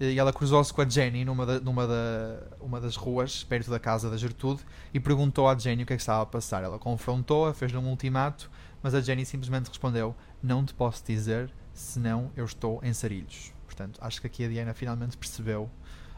E 0.00 0.18
ela 0.18 0.32
cruzou-se 0.32 0.72
com 0.72 0.80
a 0.80 0.88
Jenny 0.88 1.26
numa, 1.26 1.44
da, 1.44 1.60
numa 1.60 1.86
da, 1.86 2.42
uma 2.58 2.80
das 2.80 2.96
ruas, 2.96 3.44
perto 3.44 3.70
da 3.70 3.78
casa 3.78 4.08
da 4.08 4.16
Gertrude, 4.16 4.62
e 4.94 4.98
perguntou 4.98 5.46
à 5.46 5.54
Jenny 5.56 5.82
o 5.82 5.86
que 5.86 5.92
é 5.92 5.96
que 5.96 6.00
estava 6.00 6.22
a 6.22 6.26
passar. 6.26 6.64
Ela 6.64 6.78
confrontou-a, 6.78 7.52
fez-lhe 7.52 7.76
um 7.76 7.86
ultimato, 7.86 8.50
mas 8.82 8.94
a 8.94 9.02
Jenny 9.02 9.26
simplesmente 9.26 9.68
respondeu: 9.68 10.16
Não 10.42 10.64
te 10.64 10.72
posso 10.72 11.04
dizer, 11.04 11.52
senão 11.74 12.30
eu 12.34 12.46
estou 12.46 12.80
em 12.82 12.94
sarilhos. 12.94 13.52
Portanto, 13.66 14.00
acho 14.02 14.22
que 14.22 14.26
aqui 14.26 14.44
a 14.44 14.48
Diana 14.48 14.72
finalmente 14.72 15.18
percebeu 15.18 15.70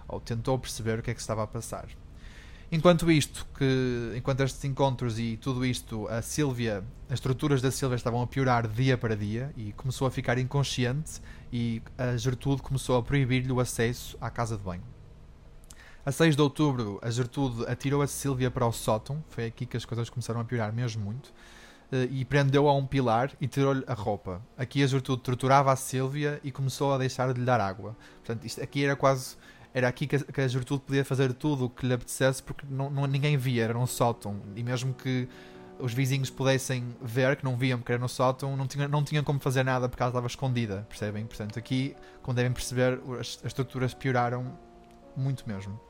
ou 0.07 0.21
tentou 0.21 0.57
perceber 0.61 1.01
o 1.01 1.03
que 1.03 1.11
é 1.11 1.15
que 1.15 1.21
estava 1.21 1.43
a 1.43 1.47
passar. 1.47 1.89
Enquanto 2.71 3.11
isto, 3.11 3.47
que, 3.59 4.15
enquanto 4.17 4.41
estes 4.41 4.65
encontros 4.65 5.19
e 5.19 5.37
tudo 5.37 5.67
isto, 5.67 6.09
a 6.09 6.23
Sílvia, 6.23 6.83
as 7.09 7.15
estruturas 7.15 7.61
da 7.61 7.71
Sílvia 7.71 7.97
estavam 7.97 8.23
a 8.23 8.27
piorar 8.27 8.67
dia 8.67 8.97
para 8.97 9.15
dia 9.15 9.53
e 9.57 9.73
começou 9.73 10.07
a 10.07 10.11
ficar 10.11 10.39
inconsciente 10.39 11.21
e 11.53 11.83
a 11.99 12.17
Gertrude 12.17 12.63
começou 12.63 12.97
a 12.97 13.03
proibir-lhe 13.03 13.53
o 13.53 13.61
acesso 13.61 14.17
à 14.21 14.31
casa 14.31 14.57
de 14.57 14.63
banho. 14.63 14.83
A 16.05 16.11
6 16.11 16.35
de 16.35 16.43
outubro, 16.43 16.99
a 17.03 17.11
Gertrude 17.11 17.65
atirou 17.67 18.03
a 18.03 18.07
Sílvia 18.07 18.51
para 18.51 18.67
o 18.67 18.73
sótão, 18.73 19.23
foi 19.29 19.47
aqui 19.47 19.67
que 19.67 19.77
as 19.77 19.85
coisas 19.85 20.11
começaram 20.11 20.41
a 20.41 20.45
piorar 20.45 20.73
mesmo 20.73 21.05
muito, 21.05 21.33
eh, 21.93 22.09
e 22.11 22.25
prendeu 22.25 22.69
a 22.69 22.75
um 22.75 22.85
pilar 22.85 23.31
e 23.41 23.47
tirou-lhe 23.47 23.85
a 23.87 23.95
roupa. 23.95 24.43
Aqui 24.57 24.83
a 24.83 24.87
Gertrude 24.87 25.23
torturava 25.23 25.71
a 25.71 25.77
Sílvia 25.77 26.41
e 26.43 26.51
começou 26.51 26.93
a 26.93 26.99
deixar 26.99 27.33
de 27.33 27.39
lhe 27.39 27.47
dar 27.47 27.61
água. 27.61 27.97
Portanto, 28.25 28.45
isto 28.45 28.61
aqui 28.61 28.85
era 28.85 28.97
quase 28.97 29.37
era 29.75 29.89
aqui 29.89 30.07
que 30.07 30.17
a, 30.17 30.19
que 30.19 30.41
a 30.41 30.49
Gertrude 30.49 30.83
podia 30.85 31.05
fazer 31.05 31.33
tudo 31.33 31.67
o 31.67 31.71
que 31.71 31.87
lhe 31.87 31.95
apetecesse 31.95 32.43
porque 32.43 32.67
não, 32.69 32.91
não, 32.91 33.07
ninguém 33.07 33.37
via, 33.37 33.65
era 33.65 33.79
um 33.79 33.87
sótão. 33.87 34.41
E 34.57 34.63
mesmo 34.63 34.93
que 34.93 35.29
os 35.79 35.93
vizinhos 35.93 36.31
pudessem 36.31 36.97
ver, 37.01 37.37
que 37.37 37.45
não 37.45 37.57
viam 37.57 37.79
porque 37.79 37.93
era 37.93 38.01
no 38.01 38.09
sótão, 38.09 38.57
não 38.57 38.67
tinham, 38.67 38.89
não 38.89 39.03
tinham 39.03 39.25
como 39.25 39.41
fazer 39.41 39.65
nada 39.65 39.89
porque 39.89 40.03
ela 40.03 40.11
estava 40.11 40.27
escondida, 40.27 40.87
percebem? 40.89 41.27
Portanto, 41.27 41.59
aqui, 41.59 41.97
como 42.23 42.35
devem 42.37 42.53
perceber, 42.53 43.01
as, 43.19 43.39
as 43.39 43.47
estruturas 43.47 43.95
pioraram 43.95 44.57
muito 45.17 45.49
mesmo. 45.49 45.81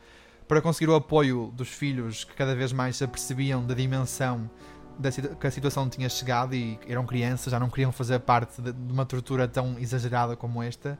Para 0.48 0.60
conseguir 0.60 0.90
o 0.90 0.94
apoio 0.94 1.52
dos 1.54 1.68
filhos 1.68 2.24
que 2.24 2.34
cada 2.34 2.54
vez 2.54 2.72
mais 2.72 2.96
se 2.96 3.04
apercebiam 3.04 3.64
da 3.64 3.74
dimensão 3.74 4.50
da, 4.98 5.10
que 5.10 5.46
a 5.46 5.50
situação 5.50 5.88
tinha 5.88 6.08
chegado 6.08 6.54
e 6.54 6.78
eram 6.88 7.06
crianças, 7.06 7.50
já 7.50 7.58
não 7.58 7.70
queriam 7.70 7.92
fazer 7.92 8.18
parte 8.20 8.60
de, 8.60 8.72
de 8.72 8.92
uma 8.92 9.06
tortura 9.06 9.48
tão 9.48 9.78
exagerada 9.78 10.36
como 10.36 10.62
esta, 10.62 10.98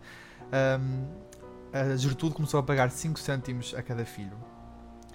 um, 0.81 1.07
a 1.73 1.97
Gertrude 1.97 2.35
começou 2.35 2.61
a 2.61 2.63
pagar 2.63 2.91
5 2.91 3.19
cêntimos 3.19 3.75
a 3.75 3.83
cada 3.83 4.05
filho 4.05 4.37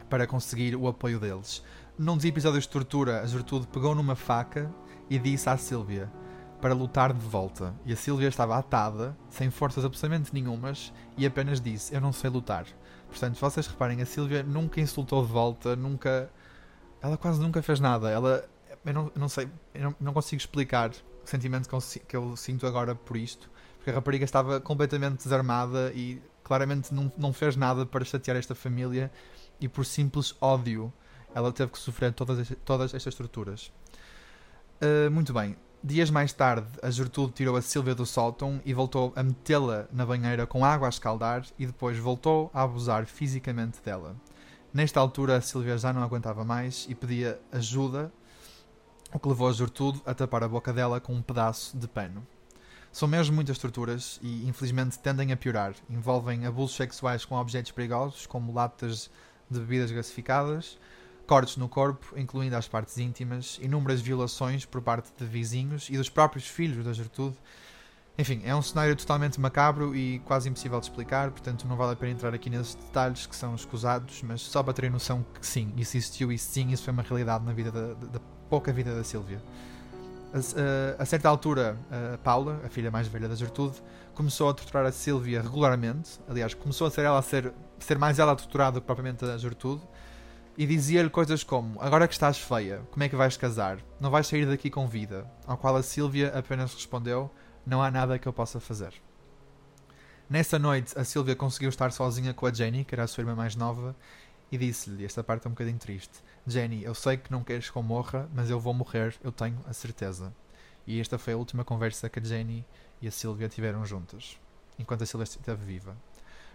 para 0.10 0.26
conseguir 0.26 0.76
o 0.76 0.88
apoio 0.88 1.20
deles. 1.20 1.64
Num 1.98 2.16
dos 2.16 2.26
episódios 2.26 2.66
de 2.66 2.70
tortura, 2.70 3.22
a 3.22 3.26
Gertrude 3.26 3.66
pegou 3.66 3.96
numa 3.96 4.16
faca 4.16 4.72
e 5.10 5.18
disse 5.18 5.50
à 5.50 5.58
Sílvia 5.58 6.08
para 6.62 6.72
lutar 6.76 7.12
de 7.12 7.26
volta. 7.26 7.74
E 7.88 7.92
a 7.92 7.96
Sílvia 7.96 8.28
estava 8.28 8.56
atada, 8.56 9.18
sem 9.32 9.50
forças 9.50 9.84
absolutamente 9.84 10.32
nenhumas, 10.32 10.94
e 11.18 11.26
apenas 11.26 11.60
disse: 11.60 11.96
Eu 11.96 12.00
não 12.00 12.14
sei 12.14 12.30
lutar. 12.30 12.68
Portanto, 13.08 13.40
vocês 13.40 13.66
reparem, 13.66 14.00
a 14.00 14.06
Sílvia 14.06 14.44
nunca 14.44 14.80
insultou 14.80 15.26
de 15.26 15.32
volta, 15.32 15.76
nunca. 15.76 16.30
Ela 17.02 17.18
quase 17.18 17.42
nunca 17.42 17.64
fez 17.64 17.80
nada. 17.80 18.12
Ela. 18.12 18.48
Eu 18.86 18.94
não, 18.94 19.12
não 19.16 19.28
sei, 19.28 19.50
eu 19.74 19.86
não, 19.86 19.96
não, 20.00 20.14
consigo 20.14 20.40
explicar 20.40 20.92
o 20.92 21.28
sentimento 21.28 21.68
que 21.68 21.74
eu, 21.74 21.80
que 22.08 22.16
eu 22.16 22.36
sinto 22.38 22.68
agora 22.68 22.94
por 22.94 23.18
isto, 23.18 23.50
porque 23.78 23.90
a 23.90 23.94
rapariga 23.94 24.24
estava 24.24 24.62
completamente 24.62 25.24
desarmada 25.24 25.92
e 25.96 26.22
claramente 26.44 26.94
não, 26.94 27.12
não 27.18 27.34
fez 27.34 27.56
nada 27.56 27.88
para 27.88 28.06
chatear 28.06 28.38
esta 28.38 28.54
família 28.54 29.12
e 29.60 29.68
por 29.68 29.84
simples 29.84 30.36
ódio 30.40 30.94
ela 31.34 31.52
teve 31.52 31.72
que 31.72 31.80
sofrer 31.80 32.14
todas, 32.14 32.52
todas 32.66 32.94
estas 32.94 33.16
torturas. 33.16 33.72
Uh, 34.82 35.10
muito 35.12 35.34
bem. 35.34 35.56
Dias 35.84 36.10
mais 36.10 36.34
tarde, 36.34 36.68
a 36.82 36.90
Gertrude 36.90 37.34
tirou 37.34 37.56
a 37.56 37.62
Silvia 37.62 37.94
do 37.94 38.06
sótão 38.06 38.60
e 38.66 38.74
voltou 38.74 39.14
a 39.16 39.24
metê-la 39.24 39.88
na 39.92 40.06
banheira 40.06 40.48
com 40.48 40.66
água 40.66 40.88
a 40.88 40.90
escaldar 40.90 41.46
e 41.58 41.66
depois 41.66 41.98
voltou 41.98 42.50
a 42.54 42.64
abusar 42.64 43.06
fisicamente 43.06 43.80
dela. 43.82 44.16
Nesta 44.74 45.00
altura, 45.00 45.38
a 45.38 45.42
Silvia 45.42 45.78
já 45.78 45.94
não 45.94 46.04
aguentava 46.04 46.44
mais 46.44 46.86
e 46.90 46.96
pedia 46.96 47.40
ajuda, 47.52 48.12
o 49.14 49.20
que 49.20 49.28
levou 49.28 49.48
a 49.48 49.54
Gertrude 49.54 50.02
a 50.06 50.14
tapar 50.14 50.44
a 50.44 50.48
boca 50.48 50.74
dela 50.74 51.00
com 51.00 51.14
um 51.14 51.22
pedaço 51.22 51.78
de 51.78 51.88
pano. 51.88 52.26
São 52.92 53.08
mesmo 53.08 53.36
muitas 53.36 53.58
torturas 53.58 54.20
e 54.22 54.48
infelizmente 54.48 55.00
tendem 55.00 55.32
a 55.32 55.38
piorar. 55.38 55.76
Envolvem 55.90 56.46
abusos 56.46 56.76
sexuais 56.76 57.24
com 57.24 57.36
objetos 57.36 57.72
perigosos, 57.72 58.26
como 58.26 58.54
latas 58.54 59.10
de 59.50 59.60
bebidas 59.60 59.92
gasificadas, 59.92 60.78
cortes 61.28 61.58
no 61.58 61.68
corpo, 61.68 62.18
incluindo 62.18 62.56
as 62.56 62.68
partes 62.68 62.98
íntimas, 62.98 63.60
inúmeras 63.62 64.00
violações 64.00 64.66
por 64.66 64.82
parte 64.82 65.12
de 65.18 65.26
vizinhos 65.26 65.90
e 65.90 65.98
dos 65.98 66.10
próprios 66.10 66.48
filhos 66.48 66.86
da 66.86 66.94
Gertrude. 66.94 67.36
Enfim, 68.18 68.42
é 68.46 68.56
um 68.56 68.62
cenário 68.62 68.96
totalmente 68.96 69.40
macabro 69.40 69.96
e 69.96 70.20
quase 70.20 70.50
impossível 70.50 70.80
de 70.80 70.88
explicar, 70.88 71.30
portanto 71.30 71.68
não 71.68 71.76
vale 71.76 71.94
a 71.94 71.96
pena 71.96 72.14
entrar 72.14 72.34
aqui 72.34 72.50
nesses 72.50 72.74
detalhes 72.74 73.28
que 73.28 73.36
são 73.36 73.54
escusados, 73.54 74.24
mas 74.24 74.42
só 74.42 74.64
para 74.64 74.74
terem 74.74 74.90
noção 74.90 75.24
que 75.40 75.46
sim, 75.46 75.72
isso 75.78 75.96
existiu 75.98 76.32
e 76.32 76.38
sim, 76.38 76.72
isso 76.72 76.84
foi 76.84 76.94
uma 76.94 77.04
realidade 77.04 77.46
na 77.46 77.54
vida 77.54 77.72
da, 77.72 77.94
da, 77.94 78.08
da 78.14 78.20
pouca 78.50 78.74
vida 78.74 78.96
da 78.96 79.04
Sílvia. 79.04 79.40
A, 80.34 81.04
a, 81.04 81.06
certa 81.06 81.30
altura, 81.30 81.78
a 82.14 82.18
Paula, 82.18 82.60
a 82.66 82.70
filha 82.70 82.90
mais 82.90 83.08
velha 83.08 83.30
da 83.30 83.36
Gertrude, 83.36 83.82
começou 84.14 84.50
a 84.50 84.54
torturar 84.54 84.86
a 84.86 84.92
Sílvia 84.92 85.42
regularmente. 85.42 86.20
Aliás, 86.28 86.54
começou 86.54 86.88
a 86.88 86.92
ser 86.92 87.06
ela 87.06 87.20
a 87.20 87.22
ser, 87.22 87.54
ser 87.80 87.98
mais 87.98 88.18
ela 88.18 88.32
a 88.32 88.36
torturada 88.36 88.82
propriamente 88.82 89.24
a 89.24 89.38
Gertrude. 89.38 89.82
E 90.58 90.66
dizia-lhe 90.66 91.10
coisas 91.10 91.44
como: 91.44 91.80
Agora 91.80 92.08
que 92.08 92.14
estás 92.14 92.40
feia, 92.40 92.82
como 92.90 93.04
é 93.04 93.10
que 93.10 93.16
vais 93.16 93.38
casar? 93.38 93.78
Não 94.00 94.10
vais 94.10 94.26
sair 94.26 94.48
daqui 94.48 94.70
com 94.70 94.88
vida. 94.88 95.30
Ao 95.46 95.58
qual 95.58 95.76
a 95.76 95.84
Sílvia 95.84 96.30
apenas 96.36 96.74
respondeu: 96.74 97.30
Não 97.66 97.84
há 97.84 97.92
nada 97.92 98.18
que 98.18 98.28
eu 98.28 98.34
possa 98.34 98.60
fazer. 98.60 98.94
Nessa 100.28 100.58
noite, 100.58 100.98
a 100.98 101.04
Sílvia 101.04 101.36
conseguiu 101.36 101.70
estar 101.70 101.92
sozinha 101.92 102.34
com 102.34 102.48
a 102.48 102.52
Jenny, 102.52 102.84
que 102.84 102.96
era 102.96 103.04
a 103.04 103.08
sua 103.08 103.22
irmã 103.22 103.36
mais 103.36 103.56
nova, 103.56 103.96
e 104.52 104.58
disse-lhe: 104.58 105.06
Esta 105.06 105.24
parte 105.24 105.46
é 105.46 105.48
um 105.48 105.54
bocadinho 105.54 105.78
triste. 105.78 106.24
Jenny, 106.46 106.84
eu 106.84 106.96
sei 106.96 107.18
que 107.18 107.32
não 107.32 107.44
queres 107.44 107.70
que 107.70 107.78
eu 107.78 107.84
morra, 107.84 108.28
mas 108.34 108.50
eu 108.50 108.60
vou 108.60 108.74
morrer, 108.74 109.16
eu 109.24 109.32
tenho 109.32 109.60
a 109.68 109.74
certeza. 109.74 110.34
E 110.88 111.00
esta 111.00 111.18
foi 111.20 111.34
a 111.34 111.38
última 111.38 111.64
conversa 111.64 112.10
que 112.10 112.18
a 112.18 112.24
Jenny 112.24 112.66
e 113.00 113.08
a 113.08 113.12
Sílvia 113.12 113.48
tiveram 113.48 113.86
juntas, 113.86 114.40
enquanto 114.80 115.04
a 115.04 115.06
Sílvia 115.06 115.26
esteve 115.26 115.64
viva. 115.64 115.96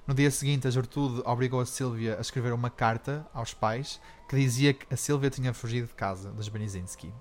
No 0.04 0.14
dia 0.14 0.32
seguinte, 0.32 0.66
a 0.66 0.70
Gertrude 0.70 1.22
obrigou 1.24 1.60
a 1.60 1.66
Sílvia 1.66 2.18
a 2.18 2.20
escrever 2.20 2.52
uma 2.52 2.68
carta 2.68 3.24
aos 3.32 3.54
pais 3.54 4.00
que 4.28 4.34
dizia 4.34 4.74
que 4.74 4.92
a 4.92 4.96
Sílvia 4.96 5.30
tinha 5.30 5.54
fugido 5.54 5.86
de 5.86 5.94
casa, 5.94 6.32
dos 6.32 6.48
Benizinski. 6.48 7.14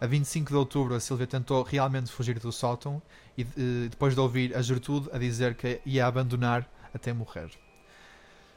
A 0.00 0.06
25 0.06 0.48
de 0.48 0.56
outubro, 0.56 0.94
a 0.94 1.00
Sílvia 1.00 1.26
tentou 1.26 1.62
realmente 1.62 2.10
fugir 2.10 2.38
do 2.38 2.50
sótão 2.50 3.02
e 3.36 3.42
eh, 3.42 3.88
depois 3.90 4.14
de 4.14 4.20
ouvir 4.20 4.56
a 4.56 4.62
Gertrude 4.62 5.10
a 5.12 5.18
dizer 5.18 5.54
que 5.54 5.82
ia 5.84 6.06
abandonar 6.06 6.66
até 6.94 7.12
morrer. 7.12 7.50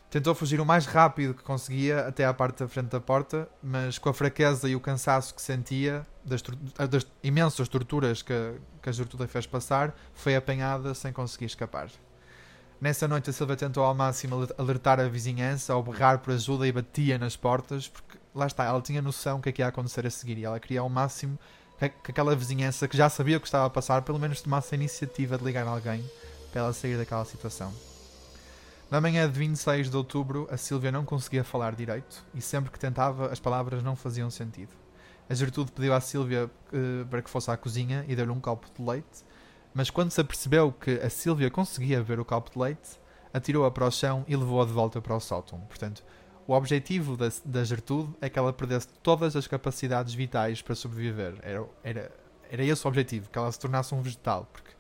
Tentou 0.10 0.34
fugir 0.34 0.62
o 0.62 0.66
mais 0.66 0.86
rápido 0.86 1.34
que 1.34 1.44
conseguia 1.44 2.08
até 2.08 2.26
à 2.26 2.34
parte 2.34 2.60
da 2.60 2.70
frente 2.70 2.88
da 2.88 3.02
porta, 3.02 3.50
mas 3.62 3.98
com 3.98 4.08
a 4.08 4.14
fraqueza 4.14 4.70
e 4.70 4.78
o 4.78 4.80
cansaço 4.80 5.36
que 5.36 5.42
sentia 5.42 6.08
das, 6.24 6.42
das 6.90 7.06
imensas 7.22 7.68
torturas 7.68 8.22
que, 8.22 8.34
que 8.82 8.90
a 8.90 8.92
Gertrude 8.94 9.28
fez 9.28 9.46
passar, 9.46 9.94
foi 10.14 10.38
apanhada 10.38 10.94
sem 10.94 11.12
conseguir 11.12 11.48
escapar. 11.48 11.90
Nessa 12.82 13.08
noite 13.08 13.30
a 13.30 13.34
Silvia 13.34 13.56
tentou 13.56 13.84
ao 13.84 13.94
máximo 13.94 14.48
alertar 14.58 15.00
a 15.00 15.08
vizinhança, 15.08 15.72
ao 15.72 15.84
berrar 15.84 16.18
por 16.18 16.34
ajuda 16.34 16.68
e 16.68 16.72
batia 16.72 17.16
nas 17.16 17.36
portas, 17.36 17.88
porque 17.88 18.18
lá 18.34 18.48
está, 18.48 18.66
ela 18.66 18.82
tinha 18.82 19.04
noção 19.04 19.40
do 19.40 19.44
que, 19.44 19.62
é 19.62 19.66
ia 19.66 19.68
acontecer 19.68 20.08
a 20.08 20.10
seguir 20.10 20.40
e 20.40 20.46
ela 20.46 20.60
queria 20.60 20.80
ao 20.80 20.90
máximo 20.90 21.38
que, 21.78 21.90
que 21.90 22.10
aquela 22.10 22.36
vizinhança 22.36 22.88
que 22.88 22.98
já 22.98 23.08
sabia 23.08 23.38
o 23.38 23.40
que 23.40 23.46
estava 23.46 23.68
a 23.68 23.70
passar, 23.70 24.02
pelo 24.02 24.18
menos 24.18 24.42
tomasse 24.42 24.74
a 24.74 24.78
iniciativa 24.80 25.38
de 25.38 25.44
ligar 25.44 25.68
alguém 25.68 26.04
para 26.52 26.62
ela 26.62 26.74
sair 26.74 26.98
daquela 26.98 27.24
situação. 27.24 27.72
Na 28.90 29.00
manhã 29.00 29.30
de 29.30 29.38
26 29.38 29.92
de 29.92 29.96
outubro, 29.96 30.48
a 30.50 30.58
Silvia 30.58 30.92
não 30.92 31.06
conseguia 31.06 31.44
falar 31.44 31.76
direito 31.76 32.26
e 32.34 32.42
sempre 32.42 32.72
que 32.72 32.80
tentava, 32.80 33.32
as 33.32 33.40
palavras 33.40 33.84
não 33.84 33.96
faziam 33.96 34.32
sentido. 34.32 34.72
A 35.30 35.36
Gertrude 35.36 35.72
pediu 35.72 35.94
à 35.94 36.02
Silvia 36.02 36.50
uh, 36.74 37.06
para 37.06 37.22
que 37.22 37.30
fosse 37.30 37.52
à 37.52 37.56
cozinha 37.56 38.04
e 38.08 38.16
deu-lhe 38.16 38.32
um 38.32 38.40
copo 38.40 38.66
de 38.76 38.84
leite, 38.84 39.24
mas 39.74 39.90
quando 39.90 40.12
se 40.12 40.20
apercebeu 40.20 40.72
que 40.72 40.92
a 40.92 41.10
Silvia 41.10 41.50
conseguia 41.50 41.98
beber 42.00 42.20
o 42.20 42.26
copo 42.26 42.52
de 42.52 42.60
leite, 42.60 43.00
atirou-a 43.34 43.72
para 43.72 43.86
o 43.86 43.92
chão 43.92 44.26
e 44.28 44.36
levou-a 44.36 44.66
de 44.66 44.72
volta 44.72 45.02
para 45.02 45.16
o 45.16 45.20
sótão. 45.20 45.60
Portanto, 45.62 46.04
o 46.48 46.54
objetivo 46.54 47.16
da, 47.16 47.30
da 47.46 47.64
Gertrude 47.64 48.14
é 48.20 48.30
que 48.30 48.38
ela 48.38 48.52
perdesse 48.52 48.88
todas 49.02 49.36
as 49.36 49.48
capacidades 49.48 50.14
vitais 50.14 50.62
para 50.62 50.76
sobreviver. 50.76 51.36
Era, 51.42 51.66
era, 51.84 52.12
era 52.50 52.64
esse 52.64 52.86
o 52.86 52.90
objetivo, 52.90 53.30
que 53.30 53.38
ela 53.38 53.52
se 53.52 53.60
tornasse 53.60 53.96
um 53.96 54.02
vegetal. 54.02 54.48
Porque 54.52 54.72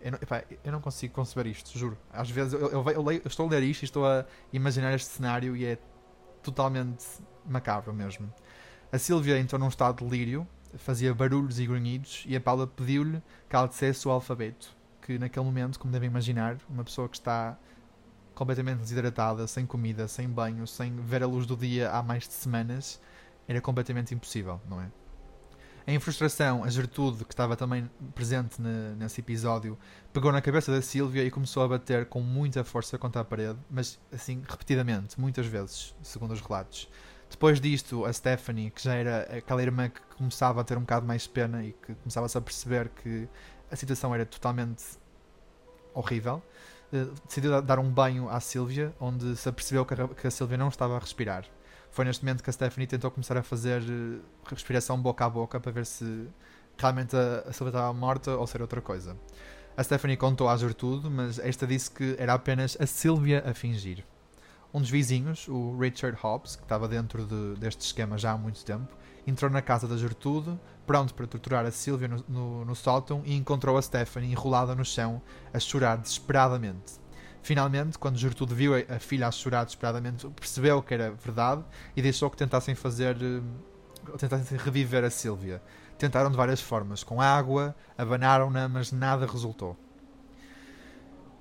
eu 0.00 0.12
não, 0.12 0.18
epá, 0.20 0.44
eu 0.62 0.72
não 0.72 0.80
consigo 0.80 1.14
conceber 1.14 1.50
isto, 1.50 1.78
juro. 1.78 1.96
Às 2.12 2.28
vezes 2.28 2.52
eu, 2.52 2.68
eu, 2.68 2.90
eu, 2.90 3.02
leio, 3.02 3.22
eu, 3.24 3.28
estou 3.28 3.46
a 3.46 3.50
ler 3.50 3.62
isto 3.62 3.82
e 3.82 3.84
estou 3.86 4.06
a 4.06 4.26
imaginar 4.52 4.92
este 4.92 5.08
cenário 5.08 5.56
e 5.56 5.64
é 5.64 5.78
totalmente 6.42 7.06
macabro 7.46 7.94
mesmo. 7.94 8.30
A 8.92 8.98
Silvia 8.98 9.38
entrou 9.38 9.58
num 9.58 9.68
estado 9.68 10.04
de 10.04 10.10
delírio, 10.10 10.46
fazia 10.76 11.14
barulhos 11.14 11.58
e 11.58 11.66
grunhidos 11.66 12.24
e 12.26 12.36
a 12.36 12.40
Paula 12.40 12.66
pediu-lhe 12.66 13.22
que 13.48 13.56
ela 13.56 13.66
dissesse 13.66 14.06
o 14.06 14.10
alfabeto. 14.10 14.74
Que 15.00 15.18
naquele 15.18 15.44
momento, 15.44 15.78
como 15.78 15.92
devem 15.92 16.08
imaginar, 16.08 16.56
uma 16.68 16.84
pessoa 16.84 17.08
que 17.08 17.16
está 17.16 17.58
completamente 18.34 18.78
desidratada, 18.78 19.46
sem 19.46 19.64
comida, 19.66 20.08
sem 20.08 20.28
banho, 20.28 20.66
sem 20.66 20.96
ver 20.96 21.22
a 21.22 21.26
luz 21.26 21.46
do 21.46 21.56
dia 21.56 21.90
há 21.90 22.02
mais 22.02 22.26
de 22.26 22.34
semanas, 22.34 23.00
era 23.46 23.60
completamente 23.60 24.14
impossível, 24.14 24.60
não 24.68 24.80
é? 24.80 24.90
Em 25.86 26.00
frustração, 26.00 26.64
a 26.64 26.70
Gertrude, 26.70 27.26
que 27.26 27.32
estava 27.34 27.56
também 27.56 27.90
presente 28.14 28.60
nesse 28.96 29.20
episódio, 29.20 29.78
pegou 30.14 30.32
na 30.32 30.40
cabeça 30.40 30.72
da 30.72 30.80
Sílvia 30.80 31.22
e 31.22 31.30
começou 31.30 31.62
a 31.62 31.68
bater 31.68 32.06
com 32.06 32.22
muita 32.22 32.64
força 32.64 32.96
contra 32.96 33.20
a 33.20 33.24
parede, 33.24 33.58
mas 33.70 34.00
assim, 34.10 34.42
repetidamente, 34.48 35.20
muitas 35.20 35.44
vezes, 35.44 35.94
segundo 36.02 36.32
os 36.32 36.40
relatos. 36.40 36.88
Depois 37.30 37.60
disto, 37.60 38.04
a 38.04 38.12
Stephanie, 38.12 38.70
que 38.70 38.82
já 38.82 38.94
era 38.94 39.22
aquela 39.38 39.62
irmã 39.62 39.88
que 39.88 40.00
começava 40.16 40.60
a 40.60 40.64
ter 40.64 40.76
um 40.78 40.82
bocado 40.82 41.06
mais 41.06 41.26
pena 41.26 41.64
e 41.64 41.72
que 41.72 41.94
começava-se 41.94 42.38
a 42.38 42.40
perceber 42.40 42.88
que 42.90 43.28
a 43.70 43.76
situação 43.76 44.14
era 44.14 44.24
totalmente 44.24 44.84
horrível, 45.92 46.42
eh, 46.92 47.06
decidiu 47.26 47.60
dar 47.60 47.78
um 47.78 47.90
banho 47.90 48.28
à 48.28 48.40
Silvia, 48.40 48.94
onde 49.00 49.36
se 49.36 49.48
apercebeu 49.48 49.84
que 49.84 49.94
a, 49.94 50.08
que 50.08 50.26
a 50.26 50.30
Silvia 50.30 50.56
não 50.56 50.68
estava 50.68 50.96
a 50.96 50.98
respirar. 50.98 51.44
Foi 51.90 52.04
neste 52.04 52.24
momento 52.24 52.42
que 52.42 52.50
a 52.50 52.52
Stephanie 52.52 52.86
tentou 52.86 53.10
começar 53.10 53.36
a 53.36 53.42
fazer 53.42 53.82
eh, 53.82 54.20
respiração 54.46 55.00
boca 55.00 55.24
a 55.24 55.30
boca 55.30 55.58
para 55.58 55.72
ver 55.72 55.86
se 55.86 56.28
realmente 56.78 57.16
a, 57.16 57.44
a 57.48 57.52
Silvia 57.52 57.70
estava 57.70 57.92
morta 57.92 58.36
ou 58.36 58.46
se 58.46 58.56
era 58.56 58.64
outra 58.64 58.80
coisa. 58.80 59.16
A 59.76 59.82
Stephanie 59.82 60.16
contou 60.16 60.48
a 60.48 60.56
Gertrude, 60.56 61.10
mas 61.10 61.38
esta 61.38 61.66
disse 61.66 61.90
que 61.90 62.14
era 62.18 62.34
apenas 62.34 62.76
a 62.80 62.86
Silvia 62.86 63.42
a 63.44 63.52
fingir 63.54 64.04
um 64.74 64.80
dos 64.80 64.90
vizinhos, 64.90 65.46
o 65.46 65.78
Richard 65.78 66.18
Hobbs, 66.20 66.56
que 66.56 66.64
estava 66.64 66.88
dentro 66.88 67.24
de, 67.24 67.54
deste 67.60 67.82
esquema 67.82 68.18
já 68.18 68.32
há 68.32 68.36
muito 68.36 68.64
tempo, 68.64 68.88
entrou 69.24 69.48
na 69.48 69.62
casa 69.62 69.86
da 69.86 69.96
Gertrude, 69.96 70.58
pronto 70.84 71.14
para 71.14 71.28
torturar 71.28 71.64
a 71.64 71.70
Sylvia 71.70 72.08
no, 72.08 72.24
no, 72.28 72.64
no 72.64 72.74
sótão 72.74 73.22
e 73.24 73.36
encontrou 73.36 73.78
a 73.78 73.82
Stephanie 73.82 74.32
enrolada 74.32 74.74
no 74.74 74.84
chão, 74.84 75.22
a 75.52 75.60
chorar 75.60 75.96
desesperadamente. 75.96 76.94
Finalmente, 77.40 77.96
quando 77.98 78.18
Gertrude 78.18 78.52
viu 78.52 78.74
a, 78.74 78.96
a 78.96 78.98
filha 78.98 79.28
a 79.28 79.30
chorar 79.30 79.62
desesperadamente, 79.62 80.28
percebeu 80.30 80.82
que 80.82 80.92
era 80.92 81.12
verdade 81.12 81.62
e 81.94 82.02
deixou 82.02 82.28
que 82.28 82.36
tentassem 82.36 82.74
fazer. 82.74 83.16
Eh, 83.22 84.16
tentassem 84.18 84.58
reviver 84.58 85.04
a 85.04 85.10
Sylvia. 85.10 85.62
Tentaram 85.96 86.30
de 86.30 86.36
várias 86.36 86.60
formas, 86.60 87.04
com 87.04 87.20
água, 87.20 87.76
abanaram-na, 87.96 88.68
mas 88.68 88.90
nada 88.90 89.24
resultou 89.24 89.78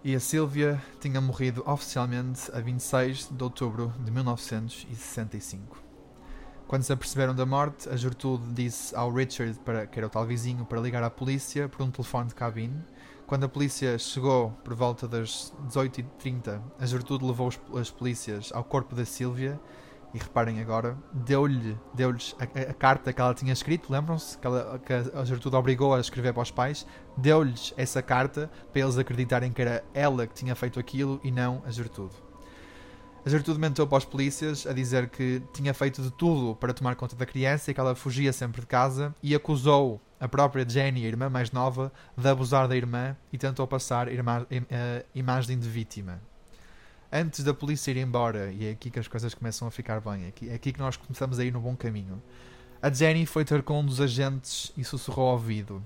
e 0.04 0.14
a 0.14 0.20
Sylvia 0.20 0.84
tinha 1.00 1.22
morrido 1.22 1.64
oficialmente 1.66 2.52
a 2.54 2.60
26 2.60 3.30
de 3.32 3.42
outubro 3.42 3.94
de 4.04 4.12
1965. 4.12 5.78
Quando 6.68 6.84
se 6.84 6.92
aperceberam 6.92 7.34
da 7.34 7.46
morte, 7.46 7.88
a 7.88 7.96
Gertrude 7.96 8.44
disse 8.52 8.94
ao 8.96 9.14
Richard, 9.14 9.58
para, 9.60 9.88
que 9.88 9.98
era 9.98 10.08
o 10.08 10.10
tal 10.10 10.26
vizinho, 10.26 10.66
para 10.66 10.82
ligar 10.82 11.04
à 11.04 11.10
polícia 11.10 11.70
por 11.70 11.84
um 11.84 11.90
telefone 11.90 12.28
de 12.28 12.36
cabine. 12.36 12.84
Quando 13.26 13.46
a 13.46 13.50
polícia 13.50 13.98
chegou 13.98 14.52
por 14.64 14.74
volta 14.74 15.08
das 15.08 15.54
18h30, 15.70 16.62
a 16.78 16.86
Gertrude 16.86 17.26
levou 17.26 17.50
as 17.80 17.90
polícias 17.90 18.52
ao 18.54 18.64
corpo 18.64 18.94
da 18.96 19.06
Sylvia 19.06 19.58
e 20.14 20.20
reparem 20.20 20.62
agora, 20.62 20.96
deu-lhe 21.12 21.78
deu 21.94 22.12
a, 22.40 22.44
a, 22.44 22.74
carta 22.74 23.12
que 23.12 23.20
ela 23.20 23.34
tinha 23.34 23.52
escrito, 23.52 23.92
lembram-se? 23.92 24.38
Que, 24.38 24.48
que 24.86 25.18
a 25.18 25.26
Gertrude 25.26 25.56
obrigou 25.56 25.94
a 25.94 26.00
escrever 26.00 26.34
para 26.34 26.44
os 26.44 26.52
pais, 26.52 26.86
deu-lhes 27.18 27.74
essa 27.76 28.02
carta 28.02 28.50
para 28.72 28.82
eles 28.82 28.98
acreditarem 28.98 29.52
que 29.52 29.62
era 29.62 29.84
ela 29.94 30.28
que 30.28 30.36
tinha 30.36 30.54
feito 30.56 30.80
aquilo 30.80 31.20
e 31.24 31.32
não 31.32 31.64
a 31.66 31.72
Gertrude. 31.72 32.14
A 33.26 33.30
Gertrude 33.30 33.60
mentou 33.60 33.88
para 33.88 33.98
os 33.98 34.06
polícias 34.06 34.68
a 34.68 34.74
dizer 34.74 35.10
que 35.10 35.42
tinha 35.54 35.74
feito 35.74 36.02
de 36.02 36.12
tudo 36.12 36.56
para 36.56 36.74
tomar 36.74 36.96
conta 36.96 37.16
da 37.16 37.26
criança 37.26 37.72
e 37.72 37.74
que 37.74 37.80
ela 37.80 37.96
fugia 37.96 38.34
sempre 38.34 38.62
de 38.62 38.68
casa 38.68 39.16
e 39.24 39.34
acusou 39.34 40.02
a 40.20 40.28
própria 40.28 40.68
Jenny, 40.68 41.06
a 41.06 41.08
irmã 41.08 41.30
mais 41.30 41.52
nova, 41.52 41.92
de 42.18 42.28
abusar 42.28 42.68
da 42.68 42.76
irmã 42.76 43.16
e 43.32 43.38
tentou 43.38 43.66
passar 43.66 44.08
a 44.10 44.12
imagem 45.16 45.58
de 45.58 45.70
vítima 45.70 46.22
antes 47.14 47.44
da 47.44 47.54
polícia 47.54 47.92
ir 47.92 47.98
embora, 47.98 48.52
e 48.52 48.66
é 48.66 48.72
aqui 48.72 48.90
que 48.90 48.98
as 48.98 49.08
coisas 49.08 49.36
começam 49.36 49.68
a 49.68 49.72
ficar 49.72 50.02
bem, 50.02 50.26
é 50.26 50.28
aqui, 50.30 50.50
é 50.50 50.56
aqui 50.56 50.74
que 50.74 50.80
nós 50.80 50.98
começamos 50.98 51.38
a 51.38 51.46
ir 51.46 51.54
no 51.54 51.62
bom 51.62 51.76
caminho. 51.76 52.22
A 52.82 52.90
Jenny 52.90 53.28
foi 53.28 53.46
ter 53.46 53.62
com 53.62 53.80
um 53.80 53.86
dos 53.86 54.02
agentes 54.02 54.74
e 54.76 54.84
sussurrou 54.84 55.28
ao 55.28 55.34
ouvido: 55.34 55.82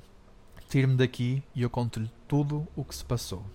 Tire-me 0.69 0.95
daqui 0.95 1.43
e 1.53 1.61
eu 1.61 1.69
conto-lhe 1.69 2.09
tudo 2.28 2.65
o 2.75 2.84
que 2.84 2.95
se 2.95 3.03
passou. 3.03 3.45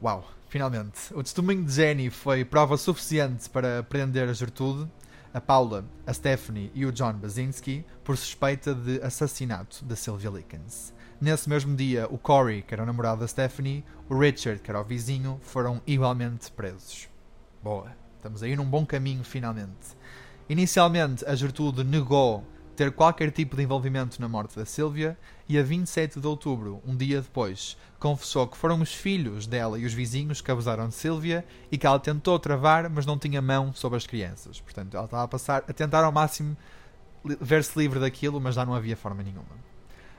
Uau, 0.00 0.28
finalmente. 0.48 1.12
O 1.12 1.22
testemunho 1.22 1.64
de 1.64 1.72
Jenny 1.72 2.08
foi 2.08 2.44
prova 2.44 2.76
suficiente 2.76 3.50
para 3.50 3.82
prender 3.82 4.28
a 4.28 4.32
Gertrude, 4.32 4.88
a 5.34 5.40
Paula, 5.40 5.84
a 6.06 6.12
Stephanie 6.12 6.70
e 6.74 6.86
o 6.86 6.92
John 6.92 7.14
Basinski 7.14 7.84
por 8.04 8.16
suspeita 8.16 8.74
de 8.74 9.02
assassinato 9.02 9.84
da 9.84 9.96
Sylvia 9.96 10.30
Likens. 10.30 10.94
Nesse 11.22 11.48
mesmo 11.48 11.76
dia, 11.76 12.08
o 12.10 12.18
Corey, 12.18 12.62
que 12.62 12.74
era 12.74 12.82
o 12.82 12.86
namorado 12.86 13.20
da 13.20 13.28
Stephanie, 13.28 13.84
o 14.08 14.18
Richard, 14.18 14.60
que 14.60 14.68
era 14.68 14.80
o 14.80 14.84
vizinho, 14.84 15.38
foram 15.40 15.80
igualmente 15.86 16.50
presos. 16.50 17.08
Boa, 17.62 17.92
estamos 18.16 18.42
aí 18.42 18.56
num 18.56 18.64
bom 18.64 18.84
caminho 18.84 19.22
finalmente. 19.22 19.96
Inicialmente, 20.48 21.24
a 21.24 21.32
Gertrude 21.36 21.84
negou 21.84 22.44
ter 22.74 22.90
qualquer 22.90 23.30
tipo 23.30 23.54
de 23.54 23.62
envolvimento 23.62 24.20
na 24.20 24.28
morte 24.28 24.56
da 24.56 24.64
Sylvia 24.64 25.16
e 25.48 25.56
a 25.56 25.62
27 25.62 26.18
de 26.18 26.26
outubro, 26.26 26.82
um 26.84 26.96
dia 26.96 27.22
depois, 27.22 27.76
confessou 28.00 28.48
que 28.48 28.56
foram 28.56 28.80
os 28.80 28.92
filhos 28.92 29.46
dela 29.46 29.78
e 29.78 29.84
os 29.84 29.94
vizinhos 29.94 30.40
que 30.40 30.50
abusaram 30.50 30.88
de 30.88 30.94
Sylvia 30.96 31.44
e 31.70 31.78
que 31.78 31.86
ela 31.86 32.00
tentou 32.00 32.36
travar, 32.36 32.90
mas 32.90 33.06
não 33.06 33.16
tinha 33.16 33.40
mão 33.40 33.72
sobre 33.72 33.96
as 33.96 34.08
crianças. 34.08 34.60
Portanto, 34.60 34.96
ela 34.96 35.04
estava 35.04 35.22
a 35.22 35.28
passar 35.28 35.62
a 35.68 35.72
tentar 35.72 36.02
ao 36.02 36.10
máximo 36.10 36.56
ver-se 37.40 37.78
livre 37.78 38.00
daquilo, 38.00 38.40
mas 38.40 38.56
já 38.56 38.66
não 38.66 38.74
havia 38.74 38.96
forma 38.96 39.22
nenhuma. 39.22 39.71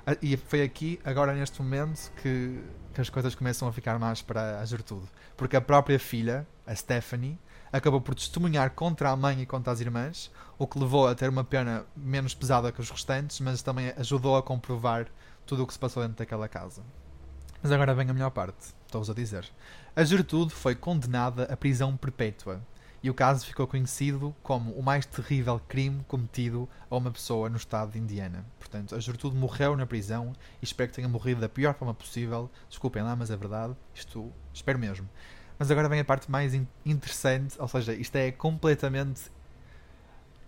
Ah, 0.05 0.17
e 0.21 0.35
foi 0.35 0.61
aqui, 0.61 0.99
agora 1.03 1.33
neste 1.33 1.61
momento, 1.61 2.11
que, 2.21 2.61
que 2.93 3.01
as 3.01 3.09
coisas 3.09 3.33
começam 3.33 3.67
a 3.67 3.71
ficar 3.71 3.97
mais 3.97 4.21
para 4.21 4.59
a 4.59 4.65
Gertrude. 4.65 5.07
Porque 5.37 5.55
a 5.55 5.61
própria 5.61 5.97
filha, 5.97 6.45
a 6.67 6.75
Stephanie, 6.75 7.39
acabou 7.71 8.01
por 8.01 8.13
testemunhar 8.13 8.71
contra 8.71 9.09
a 9.09 9.15
mãe 9.15 9.41
e 9.41 9.45
contra 9.45 9.71
as 9.71 9.79
irmãs, 9.79 10.29
o 10.59 10.67
que 10.67 10.77
levou 10.77 11.07
a 11.07 11.15
ter 11.15 11.29
uma 11.29 11.43
pena 11.43 11.85
menos 11.95 12.33
pesada 12.33 12.71
que 12.71 12.81
os 12.81 12.89
restantes, 12.89 13.39
mas 13.39 13.61
também 13.61 13.93
ajudou 13.97 14.35
a 14.35 14.43
comprovar 14.43 15.07
tudo 15.45 15.63
o 15.63 15.67
que 15.67 15.73
se 15.73 15.79
passou 15.79 16.03
dentro 16.03 16.17
daquela 16.17 16.47
casa. 16.47 16.83
Mas 17.61 17.71
agora 17.71 17.95
vem 17.95 18.09
a 18.09 18.13
melhor 18.13 18.29
parte, 18.29 18.73
estou-vos 18.85 19.09
a 19.09 19.13
dizer. 19.13 19.49
A 19.95 20.03
Gertrude 20.03 20.53
foi 20.53 20.75
condenada 20.75 21.43
à 21.45 21.55
prisão 21.55 21.95
perpétua 21.95 22.61
e 23.03 23.09
o 23.09 23.13
caso 23.13 23.45
ficou 23.45 23.67
conhecido 23.67 24.33
como 24.41 24.71
o 24.71 24.81
mais 24.81 25.05
terrível 25.05 25.59
crime 25.67 26.05
cometido 26.07 26.69
a 26.89 26.95
uma 26.95 27.11
pessoa 27.11 27.49
no 27.49 27.57
estado 27.57 27.91
de 27.91 27.99
Indiana. 27.99 28.45
Portanto, 28.57 28.95
a 28.95 28.99
Gertrude 28.99 29.35
morreu 29.35 29.75
na 29.75 29.85
prisão 29.85 30.31
e 30.61 30.65
espero 30.65 30.89
que 30.89 30.95
tenha 30.95 31.09
morrido 31.09 31.41
da 31.41 31.49
pior 31.49 31.73
forma 31.73 31.93
possível. 31.93 32.49
Desculpem 32.69 33.03
lá, 33.03 33.13
mas 33.13 33.29
é 33.29 33.35
verdade. 33.35 33.75
Isto 33.93 34.31
espero 34.53 34.79
mesmo. 34.79 35.09
Mas 35.59 35.69
agora 35.69 35.89
vem 35.89 35.99
a 35.99 36.05
parte 36.05 36.31
mais 36.31 36.53
interessante, 36.85 37.55
ou 37.59 37.67
seja, 37.67 37.93
isto 37.93 38.15
é 38.15 38.31
completamente. 38.31 39.23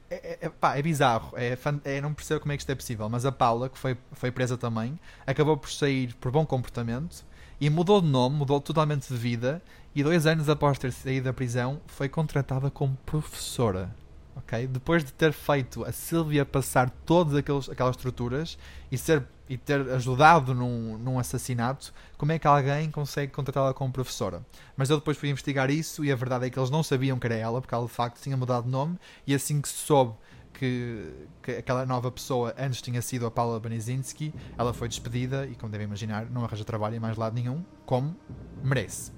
É, 0.10 0.16
é, 0.16 0.38
é 0.44 0.50
pá, 0.50 0.78
é 0.78 0.82
bizarro, 0.82 1.34
é, 1.36 1.58
é, 1.84 2.00
não 2.00 2.14
percebo 2.14 2.40
como 2.40 2.54
é 2.54 2.56
que 2.56 2.62
isto 2.62 2.72
é 2.72 2.76
possível. 2.76 3.10
Mas 3.10 3.26
a 3.26 3.34
Paula, 3.34 3.68
que 3.68 3.78
foi, 3.78 3.98
foi 4.14 4.32
presa 4.32 4.58
também, 4.58 4.98
acabou 5.28 5.58
por 5.58 5.70
sair 5.70 6.14
por 6.16 6.32
bom 6.32 6.46
comportamento 6.46 7.26
e 7.60 7.70
mudou 7.70 8.02
de 8.02 8.08
nome, 8.08 8.38
mudou 8.38 8.62
totalmente 8.62 9.08
de 9.10 9.18
vida 9.18 9.62
e 9.96 10.04
dois 10.04 10.26
anos 10.26 10.50
após 10.50 10.78
ter 10.78 10.92
saído 10.92 11.26
da 11.26 11.34
prisão 11.34 11.80
foi 11.88 12.10
contratada 12.10 12.70
como 12.70 12.98
professora. 13.06 13.96
Okay? 14.36 14.68
Depois 14.68 15.06
de 15.06 15.14
ter 15.14 15.32
feito 15.32 15.86
a 15.86 15.92
Sylvia 15.94 16.46
passar 16.46 16.90
todas 17.06 17.34
aqueles, 17.34 17.70
aquelas 17.70 17.96
estruturas 17.96 18.58
e, 18.92 18.98
ser, 18.98 19.26
e 19.48 19.58
ter 19.58 19.90
ajudado 19.92 20.54
num, 20.54 20.98
num 20.98 21.18
assassinato, 21.18 21.94
como 22.18 22.34
é 22.34 22.38
que 22.38 22.46
alguém 22.46 22.92
consegue 22.92 23.32
contratá-la 23.32 23.74
como 23.74 23.94
professora? 23.94 24.46
Mas 24.76 24.90
eu 24.90 24.98
depois 24.98 25.18
fui 25.18 25.30
investigar 25.30 25.72
isso 25.72 26.04
e 26.04 26.12
a 26.12 26.16
verdade 26.16 26.46
é 26.46 26.50
que 26.50 26.60
eles 26.60 26.70
não 26.70 26.84
sabiam 26.84 27.18
que 27.18 27.28
era 27.28 27.36
ela, 27.36 27.62
porque 27.62 27.74
ela 27.74 27.86
de 27.86 27.92
facto 27.94 28.22
tinha 28.22 28.36
mudado 28.36 28.66
de 28.66 28.72
nome 28.72 29.00
e 29.26 29.34
assim 29.34 29.62
que 29.62 29.70
se 29.70 29.76
soube 29.76 30.14
que, 30.52 31.14
que, 31.42 31.52
aquela 31.52 31.86
nova 31.86 32.12
pessoa 32.12 32.54
antes 32.58 32.82
tinha 32.82 33.02
sido 33.02 33.26
a 33.26 33.32
Paula 33.32 33.60
Banizinski, 33.60 34.34
ela 34.58 34.74
foi 34.74 34.88
despedida 34.88 35.46
e, 35.46 35.56
como 35.56 35.72
devem 35.72 35.86
imaginar, 35.86 36.30
não 36.30 36.44
arranja 36.44 36.64
trabalho 36.64 36.96
em 36.96 37.00
mais 37.00 37.18
lado 37.18 37.34
nenhum, 37.34 37.64
como 37.86 38.16
merece. 38.64 39.12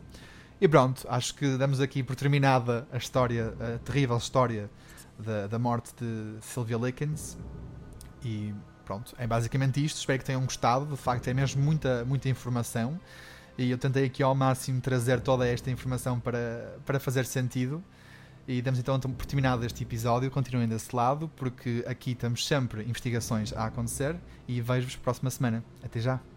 E 0.59 0.67
pronto, 0.67 1.05
acho 1.07 1.35
que 1.35 1.55
damos 1.55 1.79
aqui 1.79 2.01
por 2.01 2.15
terminada 2.15 2.87
a 2.91 2.97
história, 2.97 3.53
a 3.59 3.77
terrível 3.79 4.17
história 4.17 4.69
da, 5.19 5.45
da 5.45 5.59
morte 5.59 5.93
de 5.99 6.37
Sylvia 6.41 6.77
Likens. 6.77 7.37
E 8.23 8.53
pronto, 8.83 9.13
é 9.19 9.27
basicamente 9.27 9.83
isto. 9.83 9.97
Espero 9.97 10.17
que 10.17 10.25
tenham 10.25 10.43
gostado. 10.43 10.87
De 10.87 10.97
facto, 10.97 11.27
é 11.27 11.33
mesmo 11.33 11.61
muita, 11.61 12.03
muita 12.05 12.27
informação. 12.27 12.99
E 13.55 13.69
eu 13.69 13.77
tentei 13.77 14.05
aqui 14.05 14.23
ao 14.23 14.33
máximo 14.33 14.81
trazer 14.81 15.19
toda 15.19 15.47
esta 15.47 15.69
informação 15.69 16.19
para, 16.19 16.79
para 16.85 16.99
fazer 16.99 17.25
sentido. 17.25 17.83
E 18.47 18.61
damos 18.61 18.79
então 18.79 18.99
por 18.99 19.25
terminado 19.25 19.63
este 19.63 19.83
episódio. 19.83 20.31
Continuem 20.31 20.67
desse 20.67 20.95
lado, 20.95 21.29
porque 21.35 21.83
aqui 21.87 22.11
estamos 22.11 22.47
sempre 22.47 22.81
investigações 22.83 23.53
a 23.53 23.65
acontecer. 23.65 24.15
E 24.47 24.59
vejo-vos 24.59 24.95
próxima 24.95 25.29
semana. 25.29 25.63
Até 25.83 25.99
já! 25.99 26.36